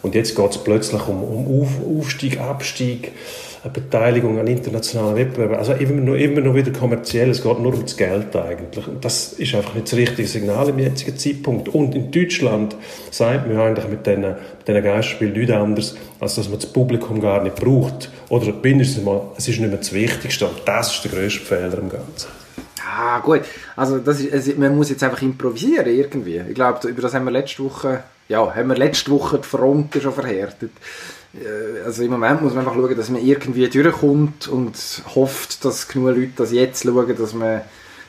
Und 0.00 0.14
jetzt 0.14 0.34
geht 0.34 0.50
es 0.50 0.58
plötzlich 0.58 1.06
um, 1.08 1.22
um 1.22 1.62
Auf, 1.62 1.68
Aufstieg, 1.98 2.40
Abstieg, 2.40 3.12
eine 3.64 3.72
Beteiligung 3.72 4.38
an 4.38 4.46
internationalen 4.46 5.16
Wettbewerben. 5.16 5.56
Also 5.56 5.72
immer 5.72 5.92
nur, 5.92 6.18
immer 6.18 6.42
nur 6.42 6.54
wieder 6.54 6.70
kommerziell, 6.70 7.30
es 7.30 7.42
geht 7.42 7.58
nur 7.60 7.72
um 7.72 7.80
das 7.80 7.96
Geld 7.96 8.36
eigentlich. 8.36 8.86
Und 8.86 9.02
das 9.02 9.32
ist 9.32 9.54
einfach 9.54 9.72
nicht 9.72 9.86
das 9.86 9.98
richtige 9.98 10.28
Signal 10.28 10.68
im 10.68 10.78
jetzigen 10.78 11.16
Zeitpunkt. 11.16 11.70
Und 11.70 11.94
in 11.94 12.10
Deutschland 12.10 12.76
sagt 13.10 13.48
man 13.48 13.56
eigentlich 13.56 13.88
mit 13.88 14.06
diesen, 14.06 14.20
mit 14.20 14.68
diesen 14.68 14.82
Geisterspielen 14.82 15.32
nichts 15.32 15.52
anderes, 15.52 15.96
als 16.20 16.34
dass 16.34 16.50
man 16.50 16.58
das 16.58 16.66
Publikum 16.66 17.22
gar 17.22 17.42
nicht 17.42 17.56
braucht. 17.56 18.10
Oder 18.28 18.52
mindestens 18.62 19.02
mal, 19.02 19.22
es 19.38 19.48
ist 19.48 19.58
nicht 19.58 19.70
mehr 19.70 19.78
das 19.78 19.94
Wichtigste. 19.94 20.46
Und 20.46 20.60
das 20.66 20.96
ist 20.96 21.04
der 21.04 21.12
grösste 21.12 21.40
Fehler 21.40 21.78
im 21.78 21.88
Ganzen. 21.88 22.28
Ah, 22.86 23.18
gut. 23.20 23.40
Also, 23.76 23.98
das 23.98 24.20
ist, 24.20 24.58
man 24.58 24.76
muss 24.76 24.90
jetzt 24.90 25.02
einfach 25.02 25.22
improvisieren 25.22 25.86
irgendwie. 25.86 26.42
Ich 26.48 26.54
glaube, 26.54 26.86
über 26.86 27.00
das 27.00 27.14
haben 27.14 27.24
wir 27.24 27.30
letzte 27.30 27.64
Woche 27.64 28.02
ja, 28.28 28.54
haben 28.54 28.68
wir 28.68 28.76
letzte 28.76 29.10
Woche 29.10 29.38
die 29.38 29.46
Fronten 29.46 30.00
schon 30.00 30.12
verhärtet. 30.12 30.70
Äh, 31.42 31.84
also 31.84 32.02
im 32.02 32.10
Moment 32.10 32.42
muss 32.42 32.54
man 32.54 32.64
einfach 32.66 32.74
schauen, 32.74 32.96
dass 32.96 33.10
man 33.10 33.24
irgendwie 33.24 33.68
durchkommt 33.68 34.48
und 34.48 34.74
hofft, 35.14 35.64
dass 35.64 35.88
genug 35.88 36.16
Leute 36.16 36.32
das 36.36 36.52
jetzt 36.52 36.84
schauen, 36.84 37.16
dass 37.16 37.34
man 37.34 37.62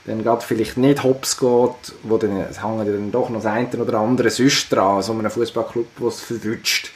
dann 0.05 0.23
gerade 0.23 0.45
vielleicht 0.45 0.77
nicht 0.77 1.03
hops 1.03 1.37
geht, 1.37 1.95
wo 2.03 2.17
dann, 2.17 2.37
es 2.49 2.63
hängen 2.63 2.85
dann 2.85 3.11
doch 3.11 3.29
noch 3.29 3.41
das 3.41 3.51
eine 3.51 3.67
oder 3.81 3.99
andere 3.99 4.29
sonst 4.29 4.71
dran, 4.71 5.01
so 5.01 5.13
einem 5.13 5.31
Fußballclub, 5.31 5.87
der 5.99 6.07
es 6.07 6.21
verwünscht. 6.21 6.91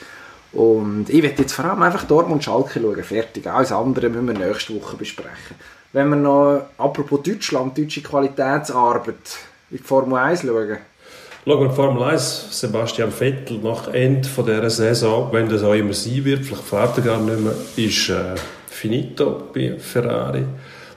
Und 0.51 1.09
ich 1.09 1.21
werde 1.21 1.41
jetzt 1.41 1.53
vor 1.53 1.65
allem 1.65 1.81
einfach 1.81 2.05
Dortmund 2.05 2.43
Schalke 2.43 2.79
schauen, 2.79 3.03
fertig. 3.03 3.47
Alles 3.47 3.71
andere 3.71 4.09
müssen 4.09 4.27
wir 4.27 4.47
nächste 4.47 4.79
Woche 4.79 4.97
besprechen. 4.97 5.55
Wenn 5.91 6.09
wir 6.09 6.15
noch, 6.15 6.65
apropos 6.77 7.21
Deutschland, 7.23 7.77
deutsche 7.77 8.01
Qualitätsarbeit 8.01 9.15
in 9.71 9.77
die 9.77 9.83
Formel 9.83 10.17
1 10.17 10.43
schauen. 10.43 10.77
Schauen 11.45 11.61
wir 11.61 11.71
Formel 11.71 12.03
1, 12.03 12.47
Sebastian 12.51 13.11
Vettel 13.11 13.59
nach 13.59 13.87
Ende 13.87 14.27
dieser 14.27 14.69
Saison, 14.69 15.29
wenn 15.31 15.47
das 15.47 15.63
auch 15.63 15.73
immer 15.73 15.93
sein 15.93 16.25
wird, 16.25 16.45
vielleicht 16.45 16.63
fährt 16.63 16.97
er 16.97 17.03
gar 17.03 17.21
nicht 17.21 17.39
mehr, 17.39 17.53
ist 17.77 18.09
äh, 18.09 18.35
finito 18.67 19.43
bei 19.53 19.75
Ferrari. 19.79 20.43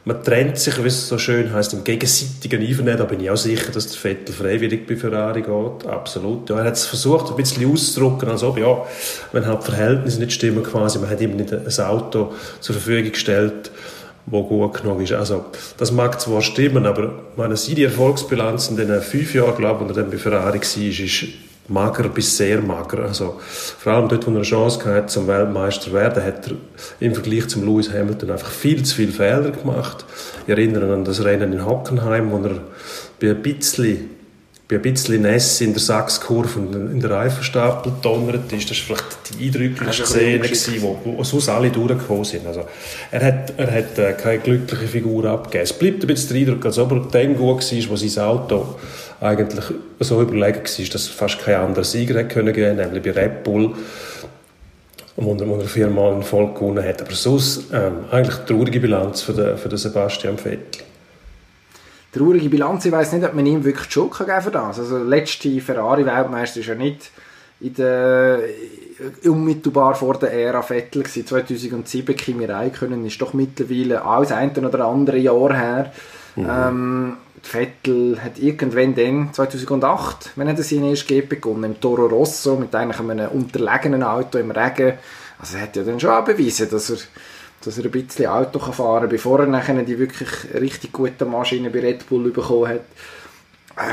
Man 0.05 0.20
trennt 0.24 0.59
sich, 0.59 0.83
wie 0.83 0.88
es 0.88 1.07
so 1.07 1.16
schön 1.16 1.52
heißt, 1.52 1.74
im 1.74 1.85
gegenseitigen 1.85 2.61
Einvernehmen. 2.61 2.98
Da 2.98 3.05
bin 3.05 3.20
ich 3.20 3.31
auch 3.31 3.37
sicher, 3.37 3.70
dass 3.70 3.87
der 3.87 3.96
Vettel 3.96 4.35
freiwillig 4.35 4.85
bei 4.85 4.96
Ferrari 4.96 5.42
geht. 5.42 5.87
Absolut. 5.88 6.50
Ja, 6.50 6.59
er 6.59 6.64
hat 6.64 6.74
es 6.74 6.87
versucht, 6.87 7.31
ein 7.31 7.37
bisschen 7.37 7.72
auszudrücken, 7.72 8.28
als 8.28 8.42
ob, 8.42 8.59
ja, 8.59 8.85
wenn 9.31 9.46
halt 9.46 9.61
die 9.62 9.66
Verhältnisse 9.66 10.18
nicht 10.18 10.33
stimmen 10.33 10.64
quasi, 10.64 10.98
man 10.98 11.09
hat 11.09 11.20
ihm 11.20 11.37
nicht 11.37 11.52
ein 11.52 11.85
Auto 11.87 12.33
zur 12.59 12.74
Verfügung 12.74 13.12
gestellt, 13.12 13.70
wo 14.26 14.42
gut 14.44 14.82
genug 14.82 15.02
ist. 15.02 15.12
Also, 15.12 15.46
das 15.76 15.92
mag 15.92 16.20
zwar 16.20 16.42
stimmen, 16.42 16.87
aber 16.87 17.12
meine, 17.37 17.56
seine 17.56 17.85
Erfolgsbilanz 17.85 18.68
in 18.68 18.76
den 18.76 19.00
fünf 19.00 19.35
Jahren, 19.35 19.56
glaube 19.56 19.85
ich, 19.85 19.90
er 19.90 20.02
dann 20.02 20.11
bei 20.11 20.18
Ferrari 20.18 20.61
war, 20.61 21.04
ist 21.04 21.24
mager 21.68 22.08
bis 22.08 22.37
sehr 22.37 22.61
mager. 22.61 23.04
Also, 23.04 23.40
vor 23.40 23.92
allem 23.92 24.08
dort, 24.08 24.26
wo 24.26 24.30
er 24.30 24.37
eine 24.37 24.44
Chance 24.44 24.85
hatte, 24.85 25.06
zum 25.06 25.26
Weltmeister 25.26 25.87
zu 25.87 25.92
werden, 25.92 26.24
hat 26.24 26.48
er 26.48 26.56
im 27.00 27.14
Vergleich 27.14 27.48
zum 27.48 27.64
Lewis 27.64 27.92
Hamilton 27.92 28.30
einfach 28.30 28.50
viel 28.50 28.82
zu 28.85 28.96
viele 28.96 29.12
Fehler 29.12 29.50
gemacht. 29.50 30.04
Ich 30.46 30.50
erinnere 30.50 30.92
an 30.92 31.04
das 31.04 31.24
Rennen 31.24 31.52
in 31.52 31.64
Hockenheim, 31.64 32.30
wo 32.30 32.37
er 32.38 32.61
bei 33.20 33.30
ein 33.30 33.42
bisschen 33.42 34.11
bei 34.78 34.88
ein 34.88 34.94
bisschen 34.94 35.22
Nässe 35.22 35.64
in 35.64 35.72
der 35.72 35.80
Sachskurve 35.80 36.58
und 36.58 36.74
in 36.74 37.00
der 37.00 37.11
Reifenstapel 37.11 37.92
donnert 38.02 38.52
ist. 38.52 38.70
Das 38.70 38.78
war 38.88 38.96
vielleicht 38.96 39.38
die 39.38 39.46
eindrücklichste 39.46 40.06
Szene, 40.06 40.82
wo, 40.82 40.98
wo 41.04 41.24
sonst 41.24 41.48
alle 41.48 41.70
durchgekommen 41.70 42.24
sind. 42.24 42.46
Also, 42.46 42.64
er 43.11 43.24
hat, 43.24 43.54
er 43.56 43.70
hat 43.70 43.98
äh, 43.98 44.12
keine 44.12 44.38
glückliche 44.38 44.87
Figur 44.87 45.24
abgegeben. 45.26 45.64
Es 45.64 45.72
bleibt 45.72 46.02
ein 46.02 46.06
bisschen 46.06 46.35
der 46.35 46.38
Eindruck, 46.38 46.66
als 46.66 46.78
ob 46.78 46.92
er 46.92 47.00
dann 47.11 47.37
gut 47.37 47.72
war, 47.72 47.90
wo 47.90 47.96
sein 47.96 48.24
Auto 48.24 48.76
eigentlich 49.20 49.64
so 50.00 50.20
überlegen 50.20 50.62
war, 50.64 50.87
dass 50.92 51.08
fast 51.08 51.38
kein 51.40 51.56
anderer 51.56 51.85
Sieger 51.85 52.18
hätte 52.18 52.28
können 52.28 52.52
geben, 52.52 52.76
nämlich 52.76 53.02
bei 53.02 53.11
Red 53.11 53.44
Bull 53.44 53.74
wo 55.16 55.35
er, 55.35 55.46
wo 55.46 55.56
er 55.56 55.66
viermal 55.66 56.14
in 56.14 56.22
Folge 56.22 56.54
gewonnen 56.54 56.85
hat. 56.85 57.02
Aber 57.02 57.12
sonst 57.12 57.64
ähm, 57.72 58.04
eigentlich 58.11 58.37
eine 58.37 58.46
traurige 58.46 58.80
Bilanz 58.80 59.20
für 59.20 59.35
den, 59.35 59.58
für 59.58 59.68
den 59.68 59.78
Sebastian 59.78 60.38
Vettel 60.38 60.87
traurige 62.12 62.48
Bilanz. 62.48 62.85
Ich 62.85 62.92
weiß 62.92 63.12
nicht, 63.12 63.25
ob 63.25 63.35
man 63.35 63.46
ihm 63.46 63.64
wirklich 63.64 63.87
die 63.87 63.92
Schuld 63.92 64.16
geben 64.16 64.42
für 64.42 64.51
das. 64.51 64.79
Also, 64.79 64.98
letzte 64.98 65.61
Ferrari-Weltmeister 65.61 66.61
ist 66.61 66.66
ja 66.66 66.75
nicht 66.75 67.11
in 67.61 67.75
der, 67.75 68.40
unmittelbar 69.25 69.94
vor 69.94 70.18
der 70.18 70.33
Ära 70.33 70.62
Vettel 70.62 71.03
gewesen. 71.03 71.27
2007 71.27 72.16
Kimi 72.16 72.44
Räikkönen 72.44 73.05
ist 73.07 73.20
doch 73.20 73.33
mittlerweile 73.33 74.05
alles 74.05 74.33
ein 74.33 74.51
oder 74.51 74.87
andere 74.87 75.18
Jahr 75.18 75.55
her. 75.55 75.92
Mhm. 76.37 76.46
Ähm, 76.48 77.16
Vettel 77.42 78.22
hat 78.22 78.38
irgendwann 78.38 78.94
dann, 78.94 79.33
2008, 79.33 80.33
wenn 80.37 80.48
er 80.48 80.57
seine 80.62 80.90
erste 80.90 81.07
GP 81.07 81.29
begonnen, 81.29 81.64
im 81.64 81.81
Toro 81.81 82.07
Rosso, 82.07 82.57
mit 82.57 82.75
eigentlich 82.75 83.01
einem 83.01 83.29
unterlegenen 83.31 84.03
Auto 84.03 84.38
im 84.38 84.51
Regen. 84.51 84.94
Also 85.38 85.57
er 85.57 85.64
hat 85.64 85.77
ja 85.77 85.83
dann 85.83 85.98
schon 85.98 86.11
auch 86.11 86.25
bewiesen, 86.25 86.70
dass 86.70 86.90
er 86.90 86.98
dass 87.64 87.79
er 87.79 87.85
ein 87.85 87.90
bisschen 87.90 88.27
Auto 88.27 88.59
kann 88.59 88.72
fahren 88.72 89.01
kann, 89.03 89.11
bevor 89.11 89.40
er 89.40 89.46
nachher 89.46 89.83
die 89.83 89.98
wirklich 89.98 90.29
richtig 90.55 90.92
gute 90.92 91.25
Maschine 91.25 91.70
bei 91.70 91.81
Red 91.81 92.09
Bull 92.09 92.31
bekommen 92.31 92.68
hat. 92.68 92.81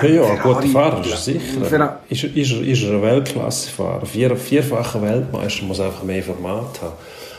Ähm, 0.04 0.16
ja, 0.16 0.22
ja, 0.24 0.32
ein 0.32 0.40
guter 0.40 0.68
Fahrer 0.68 1.06
ist 1.06 1.24
sicher. 1.24 1.64
Ferrari. 1.64 1.94
Ist, 2.10 2.24
ist, 2.24 2.52
er, 2.52 2.62
ist 2.62 2.84
er 2.84 2.96
ein 2.96 3.02
Weltklassefahrer? 3.02 4.06
Vier, 4.06 4.36
vierfacher 4.36 5.02
Weltmeister 5.02 5.64
muss 5.64 5.80
einfach 5.80 6.04
mehr 6.04 6.24
Format 6.24 6.82
haben. 6.82 6.94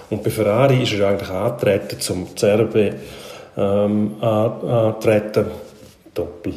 Und 0.09 0.25
bei 0.25 0.31
Ferrari 0.31 0.83
ist 0.83 0.93
er 0.93 1.09
eigentlich 1.09 1.31
angetreten, 1.31 2.01
zum 2.01 2.35
CRB 2.35 2.95
ähm, 3.57 4.23
antreten, 4.23 5.47
Doppel. 6.15 6.55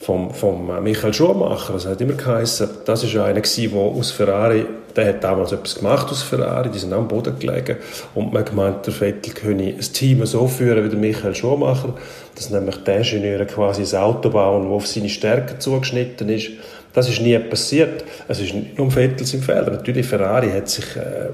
Vom, 0.00 0.32
vom 0.32 0.82
Michael 0.82 1.12
Schumacher, 1.12 1.72
das 1.72 1.86
hat 1.86 2.00
immer 2.00 2.12
geheißen, 2.12 2.68
das 2.84 3.02
ist 3.02 3.16
einer 3.16 3.40
der 3.40 3.72
aus 3.74 4.12
Ferrari 4.12 4.64
der 4.98 5.06
hat 5.06 5.22
damals 5.22 5.52
etwas 5.52 5.76
gemacht 5.76 6.08
aus 6.10 6.24
Ferrari, 6.24 6.70
die 6.70 6.78
sind 6.80 6.92
am 6.92 7.06
Boden 7.06 7.38
gelegen 7.38 7.76
und 8.16 8.32
man 8.32 8.44
gemeint, 8.44 8.84
der 8.84 8.92
Vettel 8.92 9.32
könne 9.32 9.68
ein 9.68 9.80
Team 9.80 10.26
so 10.26 10.48
führen 10.48 10.84
wie 10.84 10.88
der 10.88 10.98
Michael 10.98 11.36
Schumacher, 11.36 11.94
dass 12.34 12.50
nämlich 12.50 12.76
die 12.84 12.90
Ingenieure 12.90 13.46
quasi 13.46 13.82
ein 13.82 14.02
Auto 14.02 14.28
bauen, 14.28 14.64
das 14.64 14.72
auf 14.72 14.86
seine 14.88 15.08
Stärken 15.08 15.60
zugeschnitten 15.60 16.28
ist. 16.28 16.50
Das 16.94 17.08
ist 17.08 17.20
nie 17.20 17.38
passiert. 17.38 18.02
Es 18.26 18.40
ist 18.40 18.54
nicht 18.54 18.76
nur 18.76 18.90
Vettel 18.90 19.24
sein 19.24 19.40
Fehler. 19.40 19.70
Natürlich, 19.70 20.04
Ferrari 20.04 20.50
hat 20.50 20.68
sich, 20.68 20.96
äh, 20.96 21.28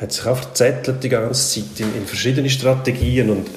hat 0.00 0.12
sich 0.12 0.24
auch 0.24 0.36
verzettelt 0.36 1.02
die 1.02 1.08
ganze 1.08 1.60
Zeit 1.60 1.80
in, 1.80 1.86
in 1.96 2.06
verschiedene 2.06 2.48
Strategien 2.48 3.30
und 3.30 3.48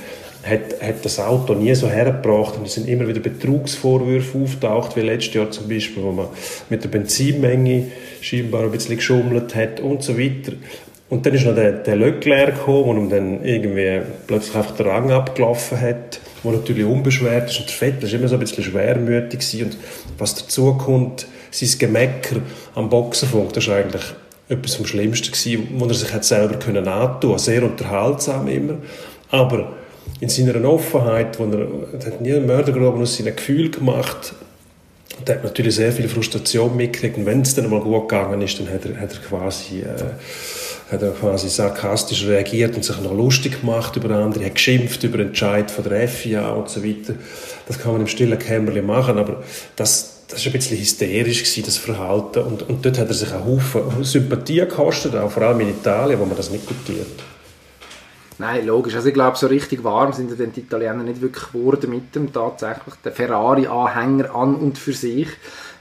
hat, 0.43 0.81
hat 0.81 1.03
das 1.03 1.19
Auto 1.19 1.53
nie 1.53 1.73
so 1.75 1.89
hergebracht 1.89 2.57
und 2.57 2.67
es 2.67 2.75
sind 2.75 2.87
immer 2.87 3.07
wieder 3.07 3.19
Betrugsvorwürfe 3.19 4.37
auftaucht, 4.37 4.95
wie 4.95 5.01
letztes 5.01 5.33
Jahr 5.33 5.51
zum 5.51 5.67
Beispiel, 5.67 6.03
wo 6.03 6.11
man 6.11 6.27
mit 6.69 6.83
der 6.83 6.89
Benzinmenge 6.89 7.87
scheinbar 8.21 8.63
ein 8.63 8.71
bisschen 8.71 8.95
geschummelt 8.95 9.55
hat 9.55 9.79
und 9.79 10.03
so 10.03 10.17
weiter. 10.17 10.53
Und 11.09 11.25
dann 11.25 11.33
ist 11.33 11.45
noch 11.45 11.55
der, 11.55 11.71
der 11.71 11.95
Leclerc 11.95 12.55
gekommen, 12.55 12.85
wo 12.85 12.93
ihm 12.93 13.09
dann 13.09 13.43
irgendwie 13.43 14.01
plötzlich 14.27 14.55
einfach 14.55 14.75
der 14.75 14.85
Rang 14.85 15.11
abgelaufen 15.11 15.81
hat, 15.81 16.19
wo 16.43 16.51
natürlich 16.51 16.85
unbeschwert 16.85 17.49
ist. 17.49 17.59
Und 17.59 17.67
der 17.67 17.75
Vettel 17.75 18.11
war 18.11 18.19
immer 18.19 18.27
so 18.27 18.35
ein 18.35 18.39
bisschen 18.39 18.63
schwermütig 18.63 19.39
gewesen. 19.39 19.63
Und 19.65 19.77
was 20.19 20.35
dazu 20.35 20.75
kommt, 20.75 21.25
sein 21.49 21.69
Gemecker 21.79 22.37
am 22.75 22.89
Boxenfunk, 22.89 23.53
das 23.53 23.63
ist 23.63 23.71
eigentlich 23.71 24.03
etwas 24.49 24.75
vom 24.75 24.85
Schlimmsten 24.85 25.31
gewesen, 25.31 25.67
wo 25.77 25.85
er 25.85 25.93
sich 25.95 26.13
hat 26.13 26.25
selber 26.25 26.59
können 26.59 26.87
antun, 26.87 27.39
sehr 27.39 27.63
unterhaltsam 27.63 28.47
immer. 28.47 28.75
Aber 29.31 29.78
in 30.19 30.29
seiner 30.29 30.63
Offenheit, 30.67 31.39
wo 31.39 31.45
er, 31.45 31.67
hat 32.05 32.21
nie 32.21 32.33
einen 32.33 32.45
Mördergraben 32.45 33.01
aus 33.01 33.17
seinen 33.17 33.35
Gefühlen 33.35 33.71
gemacht, 33.71 34.33
und 35.19 35.27
er 35.27 35.35
hat 35.35 35.43
natürlich 35.43 35.75
sehr 35.75 35.91
viel 35.91 36.07
Frustration 36.07 36.75
mitgekriegt. 36.75 37.17
Und 37.17 37.25
wenn 37.25 37.41
es 37.41 37.53
dann 37.53 37.69
mal 37.69 37.81
gut 37.81 38.07
gegangen 38.07 38.41
ist, 38.41 38.59
dann 38.59 38.69
hat 38.69 38.85
er, 38.85 38.99
hat 38.99 39.13
er 39.13 39.19
quasi, 39.19 39.81
äh, 39.81 40.91
hat 40.91 41.01
er 41.01 41.11
quasi 41.11 41.49
sarkastisch 41.49 42.25
reagiert 42.25 42.75
und 42.75 42.85
sich 42.85 42.99
noch 43.01 43.13
lustig 43.13 43.59
gemacht 43.59 43.95
über 43.97 44.15
andere, 44.15 44.45
hat 44.45 44.55
geschimpft 44.55 45.03
über 45.03 45.19
Entscheid 45.19 45.69
von 45.69 45.83
der 45.83 46.07
FIA 46.07 46.51
und 46.51 46.69
so 46.69 46.83
weiter. 46.83 47.15
Das 47.67 47.79
kann 47.79 47.91
man 47.91 48.01
im 48.01 48.07
stillen 48.07 48.39
Kämmerchen 48.39 48.85
machen, 48.85 49.17
aber 49.17 49.43
das, 49.75 50.21
das 50.29 50.45
war 50.45 50.51
ein 50.51 50.53
bisschen 50.53 50.77
hysterisch, 50.77 51.43
gewesen, 51.43 51.63
das 51.65 51.77
Verhalten. 51.77 52.39
Und, 52.39 52.69
und 52.69 52.85
dort 52.85 52.97
hat 52.97 53.09
er 53.09 53.13
sich 53.13 53.31
einen 53.33 53.45
Haufen 53.45 54.03
Sympathie 54.03 54.61
gekostet, 54.61 55.15
auch 55.15 55.31
vor 55.31 55.43
allem 55.43 55.59
in 55.59 55.69
Italien, 55.69 56.19
wo 56.19 56.25
man 56.25 56.37
das 56.37 56.49
nicht 56.49 56.65
gutiert. 56.65 57.07
Nein, 58.39 58.65
logisch. 58.65 58.95
Also 58.95 59.09
ich 59.09 59.13
glaube, 59.13 59.37
so 59.37 59.47
richtig 59.47 59.83
warm 59.83 60.13
sind 60.13 60.39
dann 60.39 60.53
die 60.53 60.61
Italiener 60.61 61.03
nicht 61.03 61.21
wirklich 61.21 61.51
geworden 61.51 61.89
mit 61.89 62.15
dem 62.15 62.31
tatsächlich. 62.31 62.95
Der 63.03 63.11
Ferrari-Anhänger 63.11 64.33
an 64.33 64.55
und 64.55 64.77
für 64.77 64.93
sich. 64.93 65.27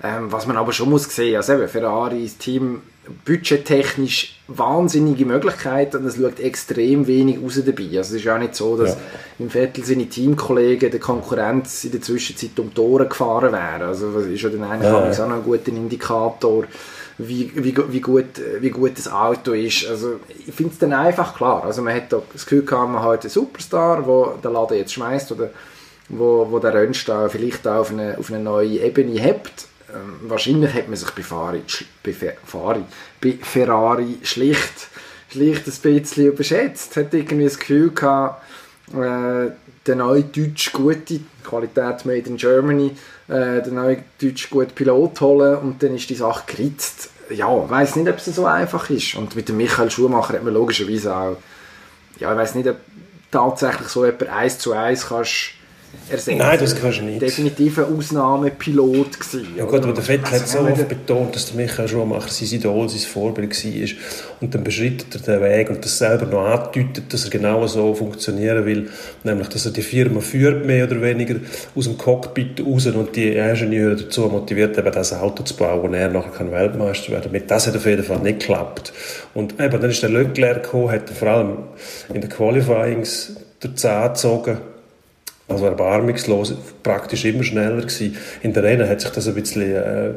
Ähm, 0.02 0.30
was 0.30 0.46
man 0.46 0.56
aber 0.56 0.72
schon 0.72 0.90
muss 0.90 1.04
sehen, 1.04 1.36
also 1.36 1.54
eben, 1.54 1.66
Ferrari, 1.66 2.22
das 2.22 2.38
Team, 2.38 2.82
budgettechnisch 3.24 4.40
wahnsinnige 4.48 5.24
Möglichkeiten 5.24 5.98
und 5.98 6.06
es 6.06 6.16
schaut 6.16 6.40
extrem 6.40 7.06
wenig 7.06 7.40
raus 7.42 7.60
dabei. 7.64 7.98
Also 7.98 8.16
es 8.16 8.22
ist 8.22 8.28
auch 8.28 8.38
nicht 8.38 8.54
so, 8.54 8.76
dass 8.76 8.90
ja. 8.90 9.00
im 9.38 9.50
Viertel 9.50 9.84
seine 9.84 10.06
Teamkollegen 10.06 10.90
der 10.90 11.00
Konkurrenz 11.00 11.84
in 11.84 11.92
der 11.92 12.02
Zwischenzeit 12.02 12.58
um 12.58 12.70
Ohren 12.78 13.08
gefahren 13.08 13.52
wären. 13.52 13.82
Also 13.82 14.12
das 14.12 14.26
ist 14.26 14.42
ja 14.42 14.48
dann 14.48 14.64
eigentlich 14.64 14.90
ja. 14.90 15.24
auch 15.24 15.28
noch 15.28 15.36
ein 15.36 15.42
guter 15.42 15.68
Indikator 15.68 16.64
wie, 17.18 17.50
wie, 17.54 17.76
wie, 17.90 18.00
gut, 18.00 18.40
wie 18.61 18.70
gut 18.70 18.96
das 18.96 19.11
Auto 19.11 19.52
ist. 19.52 19.87
Also, 19.87 20.20
ich 20.46 20.54
finde 20.54 20.72
es 20.72 20.78
dann 20.78 20.92
einfach 20.92 21.37
klar. 21.37 21.64
Also, 21.64 21.83
man 21.83 21.94
hat 21.94 22.12
das 22.12 22.44
Gefühl 22.44 22.64
gehabt, 22.64 22.90
man 22.90 23.02
hat 23.02 23.22
einen 23.22 23.31
Superstar, 23.31 24.02
der 24.02 24.42
den 24.42 24.52
Laden 24.52 24.78
jetzt 24.78 24.92
schmeißt 24.92 25.33
oder 25.33 25.50
wo, 26.09 26.46
wo 26.50 26.59
der 26.59 26.74
Rennstall 26.74 27.28
vielleicht 27.28 27.66
auch 27.66 27.81
auf 27.81 27.90
eine, 27.90 28.16
auf 28.18 28.31
eine 28.31 28.42
neue 28.42 28.78
Ebene 28.78 29.20
hebt. 29.20 29.66
Ähm, 29.92 30.28
wahrscheinlich 30.28 30.72
hat 30.74 30.88
man 30.88 30.96
sich 30.96 31.11
bei 31.11 31.22
Ferrari, 31.22 31.62
bei, 32.02 32.12
Ferrari, 32.12 32.85
bei 33.20 33.38
Ferrari 33.42 34.18
schlicht, 34.22 34.88
schlicht 35.31 35.66
ein 35.66 36.00
bisschen 36.00 36.26
überschätzt. 36.26 36.96
Hat 36.96 37.12
irgendwie 37.14 37.44
das 37.44 37.59
Gefühl 37.59 37.90
gehabt, 37.90 38.42
äh, 38.92 39.50
der 39.87 39.96
neue 39.96 40.22
deutsch 40.22 40.72
gute 40.72 41.20
Qualität 41.42 42.04
made 42.04 42.28
in 42.28 42.37
Germany 42.37 42.92
äh, 43.28 43.62
den 43.62 43.74
neuen 43.74 44.04
deutschen 44.20 44.50
guten 44.50 44.74
Pilot 44.74 45.20
holen 45.20 45.58
und 45.58 45.82
dann 45.82 45.94
ist 45.94 46.10
die 46.10 46.14
Sache 46.14 46.44
geritzt. 46.46 47.10
Ja, 47.30 47.62
ich 47.62 47.70
weiß 47.70 47.96
nicht, 47.96 48.08
ob 48.08 48.16
es 48.16 48.24
so 48.24 48.46
einfach 48.46 48.88
ist. 48.88 49.14
Und 49.14 49.36
mit 49.36 49.48
dem 49.48 49.58
Michael 49.58 49.90
Schumacher 49.90 50.34
hat 50.34 50.44
man 50.44 50.54
logischerweise 50.54 51.14
auch, 51.14 51.36
ja, 52.18 52.32
ich 52.32 52.38
weiß 52.38 52.54
nicht, 52.54 52.68
ob 52.68 52.76
tatsächlich 53.30 53.88
so 53.88 54.04
etwa 54.04 54.32
eins 54.32 54.58
zu 54.58 54.72
eins 54.72 55.06
kannst 55.08 55.57
ersetzen. 56.09 56.38
Nein, 56.38 56.59
das 56.59 56.81
kannst 56.81 57.01
du 57.01 57.05
nicht. 57.05 57.22
Definitiv 57.22 57.79
ein 57.79 57.96
Ausnahmepilot 57.96 59.20
gewesen. 59.20 59.47
Ja 59.57 59.64
gut, 59.64 59.82
aber 59.82 59.93
der 59.93 60.03
Vettel 60.03 60.24
Also, 60.24 60.36
hat 60.36 60.49
so 60.49 60.59
oft 60.61 60.89
betont, 60.89 61.34
dass 61.34 61.47
der 61.47 61.57
Michael 61.57 61.89
Schumacher 61.89 62.28
sein 62.28 62.49
Idol, 62.49 62.89
sein 62.89 63.01
Vorbild 63.01 63.64
war. 63.64 63.89
Und 64.41 64.55
dann 64.55 64.64
beschreitet 64.64 65.14
er 65.14 65.20
den 65.20 65.43
Weg 65.43 65.70
und 65.70 65.84
das 65.84 65.99
selber 65.99 66.26
noch 66.26 66.45
andeutet, 66.45 67.12
dass 67.12 67.24
er 67.24 67.30
genau 67.30 67.66
so 67.66 67.95
funktionieren 67.95 68.64
will. 68.64 68.91
Nämlich, 69.24 69.49
dass 69.49 69.66
er 69.66 69.72
die 69.72 69.82
Firma 69.82 70.20
führt, 70.20 70.64
mehr 70.64 70.86
oder 70.86 71.01
weniger, 71.01 71.36
aus 71.74 71.84
dem 71.84 71.99
Cockpit 71.99 72.64
raus 72.64 72.86
und 72.86 73.16
die 73.16 73.32
Ingenieure 73.32 73.97
dazu 73.97 74.22
motiviert, 74.28 74.78
eben 74.78 74.93
das 74.93 75.12
Auto 75.12 75.43
zu 75.43 75.57
bauen, 75.57 75.82
wo 75.91 75.95
er 75.95 76.09
nachher 76.09 76.30
kann 76.30 76.53
Weltmeister 76.53 77.12
werden 77.12 77.24
kann. 77.24 77.32
Mit 77.32 77.51
das 77.51 77.66
hat 77.66 77.76
auf 77.76 77.86
jeden 77.86 78.05
Fall 78.05 78.20
nicht 78.20 78.41
geklappt. 78.41 78.93
Und 79.34 79.61
eben, 79.61 79.80
dann 79.80 79.91
ist 79.91 80.03
der 80.03 80.11
Leclerc 80.11 80.64
gekommen, 80.64 80.91
hat 80.91 81.11
vor 81.11 81.28
allem 81.28 81.59
in 82.12 82.20
den 82.20 82.30
Qualifyings 82.30 83.36
der 83.62 83.74
Zahn 83.74 84.09
gezogen, 84.09 84.59
also 85.49 85.64
erbarmungslos, 85.64 86.55
praktisch 86.82 87.24
immer 87.24 87.42
schneller 87.42 87.80
gewesen. 87.80 88.16
In 88.42 88.53
der 88.53 88.62
Rennen 88.62 88.88
hat 88.88 89.01
sich 89.01 89.11
das 89.11 89.26
ein 89.28 89.34
bisschen, 89.34 89.62
äh, 89.62 90.11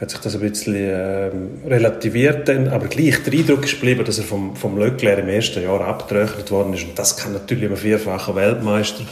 hat 0.00 0.10
sich 0.10 0.18
das 0.18 0.34
ein 0.34 0.40
bisschen 0.40 0.74
ähm, 0.76 1.50
relativiert 1.66 2.48
dann, 2.48 2.68
aber 2.68 2.88
gleich 2.88 3.22
der 3.22 3.32
Eindruck 3.32 3.64
ist 3.64 3.74
geblieben, 3.74 4.04
dass 4.04 4.18
er 4.18 4.24
vom, 4.24 4.56
vom 4.56 4.76
Leclerc 4.76 5.20
im 5.20 5.28
ersten 5.28 5.62
Jahr 5.62 5.80
abgerechnet 5.80 6.50
worden 6.50 6.74
ist. 6.74 6.84
Und 6.84 6.98
das 6.98 7.16
kann 7.16 7.32
natürlich 7.32 7.70
ein 7.70 7.76
vierfacher 7.76 8.34
Weltmeister. 8.34 9.04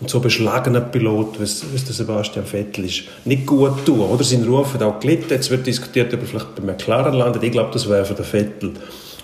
Und 0.00 0.08
so 0.08 0.18
beschlagener 0.18 0.80
Pilot, 0.80 1.38
wie 1.38 1.44
es 1.44 1.60
der 1.60 1.94
Sebastian 1.94 2.46
Vettel 2.46 2.86
ist, 2.86 3.04
nicht 3.24 3.46
gut 3.46 3.84
tun, 3.84 4.00
oder? 4.00 4.24
Sein 4.24 4.42
Ruf 4.42 4.74
hat 4.74 4.82
auch 4.82 4.98
gelitten, 4.98 5.28
jetzt 5.30 5.50
wird 5.50 5.66
diskutiert, 5.66 6.12
ob 6.12 6.22
er 6.22 6.26
vielleicht 6.26 6.54
bei 6.56 6.62
McLaren 6.62 7.14
landet, 7.14 7.44
ich 7.44 7.52
glaube, 7.52 7.70
das 7.72 7.88
wäre 7.88 8.04
für 8.04 8.14
den 8.14 8.24
Vettel 8.24 8.72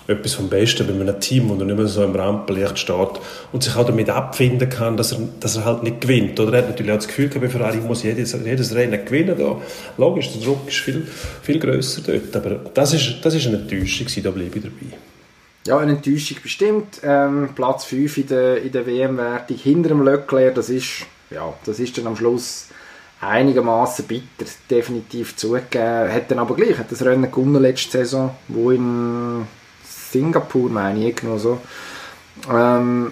etwas 0.09 0.33
vom 0.33 0.49
Besten 0.49 0.87
bei 0.87 0.93
einem 0.93 1.19
Team, 1.19 1.49
wo 1.49 1.53
er 1.53 1.65
nicht 1.65 1.77
mehr 1.77 1.87
so 1.87 2.03
im 2.03 2.15
Rampenlicht 2.15 2.79
steht 2.79 3.19
und 3.51 3.63
sich 3.63 3.75
auch 3.75 3.85
damit 3.85 4.09
abfinden 4.09 4.69
kann, 4.69 4.97
dass 4.97 5.11
er, 5.11 5.19
dass 5.39 5.55
er 5.55 5.65
halt 5.65 5.83
nicht 5.83 6.01
gewinnt. 6.01 6.39
Oder 6.39 6.53
er 6.53 6.57
hat 6.59 6.69
natürlich 6.69 6.91
auch 6.91 6.97
das 6.97 7.07
Gefühl 7.07 7.29
gehabt, 7.29 7.45
bei 7.45 7.49
Ferrari 7.49 7.77
muss 7.77 8.03
jedes, 8.03 8.33
jedes 8.33 8.73
Rennen 8.73 9.05
gewinnen. 9.05 9.35
Da. 9.37 9.57
Logisch, 9.97 10.31
der 10.33 10.41
Druck 10.41 10.67
ist 10.67 10.77
viel, 10.77 11.07
viel 11.41 11.59
grösser 11.59 12.01
dort. 12.05 12.35
Aber 12.35 12.55
das 12.73 12.93
ist, 12.93 13.17
das 13.21 13.35
ist 13.35 13.47
eine 13.47 13.57
Enttäuschung, 13.57 14.07
da 14.23 14.31
bleibe 14.31 14.57
ich 14.57 14.63
dabei. 14.63 14.97
Ja, 15.67 15.77
eine 15.77 15.91
Enttäuschung 15.93 16.37
bestimmt. 16.41 17.01
Ähm, 17.03 17.49
Platz 17.55 17.85
5 17.85 18.17
in 18.17 18.27
der, 18.27 18.61
in 18.63 18.71
der 18.71 18.85
WM-Wertung 18.87 19.57
hinter 19.57 19.89
dem 19.89 20.03
Leclerc, 20.03 20.55
das 20.55 20.69
ist, 20.69 21.05
ja, 21.29 21.53
das 21.65 21.79
ist 21.79 21.97
dann 21.97 22.07
am 22.07 22.15
Schluss 22.15 22.67
einigermaßen 23.21 24.05
bitter, 24.05 24.49
definitiv 24.69 25.35
zugegeben. 25.35 26.11
Hat 26.11 26.31
dann 26.31 26.39
aber 26.39 26.55
gleich, 26.55 26.77
hat 26.77 26.91
das 26.91 27.03
Rennen 27.03 27.29
gewonnen 27.29 27.61
letzte 27.61 27.99
Saison, 27.99 28.35
wo 28.47 28.71
in 28.71 29.45
Singapur, 30.11 30.69
meine 30.69 30.99
ich, 30.99 31.05
irgendwo 31.05 31.37
so. 31.37 31.59
Ähm, 32.51 33.11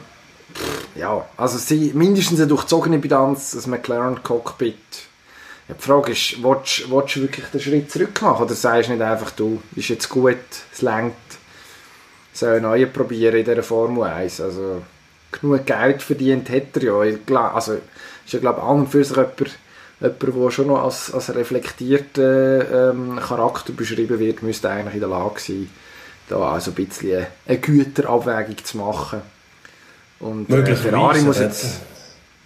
ja, 0.95 1.25
also 1.37 1.57
sie, 1.57 1.91
mindestens 1.93 2.39
eine 2.39 2.47
durchzogene 2.47 2.99
Bilanz, 2.99 3.51
das 3.51 3.67
McLaren-Cockpit. 3.67 4.75
Ja, 5.67 5.75
die 5.75 5.81
Frage 5.81 6.11
ist, 6.13 6.41
willst, 6.41 6.89
willst 6.89 7.15
du 7.15 7.21
wirklich 7.21 7.45
den 7.47 7.59
Schritt 7.59 7.91
zurück 7.91 8.21
machen 8.21 8.45
oder 8.45 8.55
sagst 8.55 8.89
du 8.89 8.93
nicht 8.93 9.03
einfach, 9.03 9.31
du, 9.31 9.61
ist 9.75 9.89
jetzt 9.89 10.09
gut, 10.09 10.37
es 10.73 10.81
längt, 10.81 11.13
soll 12.33 12.61
neu 12.61 12.85
probieren 12.85 13.35
in 13.35 13.45
dieser 13.45 13.63
Formel 13.63 14.03
1. 14.03 14.41
Also 14.41 14.81
genug 15.31 15.65
Geld 15.65 16.01
verdient 16.01 16.49
hat 16.49 16.77
er 16.77 16.83
ja. 16.83 17.51
Also 17.53 17.73
ist 17.73 18.33
ja 18.33 18.39
glaube 18.39 18.59
ich 18.61 18.67
an 18.67 18.79
und 18.79 18.87
für 18.87 19.03
sich 19.03 19.15
jemand, 19.15 19.57
jemand 19.99 20.21
der 20.21 20.51
schon 20.51 20.67
noch 20.67 20.83
als, 20.83 21.13
als 21.13 21.35
reflektierter 21.35 22.91
ähm, 22.91 23.19
Charakter 23.19 23.73
beschrieben 23.73 24.19
wird, 24.19 24.43
müsste 24.43 24.69
eigentlich 24.69 24.95
in 24.95 24.99
der 25.01 25.09
Lage 25.09 25.39
sein, 25.39 25.69
da 26.29 26.39
also 26.39 26.71
ein 26.71 26.75
bisschen 26.75 27.25
eine 27.45 27.57
Güterabwägung 27.57 28.57
zu 28.63 28.77
machen. 28.77 29.21
Und 30.19 30.49
äh, 30.49 30.75
Ferrari 30.75 31.21
muss 31.21 31.39
jetzt 31.39 31.81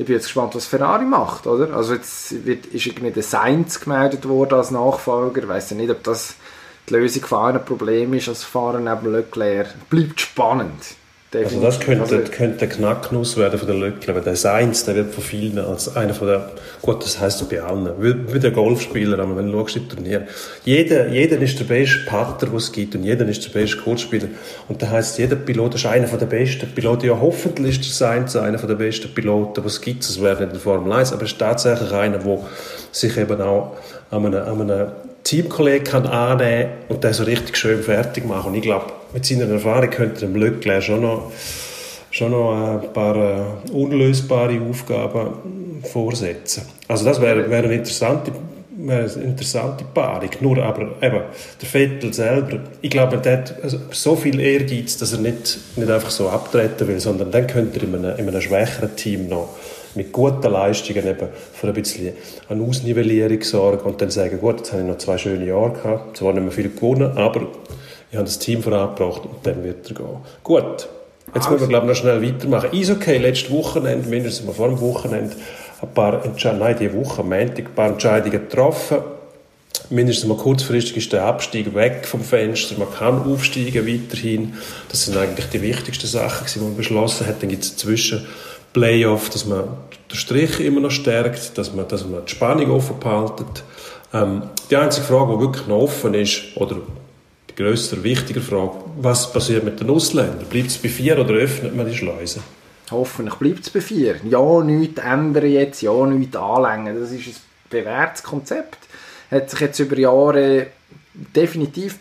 ich 0.01 0.07
bin 0.07 0.15
jetzt 0.15 0.25
gespannt, 0.25 0.55
was 0.55 0.65
Ferrari 0.65 1.05
macht, 1.05 1.45
oder? 1.45 1.75
Also 1.75 1.93
jetzt 1.93 2.45
wird, 2.45 2.65
ist 2.67 2.87
irgendwie 2.87 3.11
der 3.11 3.21
Sainz 3.21 3.79
gemeldet 3.79 4.27
worden 4.27 4.55
als 4.55 4.71
Nachfolger. 4.71 5.43
Ich 5.43 5.47
weiss 5.47 5.69
ja 5.69 5.77
nicht, 5.77 5.91
ob 5.91 6.03
das 6.03 6.35
die 6.89 6.93
Lösung 6.95 7.23
von 7.25 7.45
einem 7.45 7.63
Problem 7.63 8.13
ist, 8.15 8.27
als 8.27 8.43
Fahrer 8.43 8.79
neben 8.79 9.11
Leclerc. 9.11 9.89
Bleibt 9.89 10.19
spannend. 10.19 10.95
Also 11.33 11.61
das 11.61 11.79
könnte, 11.79 12.01
Also, 12.01 12.17
könnte 12.29 12.65
ein 12.65 12.69
Knacknuss 12.69 13.37
werden 13.37 13.57
von 13.57 13.65
der 13.65 13.77
Leclerc, 13.77 14.17
weil 14.17 14.21
der 14.21 14.35
Sainz, 14.35 14.83
der 14.83 14.95
wird 14.95 15.13
von 15.13 15.23
vielen 15.23 15.57
als 15.59 15.95
einer 15.95 16.13
von 16.13 16.27
der, 16.27 16.51
gut, 16.81 17.05
das 17.05 17.21
heisst 17.21 17.49
bei 17.49 17.61
allen, 17.61 17.89
wie, 18.01 18.33
wie 18.33 18.39
der 18.39 18.51
Golfspieler, 18.51 19.17
aber 19.17 19.37
wenn 19.37 19.49
du 19.49 19.57
schaust 19.57 19.77
im 19.77 19.87
Turnier, 19.87 20.27
jeder, 20.65 21.07
jeder 21.07 21.39
ist 21.39 21.57
der 21.57 21.63
beste 21.63 21.99
Putter, 21.99 22.47
den 22.47 22.55
es 22.57 22.69
gibt 22.73 22.95
und 22.95 23.05
jeder 23.05 23.25
ist 23.29 23.45
der 23.45 23.57
beste 23.57 23.77
Kurzspieler. 23.77 24.27
Und 24.67 24.81
da 24.81 24.89
heisst, 24.89 25.19
jeder 25.19 25.37
Pilot 25.37 25.75
ist 25.75 25.85
einer 25.85 26.07
von 26.07 26.19
der 26.19 26.25
besten 26.25 26.67
Piloten, 26.67 27.05
ja 27.05 27.17
hoffentlich 27.17 27.79
ist 27.79 27.87
der 27.87 28.09
Sainz 28.09 28.35
einer 28.35 28.59
von 28.59 28.67
der 28.67 28.75
besten 28.75 29.13
Piloten, 29.13 29.63
was 29.63 29.75
es 29.75 29.81
gibt, 29.81 30.03
es 30.03 30.21
wäre 30.21 30.33
nicht 30.33 30.47
in 30.47 30.49
der 30.49 30.59
Formel 30.59 30.91
1, 30.91 31.13
aber 31.13 31.21
er 31.21 31.27
ist 31.27 31.39
tatsächlich 31.39 31.93
einer, 31.93 32.17
der 32.17 32.39
sich 32.91 33.15
eben 33.15 33.41
auch 33.41 33.77
an 34.09 34.25
einem, 34.25 34.35
an 34.35 34.69
einem 34.69 34.87
Teamkollegen 35.23 35.83
kann 35.85 36.07
annehmen 36.07 36.71
und 36.89 37.03
den 37.03 37.13
so 37.13 37.23
richtig 37.23 37.57
schön 37.57 37.81
fertig 37.81 38.25
machen. 38.25 38.49
Und 38.49 38.55
ich 38.55 38.63
glaube, 38.63 38.87
mit 39.13 39.25
seiner 39.25 39.49
Erfahrung 39.49 39.89
könnte 39.89 40.21
dem 40.21 40.35
Leclerc 40.35 40.83
schon 40.83 41.01
noch, 41.01 41.31
schon 42.09 42.31
noch 42.31 42.81
ein 42.81 42.93
paar 42.93 43.15
äh, 43.15 43.71
unlösbare 43.71 44.59
Aufgaben 44.61 45.83
vorsetzen. 45.83 46.63
Also 46.87 47.05
das 47.05 47.21
wäre, 47.21 47.49
wäre 47.49 47.65
eine 47.65 47.75
interessante 47.75 48.31
wäre 48.87 49.11
eine 49.11 49.23
interessante 49.23 49.83
Paarung. 49.83 50.29
Nur 50.39 50.57
aber 50.63 50.95
eben, 51.01 51.21
der 51.61 51.69
Vettel 51.69 52.13
selber, 52.13 52.59
ich 52.81 52.89
glaube, 52.89 53.17
der 53.17 53.37
hat 53.37 53.55
so 53.91 54.15
viel 54.15 54.39
Ehrgeiz, 54.39 54.97
dass 54.97 55.13
er 55.13 55.19
nicht, 55.19 55.59
nicht 55.75 55.89
einfach 55.89 56.09
so 56.09 56.29
abtreten 56.29 56.87
will, 56.87 56.99
sondern 56.99 57.31
dann 57.31 57.47
könnte 57.47 57.79
er 57.79 57.83
in 57.83 57.95
einem, 57.95 58.17
in 58.17 58.27
einem 58.27 58.41
schwächeren 58.41 58.95
Team 58.95 59.27
noch 59.27 59.49
mit 59.95 60.11
guten 60.11 60.51
Leistungen 60.51 61.05
eben 61.05 61.27
für 61.53 61.67
ein 61.67 61.73
bisschen 61.73 62.13
eine 62.49 62.63
Ausnivellierung 62.63 63.41
sorgen 63.43 63.83
und 63.83 64.01
dann 64.01 64.09
sagen, 64.09 64.39
gut, 64.39 64.57
jetzt 64.57 64.71
habe 64.71 64.81
ich 64.83 64.87
noch 64.87 64.97
zwei 64.97 65.17
schöne 65.17 65.45
Jahre 65.45 65.71
gehabt, 65.71 66.17
zwar 66.17 66.33
nicht 66.33 66.43
mehr 66.43 66.51
viel 66.51 66.69
gewonnen, 66.69 67.17
aber 67.17 67.47
ich 68.09 68.17
habe 68.17 68.25
das 68.25 68.39
Team 68.39 68.61
vorangebracht 68.61 69.23
und 69.23 69.35
dann 69.43 69.63
wird 69.63 69.89
er 69.89 69.95
gehen. 69.95 70.17
Gut, 70.43 70.87
jetzt 71.33 71.49
müssen 71.49 71.61
wir 71.61 71.67
glaube 71.67 71.85
ich 71.85 71.89
noch 71.89 71.95
schnell 71.95 72.21
weitermachen. 72.21 72.69
Eishockey, 72.73 73.17
letztes 73.17 73.51
Wochenende, 73.51 74.07
mindestens 74.09 74.45
mal 74.45 74.53
vor 74.53 74.67
dem 74.67 74.81
Wochenende, 74.81 75.35
ein 75.81 75.93
paar 75.93 76.23
Entscheidungen, 76.23 76.63
nein, 76.63 76.75
diese 76.79 76.93
Woche, 76.93 77.23
Montag, 77.23 77.65
ein 77.65 77.75
paar 77.75 77.89
Entscheidungen 77.89 78.31
getroffen. 78.31 78.97
Mindestens 79.89 80.27
mal 80.27 80.37
kurzfristig 80.37 80.97
ist 80.97 81.13
der 81.13 81.25
Abstieg 81.25 81.73
weg 81.73 82.05
vom 82.05 82.21
Fenster. 82.21 82.75
Man 82.77 82.91
kann 82.91 83.23
aufsteigen 83.23 83.87
weiterhin. 83.87 84.53
Das 84.89 85.05
sind 85.05 85.17
eigentlich 85.17 85.47
die 85.47 85.61
wichtigsten 85.61 86.07
Sachen, 86.07 86.47
die 86.53 86.59
man 86.59 86.77
beschlossen 86.77 87.27
hat. 87.27 87.41
Dann 87.41 87.49
gibt 87.49 87.63
es 87.63 87.75
zwischen 87.75 88.25
Playoff, 88.73 89.29
dass 89.29 89.45
man 89.45 89.63
den 90.09 90.15
Strich 90.17 90.59
immer 90.59 90.81
noch 90.81 90.91
stärkt, 90.91 91.57
dass 91.57 91.73
man, 91.73 91.87
dass 91.87 92.05
man 92.05 92.25
die 92.25 92.31
Spannung 92.31 92.71
offen 92.71 92.99
behaltet. 92.99 93.63
Ähm, 94.13 94.43
die 94.69 94.75
einzige 94.75 95.05
Frage, 95.05 95.33
die 95.33 95.39
wirklich 95.39 95.67
noch 95.67 95.79
offen 95.79 96.13
ist, 96.13 96.43
oder 96.55 96.77
die 97.49 97.55
größere, 97.55 98.03
wichtigere 98.03 98.43
Frage, 98.43 98.73
was 98.97 99.31
passiert 99.31 99.63
mit 99.63 99.79
den 99.79 99.89
Ausländern? 99.89 100.45
Bleibt 100.49 100.67
es 100.67 100.77
bei 100.77 100.89
vier 100.89 101.19
oder 101.19 101.33
öffnet 101.33 101.75
man 101.75 101.87
die 101.87 101.95
Schleuse? 101.95 102.41
Hoffentlich 102.89 103.35
bleibt 103.35 103.61
es 103.61 103.69
bei 103.69 103.81
vier. 103.81 104.17
Ja, 104.29 104.61
nichts 104.61 104.99
ändern 105.01 105.49
jetzt, 105.49 105.81
ja, 105.81 106.05
nichts 106.05 106.35
anlängen. 106.35 106.99
Das 106.99 107.11
ist 107.11 107.27
ein 107.27 107.35
bewährtes 107.69 108.23
Konzept. 108.23 108.79
Hat 109.29 109.49
sich 109.49 109.61
jetzt 109.61 109.79
über 109.79 109.97
Jahre 109.97 110.67
definitiv 111.13 111.97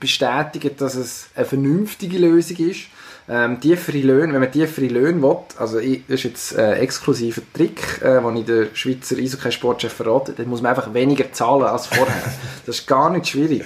bestätigt, 0.00 0.80
dass 0.80 0.94
es 0.94 1.26
eine 1.34 1.44
vernünftige 1.44 2.18
Lösung 2.18 2.56
ist. 2.68 2.86
Ähm, 3.26 3.58
tiefere 3.58 3.98
Löhne, 3.98 4.34
wenn 4.34 4.40
man 4.40 4.52
tiefere 4.52 4.86
Löhne 4.86 5.22
will, 5.22 5.36
also 5.58 5.78
ich, 5.78 6.02
das 6.06 6.16
ist 6.16 6.24
jetzt 6.24 6.58
ein 6.58 6.74
exklusiver 6.74 7.40
Trick, 7.54 8.02
äh, 8.02 8.20
den 8.20 8.36
ich 8.36 8.44
der 8.44 8.66
Schweizer 8.74 9.16
Eishockey-Sportchef 9.16 9.92
verrate, 9.92 10.32
dann 10.32 10.46
muss 10.48 10.60
man 10.60 10.70
einfach 10.70 10.92
weniger 10.92 11.32
zahlen 11.32 11.64
als 11.64 11.86
vorher. 11.86 12.22
das 12.66 12.80
ist 12.80 12.86
gar 12.86 13.08
nicht 13.08 13.28
schwierig. 13.28 13.64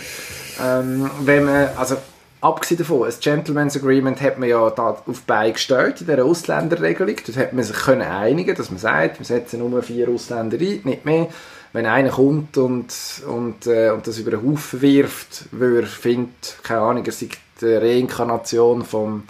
Ähm, 0.63 1.11
wenn 1.25 1.45
man, 1.45 1.71
also 1.77 1.97
abgesehen 2.41 2.79
davon, 2.79 3.09
ein 3.09 3.15
Gentleman's 3.21 3.77
Agreement 3.77 4.21
hat 4.21 4.39
man 4.39 4.49
ja 4.49 4.71
da 4.71 4.91
auf 4.91 5.05
die 5.07 5.27
Beine 5.27 5.53
gestellt 5.53 6.01
in 6.01 6.07
dieser 6.07 6.25
Ausländerregelung. 6.25 7.17
Dort 7.27 7.39
hat 7.39 7.53
man 7.53 7.65
sich 7.65 7.77
können 7.77 8.03
einigen, 8.03 8.55
dass 8.55 8.71
man 8.71 8.79
sagt, 8.79 9.19
wir 9.19 9.27
setzen 9.27 9.59
nur 9.59 9.83
vier 9.83 10.09
Ausländer 10.09 10.57
ein, 10.57 10.81
nicht 10.85 11.05
mehr. 11.05 11.29
Wenn 11.73 11.85
einer 11.85 12.11
kommt 12.11 12.57
und, 12.57 12.95
und, 13.27 13.67
äh, 13.67 13.91
und 13.91 14.07
das 14.07 14.19
über 14.19 14.31
den 14.31 14.43
Haufen 14.43 14.81
wirft, 14.81 15.45
weil 15.51 15.81
er 15.81 15.87
findet, 15.87 16.59
keine 16.63 16.81
Ahnung, 16.81 17.05
er 17.05 17.13
sei 17.13 17.29
die 17.61 17.67
Reinkarnation 17.67 18.85
von 18.85 19.25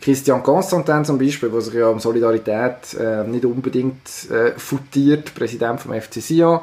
Christian 0.00 0.42
Constantin 0.42 1.04
zum 1.04 1.18
Beispiel, 1.18 1.50
der 1.50 1.60
sich 1.60 1.74
ja 1.74 1.88
um 1.88 1.98
Solidarität 1.98 2.94
äh, 2.98 3.24
nicht 3.24 3.44
unbedingt 3.44 4.30
äh, 4.30 4.52
futiert, 4.56 5.34
Präsident 5.34 5.80
vom 5.80 5.92
FC 5.92 6.14
Sion, 6.14 6.60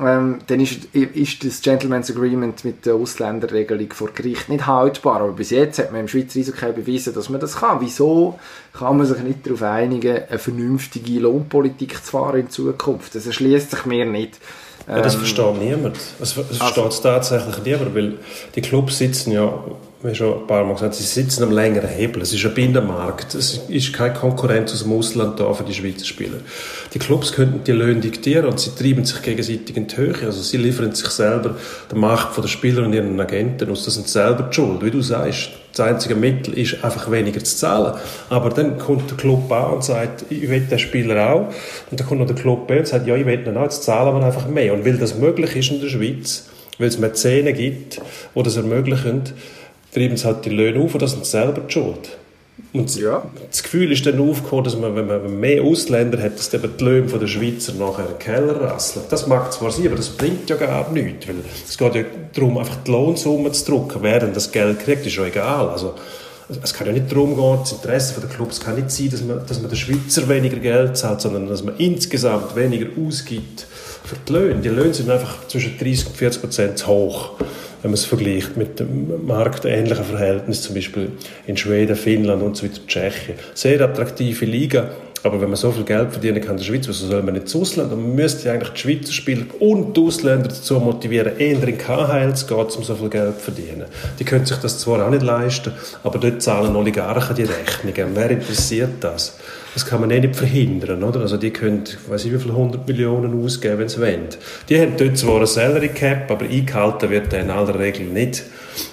ähm, 0.00 0.38
dann 0.46 0.60
ist, 0.60 0.84
ist 0.94 1.44
das 1.44 1.60
Gentleman's 1.60 2.10
Agreement 2.10 2.64
mit 2.64 2.86
der 2.86 2.94
Ausländerregelung 2.94 3.92
vor 3.92 4.10
Gericht 4.14 4.48
nicht 4.48 4.66
haltbar. 4.66 5.20
Aber 5.20 5.32
bis 5.32 5.50
jetzt 5.50 5.78
hat 5.78 5.92
man 5.92 6.02
im 6.02 6.08
Schweizer 6.08 6.38
Eishockey 6.38 6.72
bewiesen, 6.72 7.12
dass 7.14 7.28
man 7.28 7.40
das 7.40 7.56
kann. 7.56 7.80
Wieso 7.80 8.38
kann 8.72 8.96
man 8.96 9.06
sich 9.06 9.18
nicht 9.18 9.44
darauf 9.44 9.62
einigen, 9.62 10.22
eine 10.28 10.38
vernünftige 10.38 11.20
Lohnpolitik 11.20 12.02
zu 12.04 12.12
fahren 12.12 12.40
in 12.40 12.50
Zukunft? 12.50 13.14
Das 13.14 13.26
erschließt 13.26 13.70
sich 13.70 13.84
mir 13.84 14.06
nicht. 14.06 14.38
Ja, 14.88 15.00
das 15.00 15.14
Ähm, 15.14 15.20
versteht 15.20 15.58
niemand. 15.58 15.98
Das, 16.18 16.34
das 16.34 16.56
versteht 16.56 16.86
es 16.86 17.00
tatsächlich 17.02 17.62
niemand, 17.62 17.94
weil 17.94 18.18
die 18.54 18.62
Clubs 18.62 18.98
sitzen 18.98 19.32
ja 19.32 19.62
wie 20.04 20.14
schon 20.14 20.40
ein 20.40 20.46
paar 20.46 20.64
Mal 20.64 20.74
gesagt, 20.74 20.94
sie 20.94 21.04
sitzen 21.04 21.44
am 21.44 21.52
längeren 21.52 21.88
Hebel. 21.88 22.22
Es 22.22 22.32
ist 22.32 22.44
ein 22.44 22.54
Binnenmarkt. 22.54 23.34
Es 23.34 23.60
ist 23.68 23.92
keine 23.92 24.14
Konkurrenz 24.14 24.72
aus 24.72 24.82
dem 24.82 24.92
Ausland 24.92 25.38
da 25.38 25.52
für 25.52 25.62
die 25.62 25.74
Schweizer 25.74 26.04
Spieler. 26.04 26.38
Die 26.92 26.98
Clubs 26.98 27.32
könnten 27.32 27.62
die 27.64 27.72
Löhne 27.72 28.00
diktieren 28.00 28.46
und 28.46 28.58
sie 28.58 28.70
treiben 28.70 29.04
sich 29.04 29.22
gegenseitig 29.22 29.76
in 29.76 29.86
die 29.86 29.96
Höhe. 29.96 30.14
Also 30.24 30.42
sie 30.42 30.56
liefern 30.56 30.92
sich 30.92 31.08
selber 31.08 31.56
der 31.90 31.98
Macht 31.98 32.36
der 32.36 32.48
Spieler 32.48 32.84
und 32.84 32.92
ihren 32.94 33.18
Agenten 33.20 33.70
aus. 33.70 33.84
Das 33.84 33.94
sind 33.94 34.08
selber 34.08 34.48
die 34.50 34.54
Schuld. 34.54 34.84
Wie 34.84 34.90
du 34.90 35.02
sagst, 35.02 35.50
das 35.72 35.86
einzige 35.86 36.16
Mittel 36.16 36.54
ist 36.54 36.82
einfach 36.82 37.08
weniger 37.10 37.42
zu 37.44 37.56
zahlen. 37.56 37.94
Aber 38.28 38.50
dann 38.50 38.78
kommt 38.78 39.08
der 39.08 39.16
Club 39.16 39.50
an 39.52 39.74
und 39.74 39.84
sagt, 39.84 40.24
ich 40.30 40.48
will 40.48 40.60
den 40.60 40.78
Spieler 40.80 41.32
auch. 41.32 41.46
Und 41.90 42.00
dann 42.00 42.06
kommt 42.08 42.20
noch 42.20 42.26
der 42.26 42.36
Club 42.36 42.66
B 42.66 42.78
und 42.78 42.88
sagt, 42.88 43.06
ja, 43.06 43.14
ich 43.14 43.24
will 43.24 43.46
ihn 43.46 43.56
auch, 43.56 43.62
jetzt 43.62 43.84
zahlen 43.84 44.18
wir 44.18 44.26
einfach 44.26 44.48
mehr. 44.48 44.74
Und 44.74 44.84
weil 44.84 44.98
das 44.98 45.14
möglich 45.16 45.54
ist 45.54 45.70
in 45.70 45.80
der 45.80 45.88
Schweiz, 45.88 46.48
weil 46.78 46.88
es 46.88 46.98
Mäzene 46.98 47.52
gibt, 47.52 48.00
die 48.34 48.42
das 48.42 48.56
ermöglichen, 48.56 49.22
treiben 49.92 50.16
sie 50.16 50.24
halt 50.24 50.44
die 50.44 50.50
Löhne 50.50 50.80
auf 50.82 50.94
und 50.94 51.02
das 51.02 51.12
sind 51.12 51.26
selber 51.26 51.60
die 51.66 51.72
Schuld. 51.72 52.18
Und 52.72 52.94
Ja. 52.96 53.22
das 53.50 53.62
Gefühl 53.62 53.92
ist 53.92 54.06
dann 54.06 54.18
aufgekommen, 54.20 54.64
dass 54.64 54.76
man, 54.76 54.94
wenn 54.96 55.06
man 55.06 55.40
mehr 55.40 55.62
Ausländer 55.62 56.22
hat, 56.22 56.38
dass 56.38 56.52
eben 56.54 56.70
die 56.78 56.84
Löhne 56.84 57.18
der 57.18 57.26
Schweizer 57.26 57.72
nachher 57.74 58.04
in 58.04 58.08
den 58.12 58.18
Keller 58.18 58.60
rasseln. 58.60 59.04
Das 59.10 59.26
mag 59.26 59.52
zwar 59.52 59.70
sein, 59.70 59.86
aber 59.86 59.96
das 59.96 60.08
bringt 60.10 60.48
ja 60.48 60.56
gar 60.56 60.90
nichts, 60.90 61.28
weil 61.28 61.36
es 61.68 61.76
geht 61.76 61.94
ja 61.94 62.04
darum, 62.34 62.58
einfach 62.58 62.76
die 62.86 62.90
Lohnsumme 62.90 63.52
zu 63.52 63.64
drücken. 63.70 63.98
Wer 64.02 64.20
denn 64.20 64.32
das 64.32 64.50
Geld 64.52 64.80
kriegt, 64.80 65.04
ist 65.06 65.16
ja 65.16 65.24
egal. 65.24 65.68
Also, 65.68 65.94
es 66.62 66.74
kann 66.74 66.86
ja 66.86 66.92
nicht 66.92 67.10
darum 67.10 67.34
gehen, 67.36 67.58
das 67.60 67.72
Interesse 67.72 68.20
der 68.20 68.28
Clubs 68.30 68.60
kann 68.60 68.76
nicht 68.76 68.90
sein, 68.90 69.10
dass 69.10 69.22
man, 69.22 69.40
dass 69.46 69.60
man 69.60 69.70
den 69.70 69.76
Schweizer 69.78 70.28
weniger 70.28 70.58
Geld 70.58 70.96
zahlt, 70.96 71.20
sondern 71.20 71.48
dass 71.48 71.62
man 71.62 71.74
insgesamt 71.78 72.54
weniger 72.56 72.86
ausgibt 73.06 73.66
für 74.04 74.16
die 74.28 74.32
Löhne. 74.32 74.60
Die 74.60 74.68
Löhne 74.68 74.92
sind 74.94 75.08
einfach 75.10 75.46
zwischen 75.48 75.78
30 75.78 76.06
und 76.08 76.16
40 76.16 76.40
Prozent 76.42 76.86
hoch, 76.86 77.32
wenn 77.82 77.90
man 77.90 77.94
es 77.94 78.04
vergleicht 78.04 78.56
mit 78.56 78.78
dem 78.80 79.26
marktähnlichen 79.26 80.04
Verhältnis, 80.04 80.62
zum 80.62 80.74
Beispiel 80.74 81.10
in 81.46 81.56
Schweden, 81.56 81.96
Finnland 81.96 82.42
und 82.42 82.56
so 82.56 82.64
weiter, 82.64 82.80
Tschechien. 82.86 83.34
Sehr 83.54 83.80
attraktive 83.80 84.44
Liga. 84.44 84.90
Aber 85.24 85.40
wenn 85.40 85.48
man 85.48 85.56
so 85.56 85.70
viel 85.70 85.84
Geld 85.84 86.10
verdienen 86.10 86.40
kann 86.40 86.52
in 86.52 86.56
der 86.56 86.64
Schweiz, 86.64 86.88
wieso 86.88 87.06
soll 87.06 87.22
man 87.22 87.34
nicht 87.34 87.44
ins 87.44 87.54
Ausland? 87.54 87.90
Man 87.90 88.14
müsste 88.14 88.50
eigentlich 88.50 88.70
die 88.70 88.80
Schweizer 88.80 89.12
Spieler 89.12 89.44
und 89.60 89.96
die 89.96 90.00
Ausländer 90.00 90.48
dazu 90.48 90.80
motivieren, 90.80 91.38
eher 91.38 91.62
in 91.66 91.78
KHL 91.78 92.34
zu 92.34 92.46
gehen, 92.46 92.56
um 92.58 92.82
so 92.82 92.94
viel 92.94 93.08
Geld 93.08 93.38
zu 93.38 93.52
verdienen. 93.52 93.84
Die 94.18 94.24
können 94.24 94.44
sich 94.44 94.56
das 94.56 94.80
zwar 94.80 95.06
auch 95.06 95.10
nicht 95.10 95.22
leisten, 95.22 95.72
aber 96.02 96.18
dort 96.18 96.42
zahlen 96.42 96.74
Oligarchen 96.74 97.36
die 97.36 97.44
Rechnungen. 97.44 98.16
Wer 98.16 98.30
interessiert 98.30 98.94
das? 99.00 99.38
Das 99.74 99.86
kann 99.86 100.00
man 100.00 100.10
eh 100.10 100.20
nicht 100.20 100.36
verhindern, 100.36 101.02
oder? 101.02 101.20
Also 101.20 101.36
die 101.36 101.50
können, 101.50 101.84
ich 101.86 102.10
weiß 102.10 102.24
nicht 102.24 102.34
wie 102.34 102.38
viele 102.38 102.54
hundert 102.54 102.86
Millionen 102.86 103.42
ausgeben, 103.42 103.78
wenn 103.78 103.88
sie 103.88 104.00
wollen. 104.00 104.28
Die 104.68 104.78
haben 104.78 104.96
dort 104.98 105.16
zwar 105.16 105.36
eine 105.36 105.46
Salary 105.46 105.88
Cap, 105.88 106.30
aber 106.30 106.44
eingehalten 106.44 107.10
wird 107.10 107.32
der 107.32 107.42
in 107.42 107.50
aller 107.50 107.78
Regel 107.78 108.06
nicht, 108.06 108.42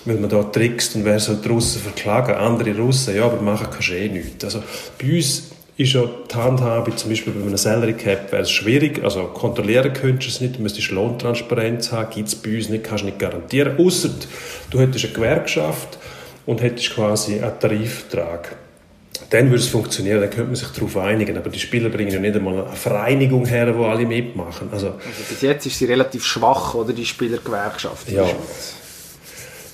weil 0.06 0.16
man 0.18 0.30
da 0.30 0.44
trickst 0.44 0.96
und 0.96 1.06
wer 1.06 1.20
soll 1.20 1.38
die 1.44 1.50
Russen 1.50 1.82
verklagen? 1.82 2.36
Andere 2.36 2.78
Russen, 2.78 3.16
ja, 3.16 3.26
aber 3.26 3.42
machen 3.42 3.68
kannst 3.72 3.90
du 3.90 3.94
eh 3.94 4.08
nichts. 4.08 4.46
Also 4.46 4.64
bei 5.02 5.18
uns 5.18 5.49
ist 5.80 5.94
ja 5.94 6.04
die 6.30 6.36
Handhabe, 6.36 6.94
zum 6.94 7.10
Beispiel 7.10 7.32
bei 7.32 7.42
einem 7.42 7.56
Salary 7.56 7.94
Cap, 7.94 8.34
wäre 8.34 8.42
es 8.42 8.52
schwierig, 8.52 9.02
also 9.02 9.24
kontrollieren 9.28 9.94
könntest 9.94 10.28
du 10.28 10.32
es 10.32 10.42
nicht, 10.42 10.58
du 10.58 10.62
müsstest 10.62 10.92
Lohntransparenz 10.92 11.94
haben, 11.94 12.14
gibt 12.14 12.28
es 12.28 12.36
bei 12.36 12.58
uns 12.58 12.68
nicht, 12.68 12.84
kannst 12.84 13.04
du 13.04 13.06
nicht 13.06 13.18
garantieren, 13.18 13.78
außer 13.78 14.10
du 14.72 14.80
hättest 14.82 15.06
eine 15.06 15.14
Gewerkschaft 15.14 15.98
und 16.46 16.62
hättest 16.62 16.94
quasi 16.94 17.40
einen 17.40 17.58
Tarifvertrag. 17.62 18.58
Dann 19.30 19.46
würde 19.46 19.62
es 19.64 19.70
funktionieren, 19.70 20.20
dann 20.20 20.30
könnte 20.30 20.48
man 20.48 20.56
sich 20.56 20.68
darauf 20.68 20.98
einigen, 20.98 21.38
aber 21.38 21.50
die 21.50 21.60
Spieler 21.60 21.88
bringen 21.88 22.12
ja 22.12 22.20
nicht 22.20 22.36
einmal 22.36 22.66
eine 22.66 22.76
Vereinigung 22.76 23.46
her, 23.46 23.74
wo 23.78 23.86
alle 23.86 24.06
mitmachen. 24.06 24.68
Also, 24.74 24.88
Also 24.88 25.24
bis 25.30 25.42
jetzt 25.42 25.66
ist 25.66 25.78
sie 25.78 25.86
relativ 25.86 26.26
schwach, 26.26 26.74
oder, 26.76 26.92
die 26.92 27.06
Spielergewerkschaft 27.06 28.12
Ja. 28.12 28.26
Schweiz. 28.26 28.74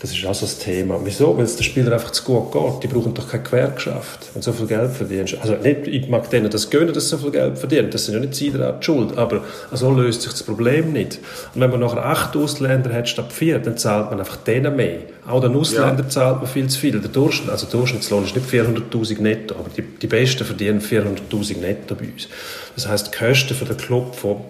Das 0.06 0.14
ist 0.16 0.24
auch 0.24 0.36
so 0.36 0.46
das 0.46 0.60
Thema. 0.60 1.00
Wieso? 1.04 1.36
Weil 1.36 1.46
es 1.46 1.56
den 1.56 1.64
Spielern 1.64 1.92
einfach 1.92 2.12
zu 2.12 2.24
gut 2.24 2.52
geht. 2.52 2.84
Die 2.84 2.88
brauchen 2.88 3.16
doch 3.16 3.28
keine 3.28 3.42
Gewerkschaft, 3.42 4.20
wenn 4.34 4.42
du 4.42 4.46
so 4.46 4.54
viel 4.54 4.68
Geld 4.68 4.92
verdienst. 4.92 5.36
Also 5.42 5.56
nicht, 5.56 5.88
ich 5.88 6.08
mag 6.10 6.30
denen 6.30 6.52
das 6.52 6.70
gönnen, 6.70 6.94
dass 6.94 7.06
sie 7.06 7.16
so 7.16 7.18
viel 7.18 7.32
Geld 7.32 7.58
verdienen. 7.58 7.90
Das 7.90 8.06
sind 8.06 8.14
ja 8.14 8.20
nicht 8.20 8.54
daran 8.54 8.80
die 8.80 8.86
schuld. 8.86 9.18
Aber 9.18 9.42
so 9.72 9.90
löst 9.90 10.22
sich 10.22 10.32
das 10.32 10.44
Problem 10.44 10.94
nicht. 10.94 11.18
Und 11.56 11.62
wenn 11.62 11.72
man 11.72 11.80
nachher 11.80 12.06
acht 12.06 12.38
Ausländer 12.38 12.94
hat 12.94 13.10
statt 13.10 13.34
vier, 13.34 13.58
dann 13.58 13.80
zahlt 13.80 14.12
man 14.12 14.20
einfach 14.20 14.38
denen 14.38 14.76
mehr. 14.76 15.00
Auch 15.28 15.42
den 15.42 15.56
Ausländern 15.56 16.08
zahlt 16.08 16.38
man 16.38 16.48
viel 16.48 16.68
zu 16.68 16.80
viel. 16.80 17.00
Der 17.00 17.10
Durchschnitt, 17.10 17.50
also 17.50 17.66
der 17.66 17.80
Durchschnittslohn 17.80 18.26
ist 18.26 18.36
nicht 18.36 18.48
400'000 18.48 19.22
netto, 19.24 19.56
aber 19.56 19.70
die, 19.76 19.82
die 19.82 20.08
Besten 20.08 20.46
verdienen 20.46 20.82
400'000 20.82 21.62
netto 21.62 21.96
bei 21.96 22.06
uns. 22.06 22.28
Das 22.76 22.88
heisst, 22.88 23.12
die 23.12 23.18
Kosten 23.18 23.56
für 23.56 23.66
den 23.66 23.78
Club 23.78 24.14
von 24.14 24.42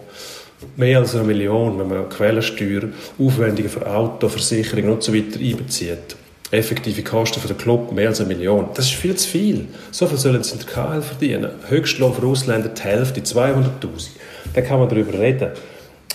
mehr 0.75 0.99
als 0.99 1.15
eine 1.15 1.23
Million, 1.23 1.77
wenn 1.79 1.87
man 1.87 2.09
Quellensteuer, 2.09 2.83
Aufwendungen 3.19 3.69
für 3.69 3.85
Auto, 3.89 4.27
Versicherung 4.29 4.93
und 4.93 5.03
so 5.03 5.13
weiter 5.13 5.39
einbezieht. 5.39 6.15
Effektive 6.51 7.01
Kosten 7.03 7.39
für 7.39 7.47
den 7.47 7.57
Club 7.57 7.91
mehr 7.91 8.09
als 8.09 8.21
eine 8.21 8.29
Million. 8.29 8.69
Das 8.75 8.85
ist 8.85 8.93
viel 8.93 9.15
zu 9.15 9.27
viel. 9.27 9.65
So 9.91 10.05
viel 10.07 10.17
sollen 10.17 10.43
sie 10.43 10.53
in 10.53 10.59
der 10.59 10.67
KL 10.67 11.01
verdienen. 11.01 11.51
Höchstlohn 11.67 12.13
für 12.13 12.25
Ausländer 12.25 12.69
die 12.69 12.81
Hälfte, 12.81 13.21
200'000. 13.21 13.63
Dann 14.53 14.63
kann 14.63 14.79
man 14.79 14.87
darüber 14.87 15.17
reden. 15.17 15.51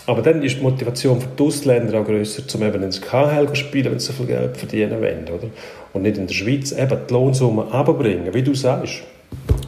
Aber 0.06 0.22
dann 0.22 0.42
ist 0.42 0.56
die 0.56 0.62
Motivation 0.62 1.20
für 1.20 1.28
die 1.38 1.42
Ausländer 1.42 2.00
auch 2.00 2.04
grösser, 2.04 2.42
um 2.54 2.62
eben 2.62 2.82
ins 2.82 3.00
KHL 3.00 3.48
zu 3.48 3.54
spielen, 3.56 3.92
wenn 3.92 3.98
sie 3.98 4.06
so 4.06 4.12
viel 4.12 4.26
Geld 4.26 4.56
verdienen 4.56 5.00
wollen. 5.00 5.24
Oder? 5.24 5.48
Und 5.92 6.02
nicht 6.02 6.16
in 6.16 6.26
der 6.26 6.34
Schweiz 6.34 6.72
eben 6.72 6.98
die 7.08 7.12
Lohnsumme 7.12 7.62
runterbringen, 7.62 8.32
wie 8.32 8.42
du 8.42 8.54
sagst. 8.54 9.02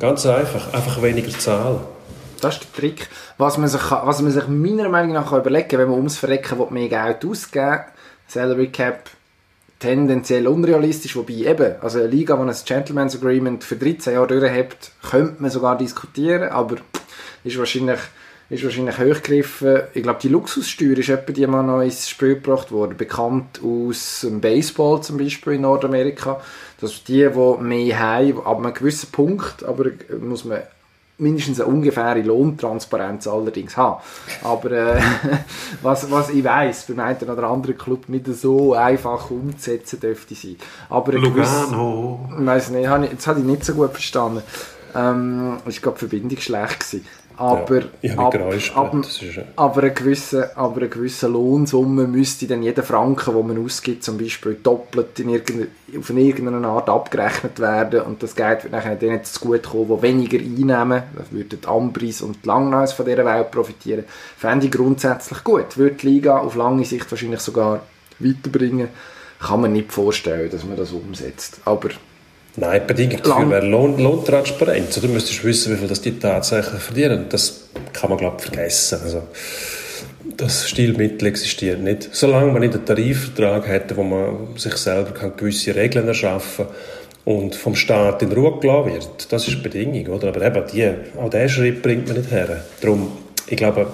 Ganz 0.00 0.26
einfach, 0.26 0.72
einfach 0.72 1.02
weniger 1.02 1.30
zahlen. 1.38 1.80
Das 2.42 2.56
ist 2.56 2.64
der 2.64 2.80
Trick. 2.80 3.08
Was 3.38 3.56
man 3.56 3.68
sich, 3.68 3.90
was 3.90 4.20
man 4.20 4.32
sich 4.32 4.48
meiner 4.48 4.88
Meinung 4.88 5.12
nach 5.12 5.32
überlegen 5.32 5.68
kann, 5.68 5.78
wenn 5.78 5.88
man 5.88 5.98
ums 5.98 6.18
Verrecken 6.18 6.58
will, 6.58 6.66
mehr 6.70 6.88
Geld 6.88 7.24
ausgeben 7.24 7.84
Salary 8.26 8.68
Cap 8.68 9.10
tendenziell 9.78 10.48
unrealistisch, 10.48 11.14
wobei 11.16 11.34
eben, 11.34 11.74
also 11.80 11.98
eine 11.98 12.08
Liga, 12.08 12.36
die 12.36 12.42
ein 12.42 12.56
Gentleman's 12.64 13.16
Agreement 13.16 13.62
für 13.62 13.76
13 13.76 14.14
Jahre 14.14 14.26
durchhebt, 14.26 14.90
könnte 15.08 15.40
man 15.40 15.50
sogar 15.50 15.76
diskutieren, 15.76 16.48
aber 16.48 16.76
ist 17.44 17.58
wahrscheinlich, 17.58 17.98
ist 18.48 18.64
wahrscheinlich 18.64 18.98
hochgegriffen. 18.98 19.82
Ich 19.94 20.02
glaube, 20.02 20.20
die 20.22 20.28
Luxussteuer 20.28 20.98
ist 20.98 21.10
etwa 21.10 21.32
die 21.32 21.46
mal 21.46 21.62
noch 21.62 21.80
ins 21.80 22.08
Spiel 22.08 22.36
gebracht 22.36 22.72
worden, 22.72 22.96
bekannt 22.96 23.60
aus 23.62 24.20
dem 24.22 24.40
Baseball 24.40 25.00
zum 25.02 25.16
Beispiel 25.16 25.54
in 25.54 25.62
Nordamerika, 25.62 26.40
dass 26.80 27.04
die, 27.04 27.28
die 27.28 27.62
mehr 27.62 27.98
haben, 27.98 28.46
ab 28.46 28.58
einem 28.58 28.74
gewissen 28.74 29.10
Punkt, 29.12 29.64
aber 29.64 29.90
muss 30.20 30.44
man 30.44 30.62
mindestens 31.22 31.60
eine 31.60 31.70
ungefähre 31.72 32.20
Lohntransparenz 32.22 33.26
allerdings 33.26 33.76
haben. 33.76 34.02
Aber 34.42 34.70
äh, 34.72 35.00
was, 35.82 36.10
was 36.10 36.30
ich 36.30 36.44
weiss, 36.44 36.84
beim 36.86 37.00
einen 37.00 37.16
oder 37.30 37.44
anderen 37.48 37.78
Club 37.78 38.08
nicht 38.08 38.26
so 38.26 38.74
einfach 38.74 39.30
umzusetzen 39.30 40.00
dürfte 40.00 40.34
sein. 40.34 40.56
Aber 40.90 41.12
gewisse- 41.12 41.62
Lugano. 41.70 42.28
ich 42.38 42.46
weiss 42.46 42.70
nicht, 42.70 42.88
ich- 42.88 43.10
jetzt 43.12 43.26
habe 43.26 43.40
ich 43.40 43.46
nicht 43.46 43.64
so 43.64 43.74
gut 43.74 43.92
verstanden. 43.92 44.42
Ähm, 44.94 45.56
war 45.64 45.72
gerade 45.72 45.94
die 45.94 45.98
Verbindung 46.00 46.38
schlecht. 46.38 46.80
Gewesen. 46.80 47.06
Aber, 47.42 47.82
Ja, 48.02 48.16
ab, 48.18 48.34
ab, 48.74 48.96
aber, 49.56 49.82
eine 49.82 49.92
gewisse, 49.92 50.56
aber 50.56 50.76
eine 50.76 50.88
gewisse 50.88 51.26
Lohnsumme 51.26 52.06
müsste 52.06 52.46
dann 52.46 52.62
jeder 52.62 52.84
Franken, 52.84 53.34
den 53.34 53.46
man 53.48 53.64
ausgibt, 53.64 54.04
zum 54.04 54.16
Beispiel 54.16 54.56
doppelt 54.62 55.18
in 55.18 55.28
irgendeine, 55.28 55.66
auf 55.98 56.10
irgendeine 56.10 56.68
Art 56.68 56.88
abgerechnet 56.88 57.58
werden 57.58 58.02
und 58.02 58.22
das 58.22 58.36
Geld 58.36 58.62
wird 58.62 58.72
nachher 58.72 58.94
denen 58.94 59.24
zugutekommen, 59.24 59.96
die 59.96 60.02
weniger 60.02 60.38
einnehmen. 60.38 61.02
Das 61.16 61.32
würden 61.32 61.58
die 61.60 61.66
Ambris 61.66 62.22
und 62.22 62.44
die 62.44 62.46
Langneus 62.46 62.92
von 62.92 63.06
dieser 63.06 63.24
Welt 63.24 63.50
profitieren. 63.50 64.04
Fände 64.36 64.66
ich 64.66 64.72
grundsätzlich 64.72 65.42
gut. 65.42 65.76
Würde 65.76 65.96
die 65.96 66.06
Liga 66.06 66.38
auf 66.38 66.54
lange 66.54 66.84
Sicht 66.84 67.10
wahrscheinlich 67.10 67.40
sogar 67.40 67.82
weiterbringen. 68.20 68.88
Kann 69.40 69.62
man 69.62 69.72
nicht 69.72 69.92
vorstellen, 69.92 70.48
dass 70.48 70.64
man 70.64 70.76
das 70.76 70.92
umsetzt. 70.92 71.60
Aber 71.64 71.88
Nein, 72.56 72.82
die 72.82 72.86
Bedingung 72.86 73.18
Lang- 73.24 73.38
dafür 73.38 73.50
wäre 73.50 73.66
Lohn, 73.66 73.98
Lohntransparenz. 73.98 75.00
Du 75.00 75.08
müsstest 75.08 75.42
wissen, 75.44 75.72
wie 75.72 75.78
viel 75.78 75.88
das 75.88 76.00
die 76.00 76.18
tatsächlich 76.18 76.80
verdienen. 76.80 77.26
Das 77.28 77.68
kann 77.92 78.10
man, 78.10 78.18
glaube 78.18 78.36
ich, 78.38 78.44
vergessen. 78.44 78.98
Also, 79.02 79.22
das 80.36 80.68
Stilmittel 80.68 81.28
existiert 81.28 81.80
nicht. 81.80 82.10
Solange 82.12 82.52
man 82.52 82.60
nicht 82.60 82.74
einen 82.74 82.84
Tarifvertrag 82.84 83.66
hätte, 83.66 83.96
wo 83.96 84.02
man 84.02 84.56
sich 84.56 84.76
selber 84.76 85.12
kann 85.12 85.36
gewisse 85.36 85.74
Regeln 85.74 86.06
erschaffen 86.06 86.66
und 87.24 87.54
vom 87.54 87.74
Staat 87.74 88.22
in 88.22 88.32
Ruhe 88.32 88.58
gelassen 88.60 88.92
wird. 88.92 89.32
Das 89.32 89.46
ist 89.48 89.56
die 89.56 89.62
Bedingung, 89.62 90.06
oder? 90.14 90.28
Aber 90.28 90.42
eben, 90.44 90.64
die, 90.72 90.90
auch 91.18 91.30
diesen 91.30 91.48
Schritt 91.48 91.82
bringt 91.82 92.08
man 92.08 92.18
nicht 92.18 92.30
her. 92.30 92.64
Darum, 92.80 93.12
ich 93.46 93.56
glaube, 93.56 93.86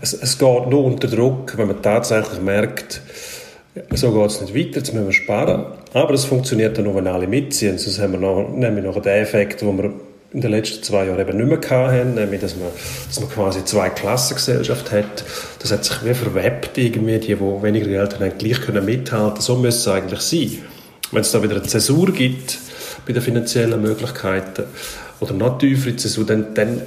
es, 0.00 0.12
es 0.14 0.38
geht 0.38 0.66
nur 0.68 0.84
unter 0.84 1.08
Druck, 1.08 1.56
wenn 1.56 1.68
man 1.68 1.82
tatsächlich 1.82 2.40
merkt, 2.40 3.00
so 3.94 4.12
geht 4.12 4.30
es 4.30 4.40
nicht 4.40 4.54
weiter, 4.54 4.78
jetzt 4.78 4.92
müssen 4.92 5.06
wir 5.06 5.12
sparen. 5.12 5.66
Aber 5.92 6.14
es 6.14 6.24
funktioniert 6.24 6.76
dann 6.76 6.84
nur, 6.84 6.94
wenn 6.96 7.06
alle 7.06 7.26
mitziehen. 7.26 7.78
Sonst 7.78 8.00
haben 8.00 8.12
wir 8.12 8.20
noch, 8.20 8.48
nämlich 8.48 8.84
noch 8.84 9.00
den 9.00 9.22
Effekt, 9.22 9.60
den 9.60 9.76
wir 9.78 9.92
in 10.32 10.42
den 10.42 10.50
letzten 10.50 10.82
zwei 10.82 11.06
Jahren 11.06 11.20
eben 11.20 11.38
nicht 11.38 11.70
mehr 11.70 11.90
hatten, 11.90 12.14
nämlich, 12.14 12.40
dass 12.40 12.54
man, 12.54 12.68
dass 13.06 13.20
man 13.20 13.30
quasi 13.30 13.64
zwei 13.64 13.88
Klassengesellschaft 13.88 14.92
hat. 14.92 15.24
Das 15.60 15.72
hat 15.72 15.84
sich 15.84 16.04
wie 16.04 16.12
verwebt 16.12 16.76
irgendwie, 16.76 17.18
die, 17.18 17.34
die 17.34 17.40
weniger 17.40 17.86
Geld 17.86 18.20
haben, 18.20 18.32
gleich 18.36 18.60
können 18.60 18.84
mithalten. 18.84 19.40
So 19.40 19.56
müsste 19.56 19.90
es 19.90 19.96
eigentlich 19.96 20.20
sein. 20.20 20.58
Wenn 21.12 21.22
es 21.22 21.32
da 21.32 21.42
wieder 21.42 21.56
eine 21.56 21.62
Zäsur 21.62 22.12
gibt 22.12 22.58
bei 23.06 23.14
den 23.14 23.22
finanziellen 23.22 23.80
Möglichkeiten 23.80 24.64
oder 25.20 25.32
noch 25.32 25.56
tiefere 25.56 25.96
Zäsur, 25.96 26.26
dann, 26.26 26.52
dann 26.52 26.82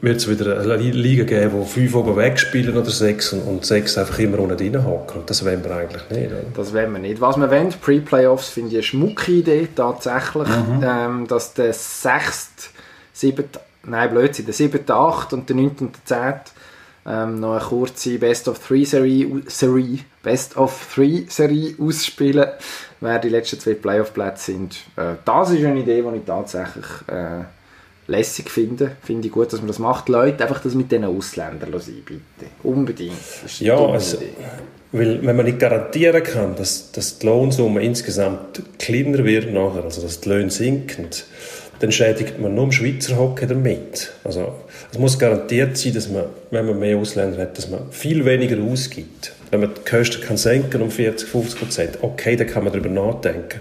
wird 0.00 0.16
es 0.16 0.28
wieder 0.28 0.60
eine 0.60 0.76
Liga 0.76 1.24
geben, 1.24 1.52
wo 1.52 1.64
fünf 1.64 1.94
oben 1.94 2.16
wegspielen 2.16 2.76
oder 2.76 2.90
sechs 2.90 3.32
und, 3.32 3.42
und 3.42 3.64
sechs 3.64 3.98
einfach 3.98 4.18
immer 4.18 4.38
unten. 4.38 4.76
Und 4.76 5.30
das 5.30 5.44
wollen 5.44 5.62
wir 5.64 5.70
eigentlich 5.74 6.10
nicht. 6.10 6.30
Oder? 6.30 6.42
Das 6.54 6.72
wollen 6.72 6.92
wir 6.92 6.98
nicht. 6.98 7.20
Was 7.20 7.36
wir 7.36 7.50
wollen, 7.50 7.70
Pre-Playoffs, 7.70 8.48
finde 8.48 8.70
ich 8.70 8.76
eine 8.76 8.82
schmucke 8.82 9.32
Idee 9.32 9.68
tatsächlich, 9.74 10.48
ähm, 10.82 11.26
dass 11.26 11.54
der 11.54 11.72
sechste, 11.72 12.68
siebte, 13.12 13.60
nein, 13.84 14.10
Blödsinn, 14.10 14.46
der 14.46 14.54
siebte, 14.54 14.94
achte 14.94 15.36
und 15.36 15.48
der 15.48 15.56
neunte 15.56 15.84
und 15.84 15.96
der 15.96 16.04
zehnte 16.04 16.50
ähm, 17.06 17.40
noch 17.40 17.52
eine 17.52 17.64
kurze 17.64 18.18
Best 18.18 18.48
of 18.48 18.58
Three 18.66 18.84
Serie, 18.84 19.42
Serie 19.46 19.98
Best 20.22 20.56
of 20.56 20.94
Three 20.94 21.24
Serie 21.28 21.74
ausspielen, 21.78 22.48
wer 23.00 23.18
die 23.18 23.28
letzten 23.28 23.60
zwei 23.60 23.74
Playoff-Plätze 23.74 24.52
sind. 24.52 24.76
Äh, 24.96 25.16
das 25.24 25.50
ist 25.50 25.64
eine 25.64 25.80
Idee, 25.80 26.02
die 26.02 26.16
ich 26.16 26.24
tatsächlich 26.24 26.86
äh, 27.08 27.44
lässig 28.06 28.50
finde. 28.50 28.92
Finde 29.02 29.28
ich 29.28 29.32
gut, 29.32 29.52
dass 29.52 29.60
man 29.60 29.68
das 29.68 29.78
macht. 29.78 30.08
Leute, 30.08 30.42
einfach 30.42 30.62
das 30.62 30.74
mit 30.74 30.92
diesen 30.92 31.04
Ausländern 31.04 31.72
sein, 31.80 32.02
bitte. 32.04 32.50
Unbedingt. 32.62 33.14
Ja, 33.60 33.76
also, 33.76 34.18
weil 34.92 35.24
wenn 35.26 35.36
man 35.36 35.46
nicht 35.46 35.58
garantieren 35.58 36.22
kann, 36.22 36.54
dass, 36.56 36.92
dass 36.92 37.18
die 37.18 37.26
Lohnsumme 37.26 37.82
insgesamt 37.82 38.62
kleiner 38.78 39.24
wird 39.24 39.52
nachher, 39.52 39.84
also 39.84 40.02
dass 40.02 40.20
die 40.20 40.28
Löhne 40.28 40.50
sinken, 40.50 41.08
dann 41.80 41.90
schädigt 41.90 42.38
man 42.38 42.54
nur 42.54 42.64
im 42.64 42.72
Schweizer 42.72 43.18
Hockey 43.18 43.46
damit. 43.46 44.12
Also 44.22 44.54
es 44.92 44.98
muss 44.98 45.18
garantiert 45.18 45.76
sein, 45.76 45.94
dass 45.94 46.08
man, 46.08 46.26
wenn 46.50 46.66
man 46.66 46.78
mehr 46.78 46.96
Ausländer 46.96 47.38
hat, 47.38 47.58
dass 47.58 47.68
man 47.68 47.90
viel 47.90 48.24
weniger 48.24 48.62
ausgibt. 48.62 49.32
Wenn 49.50 49.60
man 49.60 49.72
die 49.74 49.88
Kosten 49.88 50.22
kann 50.22 50.36
senken 50.36 50.80
um 50.80 50.90
40, 50.90 51.28
50 51.28 51.58
Prozent, 51.58 51.98
okay, 52.02 52.36
dann 52.36 52.46
kann 52.46 52.64
man 52.64 52.72
darüber 52.72 52.88
nachdenken. 52.88 53.60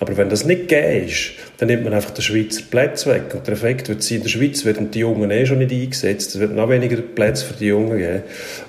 Aber 0.00 0.16
wenn 0.16 0.28
das 0.28 0.44
nicht 0.44 0.68
gegeben 0.68 1.06
ist, 1.06 1.30
dann 1.58 1.66
nimmt 1.66 1.84
man 1.84 1.92
einfach 1.92 2.12
den 2.12 2.22
Schweizer 2.22 2.62
Platz 2.70 3.04
weg. 3.06 3.34
Und 3.34 3.46
der 3.46 3.54
Effekt 3.54 3.88
wird 3.88 4.02
sein, 4.02 4.18
in 4.18 4.22
der 4.22 4.30
Schweiz 4.30 4.64
werden 4.64 4.90
die 4.92 5.00
Jungen 5.00 5.30
eh 5.30 5.44
schon 5.44 5.58
nicht 5.58 5.72
eingesetzt. 5.72 6.34
Es 6.34 6.40
wird 6.40 6.54
noch 6.54 6.68
weniger 6.68 6.96
Plätze 6.96 7.44
für 7.44 7.54
die 7.54 7.66
Jungen 7.66 7.98
geben. 7.98 8.22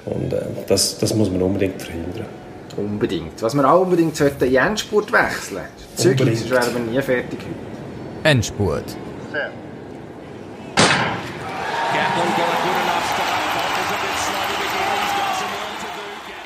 Und 0.05 0.33
äh, 0.33 0.41
das, 0.67 0.97
das 0.97 1.13
muss 1.13 1.29
man 1.29 1.41
unbedingt 1.43 1.81
verhindern. 1.81 2.25
Unbedingt. 2.75 3.41
Was 3.41 3.53
wir 3.53 3.71
auch 3.71 3.81
unbedingt 3.81 4.15
sollten, 4.15 4.43
in 4.45 4.55
Endspurt 4.55 5.11
wechseln. 5.11 5.61
Zügig, 5.95 6.39
sonst 6.39 6.49
wären 6.49 6.73
wir 6.73 6.93
nie 6.93 7.01
fertig 7.01 7.39
heute. 7.39 8.29
Endspurt. 8.29 8.95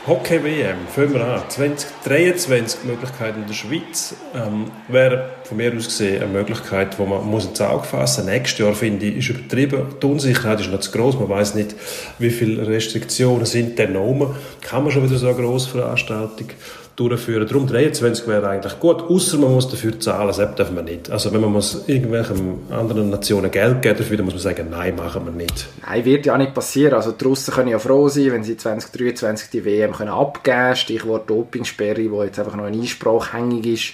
Hockey-WM, 0.06 0.86
fangen 0.94 1.14
wir 1.14 1.26
an. 1.26 1.44
2023 1.48 2.84
Möglichkeiten 2.84 3.44
in 3.44 3.48
der 3.48 3.54
Schweiz. 3.54 4.14
Ähm, 4.36 4.70
wäre 4.90 5.30
von 5.46 5.56
mir 5.56 5.74
aus 5.74 5.86
gesehen 5.86 6.22
eine 6.22 6.30
Möglichkeit, 6.30 7.00
wo 7.00 7.06
man 7.06 7.26
muss 7.26 7.46
ins 7.46 7.62
Auge 7.62 7.86
fassen 7.86 8.26
muss. 8.26 8.34
Nächstes 8.34 8.60
Jahr, 8.60 8.74
finde 8.74 9.06
ich, 9.06 9.18
ist 9.20 9.30
übertrieben. 9.30 9.96
Die 10.02 10.06
Unsicherheit 10.06 10.60
ist 10.60 10.70
noch 10.70 10.82
zu 10.82 10.92
groß. 10.92 11.18
Man 11.18 11.30
weiß 11.30 11.56
nicht, 11.56 11.76
wie 12.20 12.32
viele 12.32 12.68
Restriktionen 12.68 13.46
sind 13.46 13.80
denn 13.80 13.96
rum. 13.96 14.36
Kann 14.60 14.84
man 14.84 14.92
schon 14.92 15.08
wieder 15.08 15.18
so 15.18 15.28
eine 15.28 15.38
Grossveranstaltung 15.38 16.48
durchführen. 16.96 17.48
Darum 17.48 17.68
23 17.68 18.28
wäre 18.28 18.48
eigentlich 18.50 18.80
gut, 18.80 19.02
außer 19.02 19.38
man 19.38 19.54
muss 19.54 19.70
dafür 19.70 20.00
zahlen, 20.00 20.28
das 20.28 20.38
dürfen 20.56 20.76
wir 20.76 20.84
nicht. 20.84 21.10
Also 21.10 21.34
wenn 21.34 21.42
man 21.42 21.52
muss 21.52 21.88
irgendwelchen 21.88 22.60
anderen 22.72 23.10
Nationen 23.10 23.50
Geld 23.52 23.82
geben 23.82 23.98
dafür, 23.98 24.18
dann 24.18 24.26
muss 24.26 24.36
man 24.36 24.44
sagen, 24.44 24.68
nein, 24.70 24.96
machen 24.96 25.26
wir 25.26 25.32
nicht. 25.32 25.68
Nein, 25.86 26.06
wird 26.06 26.26
ja 26.26 26.38
nicht 26.38 26.54
passieren. 26.54 26.94
Also 26.94 27.12
die 27.12 27.24
Russen 27.26 27.54
können 27.54 27.70
ja 27.70 27.80
froh 27.80 28.08
sein, 28.10 28.32
wenn 28.32 28.44
sie 28.44 28.58
2023 28.58 29.50
die 29.50 29.66
WM 29.66 29.94
können 29.94 30.12
abgeben 30.12 30.56
können. 30.56 30.76
Stichwort 30.76 31.30
Dopingsperre, 31.30 32.12
wo 32.12 32.24
jetzt 32.24 32.40
einfach 32.40 32.56
noch 32.56 32.66
ein 32.66 32.74
Einspruch 32.74 33.34
hängig 33.34 33.66
ist. 33.66 33.94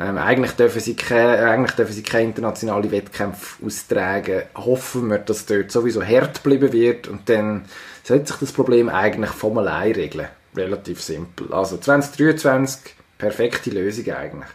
Ähm, 0.00 0.16
eigentlich, 0.16 0.52
dürfen 0.52 0.80
sie 0.80 0.94
keine, 0.94 1.50
eigentlich 1.50 1.74
dürfen 1.74 1.92
sie 1.92 2.04
keine 2.04 2.24
internationalen 2.24 2.90
Wettkämpfe 2.92 3.64
austragen. 3.66 4.42
Hoffen 4.54 5.08
wir, 5.10 5.18
dass 5.18 5.46
dort 5.46 5.72
sowieso 5.72 6.04
hart 6.04 6.44
bleiben 6.44 6.72
wird 6.72 7.08
und 7.08 7.28
dann 7.28 7.64
sollte 8.04 8.28
sich 8.28 8.36
das 8.36 8.52
Problem 8.52 8.88
eigentlich 8.88 9.30
vom 9.30 9.58
allein 9.58 9.92
regeln. 9.92 10.28
Relativ 10.56 11.02
simpel. 11.02 11.52
Also 11.52 11.76
2023, 11.76 12.94
perfekte 13.18 13.70
Lösung 13.70 14.12
eigentlich. 14.12 14.48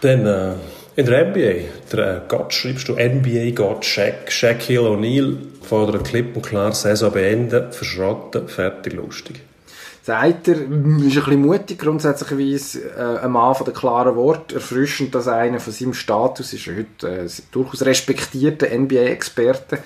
Dann 0.00 0.26
äh, 0.26 0.54
in 0.96 1.06
der 1.06 1.28
NBA, 1.28 1.68
der 1.92 2.16
äh, 2.16 2.20
Gott 2.28 2.52
schreibst 2.52 2.88
du 2.88 2.94
NBA-Gott 2.94 3.84
Shaq, 3.84 4.30
Shaquille 4.30 4.88
O'Neal 4.88 5.36
fordert 5.62 6.04
klipp 6.08 6.36
und 6.36 6.44
klar 6.44 6.72
Saison 6.72 7.12
beenden, 7.12 7.72
verschrotten, 7.72 8.48
fertig, 8.48 8.92
lustig. 8.92 9.40
Sagt 10.02 10.46
er, 10.46 10.54
ist 10.54 10.70
ein 10.70 11.00
bisschen 11.00 11.40
mutig 11.40 11.80
grundsätzlicherweise, 11.80 12.80
äh, 12.96 13.24
ein 13.24 13.32
Mann 13.32 13.54
von 13.56 13.64
den 13.64 13.74
klaren 13.74 14.14
Wort, 14.14 14.52
erfrischend, 14.52 15.14
dass 15.14 15.26
einer 15.26 15.58
von 15.58 15.72
seinem 15.72 15.94
Status 15.94 16.52
ist, 16.52 16.68
er 16.68 16.76
heute 16.76 17.24
äh, 17.24 17.28
durchaus 17.50 17.84
respektierter 17.84 18.68
NBA-Experte 18.68 19.78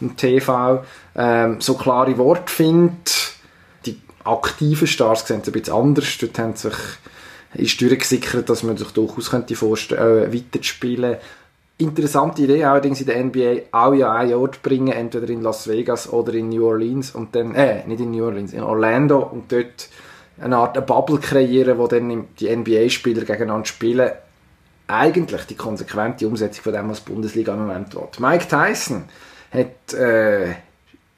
im 0.00 0.16
TV, 0.16 0.82
ähm, 1.14 1.60
so 1.60 1.74
klare 1.74 2.16
Worte 2.16 2.50
findet. 2.50 3.35
Aktiven 4.26 4.86
Stars 4.86 5.26
sehen 5.26 5.40
es 5.42 5.48
ein 5.48 5.52
bisschen 5.52 5.74
anders, 5.74 6.18
dort 6.18 6.38
haben 6.38 6.56
sich, 6.56 6.74
ist 7.54 7.80
durchgesickert, 7.80 8.48
dass 8.48 8.62
man 8.62 8.76
sich 8.76 8.90
durchaus 8.90 9.30
könnte 9.30 9.54
vorstellen, 9.54 10.30
äh, 10.30 10.34
weiterzuspielen. 10.34 11.16
Interessante 11.78 12.42
Idee 12.42 12.64
allerdings 12.64 13.00
in 13.00 13.06
der 13.06 13.22
NBA 13.22 13.68
auch 13.70 13.92
ja 13.92 14.12
einen 14.12 14.34
Ort 14.34 14.62
bringen, 14.62 14.92
entweder 14.92 15.28
in 15.28 15.42
Las 15.42 15.68
Vegas 15.68 16.10
oder 16.10 16.32
in 16.32 16.48
New 16.48 16.66
Orleans 16.66 17.10
und 17.10 17.34
dann, 17.34 17.54
äh, 17.54 17.86
nicht 17.86 18.00
in 18.00 18.12
New 18.12 18.24
Orleans, 18.24 18.54
in 18.54 18.62
Orlando 18.62 19.18
und 19.18 19.52
dort 19.52 19.88
eine 20.40 20.56
Art 20.56 20.76
eine 20.76 20.86
Bubble 20.86 21.18
kreieren, 21.18 21.78
wo 21.78 21.86
dann 21.86 22.28
die 22.38 22.48
NBA-Spieler 22.48 23.24
gegeneinander 23.24 23.66
spielen. 23.66 24.10
Eigentlich 24.86 25.44
die 25.44 25.54
konsequente 25.54 26.26
Umsetzung 26.26 26.64
von 26.64 26.72
dem, 26.72 26.88
was 26.88 27.04
die 27.04 27.12
Bundesliga 27.12 27.54
im 27.54 27.66
Moment 27.66 27.94
will. 27.94 28.08
Mike 28.18 28.46
Tyson 28.48 29.04
hat 29.52 29.94
äh, 29.94 30.54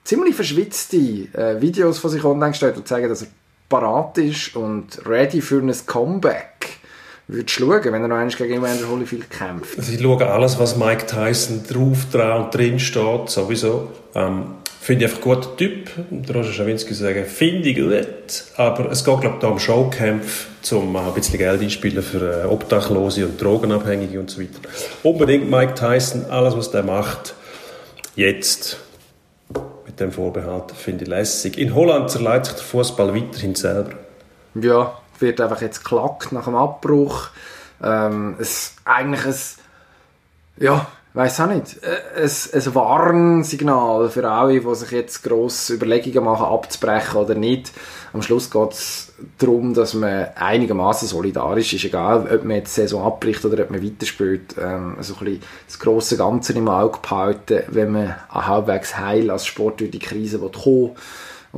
ziemlich 0.09 0.35
verschwitzte 0.35 0.97
äh, 0.97 1.61
Videos 1.61 1.99
von 1.99 2.11
sich 2.11 2.25
online 2.25 2.53
gestellt 2.53 2.79
und 2.79 2.89
zeigen, 2.89 3.11
dass 3.11 3.23
er 3.23 3.29
parat 3.69 4.17
ist 4.17 4.57
und 4.57 5.07
ready 5.07 5.43
für 5.43 5.61
ein 5.61 5.71
Comeback. 5.85 6.79
Würdest 7.27 7.61
du 7.61 7.67
schauen, 7.67 7.85
wenn 7.85 8.01
er 8.01 8.09
noch 8.09 8.17
einmal 8.17 8.35
gegen 8.35 8.55
Evander 8.55 8.89
Holyfield 8.89 9.31
kämpft? 9.31 9.83
Sie 9.83 10.03
schauen 10.03 10.23
alles, 10.23 10.59
was 10.59 10.79
Mike 10.79 11.05
Tyson 11.05 11.63
drauf, 11.71 12.07
dran 12.11 12.45
und 12.45 12.55
drin 12.55 12.79
steht, 12.79 13.29
sowieso. 13.29 13.91
Ähm, 14.15 14.55
finde 14.81 15.05
ich 15.05 15.11
einfach 15.11 15.27
ein 15.27 15.35
guter 15.35 15.57
Typ. 15.59 15.91
Der 16.11 16.35
Roger 16.35 16.53
Schawinski 16.53 16.95
sagen, 16.95 17.27
finde 17.27 17.69
ich 17.69 17.77
gut. 17.77 18.45
Aber 18.57 18.91
es 18.91 19.05
geht, 19.05 19.21
glaube 19.21 19.37
ich, 19.37 19.43
da 19.43 19.49
um 19.49 19.59
Showkampf, 19.59 20.47
um 20.73 20.91
mal 20.91 21.07
ein 21.07 21.13
bisschen 21.13 21.37
Geld 21.37 21.61
einspielen 21.61 22.03
für 22.03 22.45
äh, 22.45 22.47
Obdachlose 22.47 23.27
und 23.27 23.39
Drogenabhängige 23.39 24.19
und 24.19 24.31
so 24.31 24.41
weiter. 24.41 24.61
Unbedingt 25.03 25.51
Mike 25.51 25.75
Tyson, 25.75 26.25
alles, 26.31 26.57
was 26.57 26.71
der 26.71 26.83
macht, 26.83 27.35
jetzt 28.17 28.79
dem 30.01 30.13
Vorbehalt, 30.13 30.73
finde 30.73 31.05
ich 31.05 31.11
lässig. 31.11 31.59
In 31.59 31.75
Holland 31.75 32.11
zerleiht 32.11 32.47
sich 32.47 32.55
der 32.55 32.65
Fußball 32.65 33.15
weiterhin 33.15 33.55
selber. 33.55 33.93
Ja, 34.55 34.99
wird 35.19 35.41
einfach 35.41 35.61
jetzt 35.61 35.85
klackt 35.85 36.33
nach 36.33 36.45
dem 36.45 36.55
Abbruch. 36.55 37.29
Ähm, 37.83 38.37
es, 38.39 38.75
eigentlich 38.85 39.27
ein, 39.27 40.65
ja, 40.65 40.87
weiß 41.19 41.41
auch 41.41 41.49
nicht, 41.49 41.83
äh, 41.83 42.23
ein, 42.23 42.31
ein 42.31 42.75
Warnsignal 42.75 44.09
für 44.09 44.31
alle, 44.31 44.61
die 44.61 44.75
sich 44.77 44.93
jetzt 44.93 45.25
grosse 45.25 45.75
Überlegungen 45.75 46.25
machen, 46.25 46.47
abzubrechen 46.47 47.17
oder 47.17 47.35
nicht. 47.35 47.73
Am 48.13 48.23
Schluss 48.23 48.51
geht 48.51 48.71
es 48.71 49.13
darum, 49.37 49.75
dass 49.75 49.95
man 49.95 50.29
einigermaßen 50.37 51.09
solidarisch 51.09 51.75
ist, 51.75 51.85
egal 51.85 52.29
ob 52.33 52.45
man 52.45 52.59
jetzt 52.59 52.77
die 52.77 52.83
Saison 52.83 53.05
abbricht 53.05 53.45
oder 53.45 53.65
ob 53.65 53.71
man 53.71 53.83
weiterspielt. 53.83 54.55
Ähm, 54.63 54.97
so 55.01 55.15
ein 55.15 55.25
bisschen 55.25 55.43
das 55.67 55.79
grosse 55.81 56.17
Ganze 56.17 56.53
im 56.53 56.69
Auge 56.69 57.01
behalten, 57.03 57.65
wenn 57.67 57.91
man 57.91 58.15
halbwegs 58.31 58.97
heil 58.97 59.29
als 59.31 59.45
Sport 59.45 59.81
durch 59.81 59.91
die 59.91 59.99
Krise 59.99 60.41
will 60.41 60.51
kommen 60.51 60.93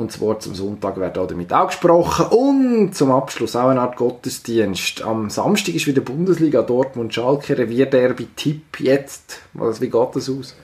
und 0.01 0.13
das 0.13 0.21
Wort 0.21 0.43
zum 0.43 0.55
Sonntag 0.55 0.97
wird 0.97 1.19
auch 1.19 1.27
damit 1.27 1.53
auch 1.53 1.69
gesprochen. 1.69 2.27
Und 2.27 2.95
zum 2.95 3.13
Abschluss 3.13 3.57
auch 3.57 3.69
eine 3.69 3.81
Art 3.81 3.97
Gottesdienst. 3.97 5.03
Am 5.03 5.31
Samstag 5.31 5.75
ist 5.75 5.87
wieder 5.87 6.01
Bundesliga 6.01 6.63
Dortmund 6.63 7.15
Schalke 7.15 7.57
Revierderby 7.57 8.29
Tipp 8.37 8.81
jetzt. 8.81 9.41
Was, 9.53 9.81
wie 9.81 9.91
geht 9.91 10.09
das 10.15 10.29
aus? 10.29 10.55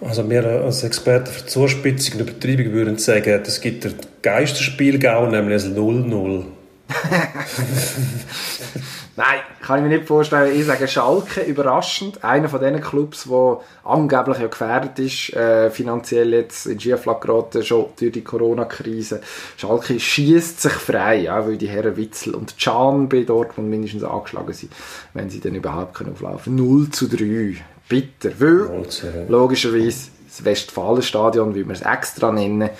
Also 0.00 0.28
wir 0.30 0.46
als 0.46 0.82
Experten 0.82 1.30
für 1.30 1.46
Zuspitzung 1.46 2.20
und 2.20 2.28
Übertreibung 2.28 2.72
würden 2.72 2.98
sagen, 2.98 3.42
es 3.44 3.60
gibt 3.60 3.84
ein 3.84 3.94
Geisterspiel-Gau, 4.22 5.26
nämlich 5.26 5.64
ein 5.64 5.76
0-0. 5.76 6.44
Nein, 9.18 9.40
kann 9.62 9.78
ich 9.78 9.82
mir 9.82 9.96
nicht 9.96 10.06
vorstellen. 10.06 10.56
Ich 10.56 10.64
sage 10.64 10.86
Schalke, 10.86 11.40
überraschend. 11.40 12.22
Einer 12.22 12.48
von 12.48 12.60
diesen 12.60 12.80
Clubs, 12.80 13.24
der 13.24 13.58
angeblich 13.82 14.38
ja 14.38 14.46
gefährdet 14.46 14.96
ist, 15.00 15.32
äh, 15.34 15.70
finanziell 15.70 16.32
jetzt 16.34 16.66
in 16.66 16.78
Schieflage 16.78 17.26
geraten, 17.26 17.64
schon 17.64 17.86
durch 17.98 18.12
die 18.12 18.22
Corona-Krise. 18.22 19.20
Schalke 19.56 19.98
schießt 19.98 20.62
sich 20.62 20.72
frei, 20.72 21.22
ja, 21.22 21.44
weil 21.44 21.56
die 21.56 21.66
Herren 21.66 21.96
Witzel 21.96 22.36
und 22.36 22.60
Can 22.60 23.08
bei 23.08 23.24
Dortmund 23.24 23.68
mindestens 23.68 24.04
angeschlagen 24.04 24.52
sind, 24.52 24.72
wenn 25.14 25.28
sie 25.28 25.40
dann 25.40 25.56
überhaupt 25.56 25.94
können 25.94 26.12
auflaufen 26.12 26.54
0 26.54 26.90
zu 26.90 27.08
3. 27.08 27.56
Bitter. 27.88 28.30
Weil, 28.38 28.68
0 28.68 28.86
zu 28.86 29.10
3. 29.10 29.24
logischerweise, 29.26 30.10
das 30.28 30.44
Westfalenstadion, 30.44 31.56
wie 31.56 31.66
wir 31.66 31.72
es 31.72 31.82
extra 31.82 32.30
nennen, 32.30 32.70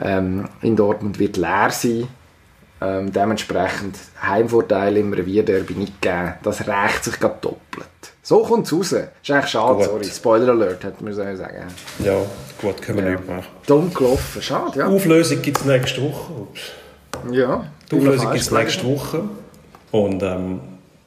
ähm, 0.00 0.48
in 0.62 0.76
Dortmund 0.76 1.18
wird 1.18 1.36
leer 1.36 1.70
sein 1.72 2.06
Ähm, 2.80 3.12
dementsprechend 3.12 3.96
Heimvorteil 4.22 4.96
im 4.98 5.12
Revierderby 5.12 5.74
nicht 5.74 6.00
gegeben. 6.00 6.34
Das 6.44 6.66
rächt 6.68 7.04
sich 7.04 7.18
gerade 7.18 7.36
doppelt. 7.40 7.88
So 8.22 8.42
kommt 8.44 8.66
es 8.66 8.72
raus. 8.72 8.92
Ist 8.92 9.30
eigentlich 9.30 9.46
schade, 9.48 9.74
Gut. 9.74 9.84
sorry. 9.84 10.04
Spoiler 10.04 10.52
Alert, 10.52 10.84
hätte 10.84 11.02
man 11.02 11.12
sagen. 11.14 11.36
Ja, 12.04 12.14
gut, 12.60 12.80
können 12.82 12.98
wir 12.98 13.04
Ja. 13.04 13.10
nicht 13.16 13.26
machen. 13.28 13.46
Dumm 13.66 13.92
gelaufen. 13.92 14.42
Schade, 14.42 14.78
ja. 14.78 14.86
Auflösung 14.86 15.42
gibt 15.42 15.58
es 15.58 15.64
nächste 15.64 16.02
Woche. 16.02 16.32
Ja. 17.32 17.66
Die 17.90 17.96
Auflösung 17.96 18.30
gibt 18.30 18.42
es 18.42 18.50
nächste 18.52 18.84
Woche. 18.86 19.24
Und 19.90 20.22
ähm, 20.22 20.60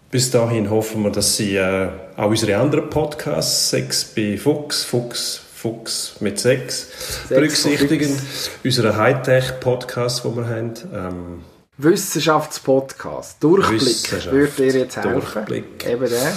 bis 0.09 0.30
dahin 0.32 0.69
hoffen 0.69 1.03
wir, 1.03 1.11
dass 1.11 1.38
Sie 1.38 1.55
äh, 1.55 1.88
auch 2.17 2.28
unsere 2.30 2.57
anderen 2.57 2.89
Podcasts, 2.89 3.69
Sex 3.69 4.03
bei 4.03 4.38
Fuchs, 4.38 4.84
Fuchs, 4.84 5.41
Fuchs 5.55 6.15
mit 6.19 6.39
Sex, 6.39 6.88
berücksichtigen. 7.30 8.19
Unsere 8.63 8.97
Hightech-Podcasts, 8.97 10.24
die 10.24 10.36
wir 10.36 10.47
haben. 10.49 10.74
Ähm, 10.93 11.41
Wissenschaftspodcast. 11.84 13.44
Durchblick 13.44 13.82
Wissenschaft. 13.82 14.32
würde 14.32 14.52
dir 14.52 14.80
jetzt 14.80 14.98
helfen. 14.98 15.14
Durchblick. 15.14 15.86
Eben 15.88 16.10
der. 16.10 16.34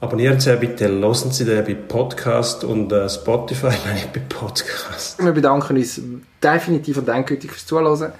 abonnieren 0.00 0.40
Sie 0.40 0.56
bitte, 0.56 0.88
hören 0.88 1.30
Sie 1.30 1.44
den 1.44 1.64
bei 1.64 1.74
Podcast 1.74 2.64
und 2.64 2.90
äh, 2.92 3.08
Spotify, 3.08 3.66
nein, 3.84 4.04
bei 4.12 4.20
Podcast. 4.20 5.22
Wir 5.22 5.32
bedanken 5.32 5.76
uns 5.76 6.00
definitiv 6.42 6.98
und 6.98 7.08
endgültig 7.08 7.50
fürs 7.50 7.66
Zuhören. 7.66 8.12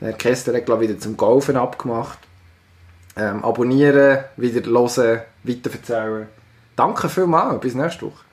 Der 0.00 0.08
Herr 0.08 0.12
Kessler 0.12 0.54
hat, 0.54 0.66
glaube 0.66 0.84
ich, 0.84 0.90
wieder 0.90 1.00
zum 1.00 1.16
Golfen 1.16 1.56
abgemacht. 1.56 2.18
Ähm, 3.16 3.44
abonnieren, 3.44 4.24
wieder 4.36 4.68
hören, 4.68 5.20
weiterverzählen. 5.44 6.26
Danke 6.76 7.08
vielmals. 7.08 7.60
Bis 7.60 7.74
nächste 7.74 8.06
Woche. 8.06 8.24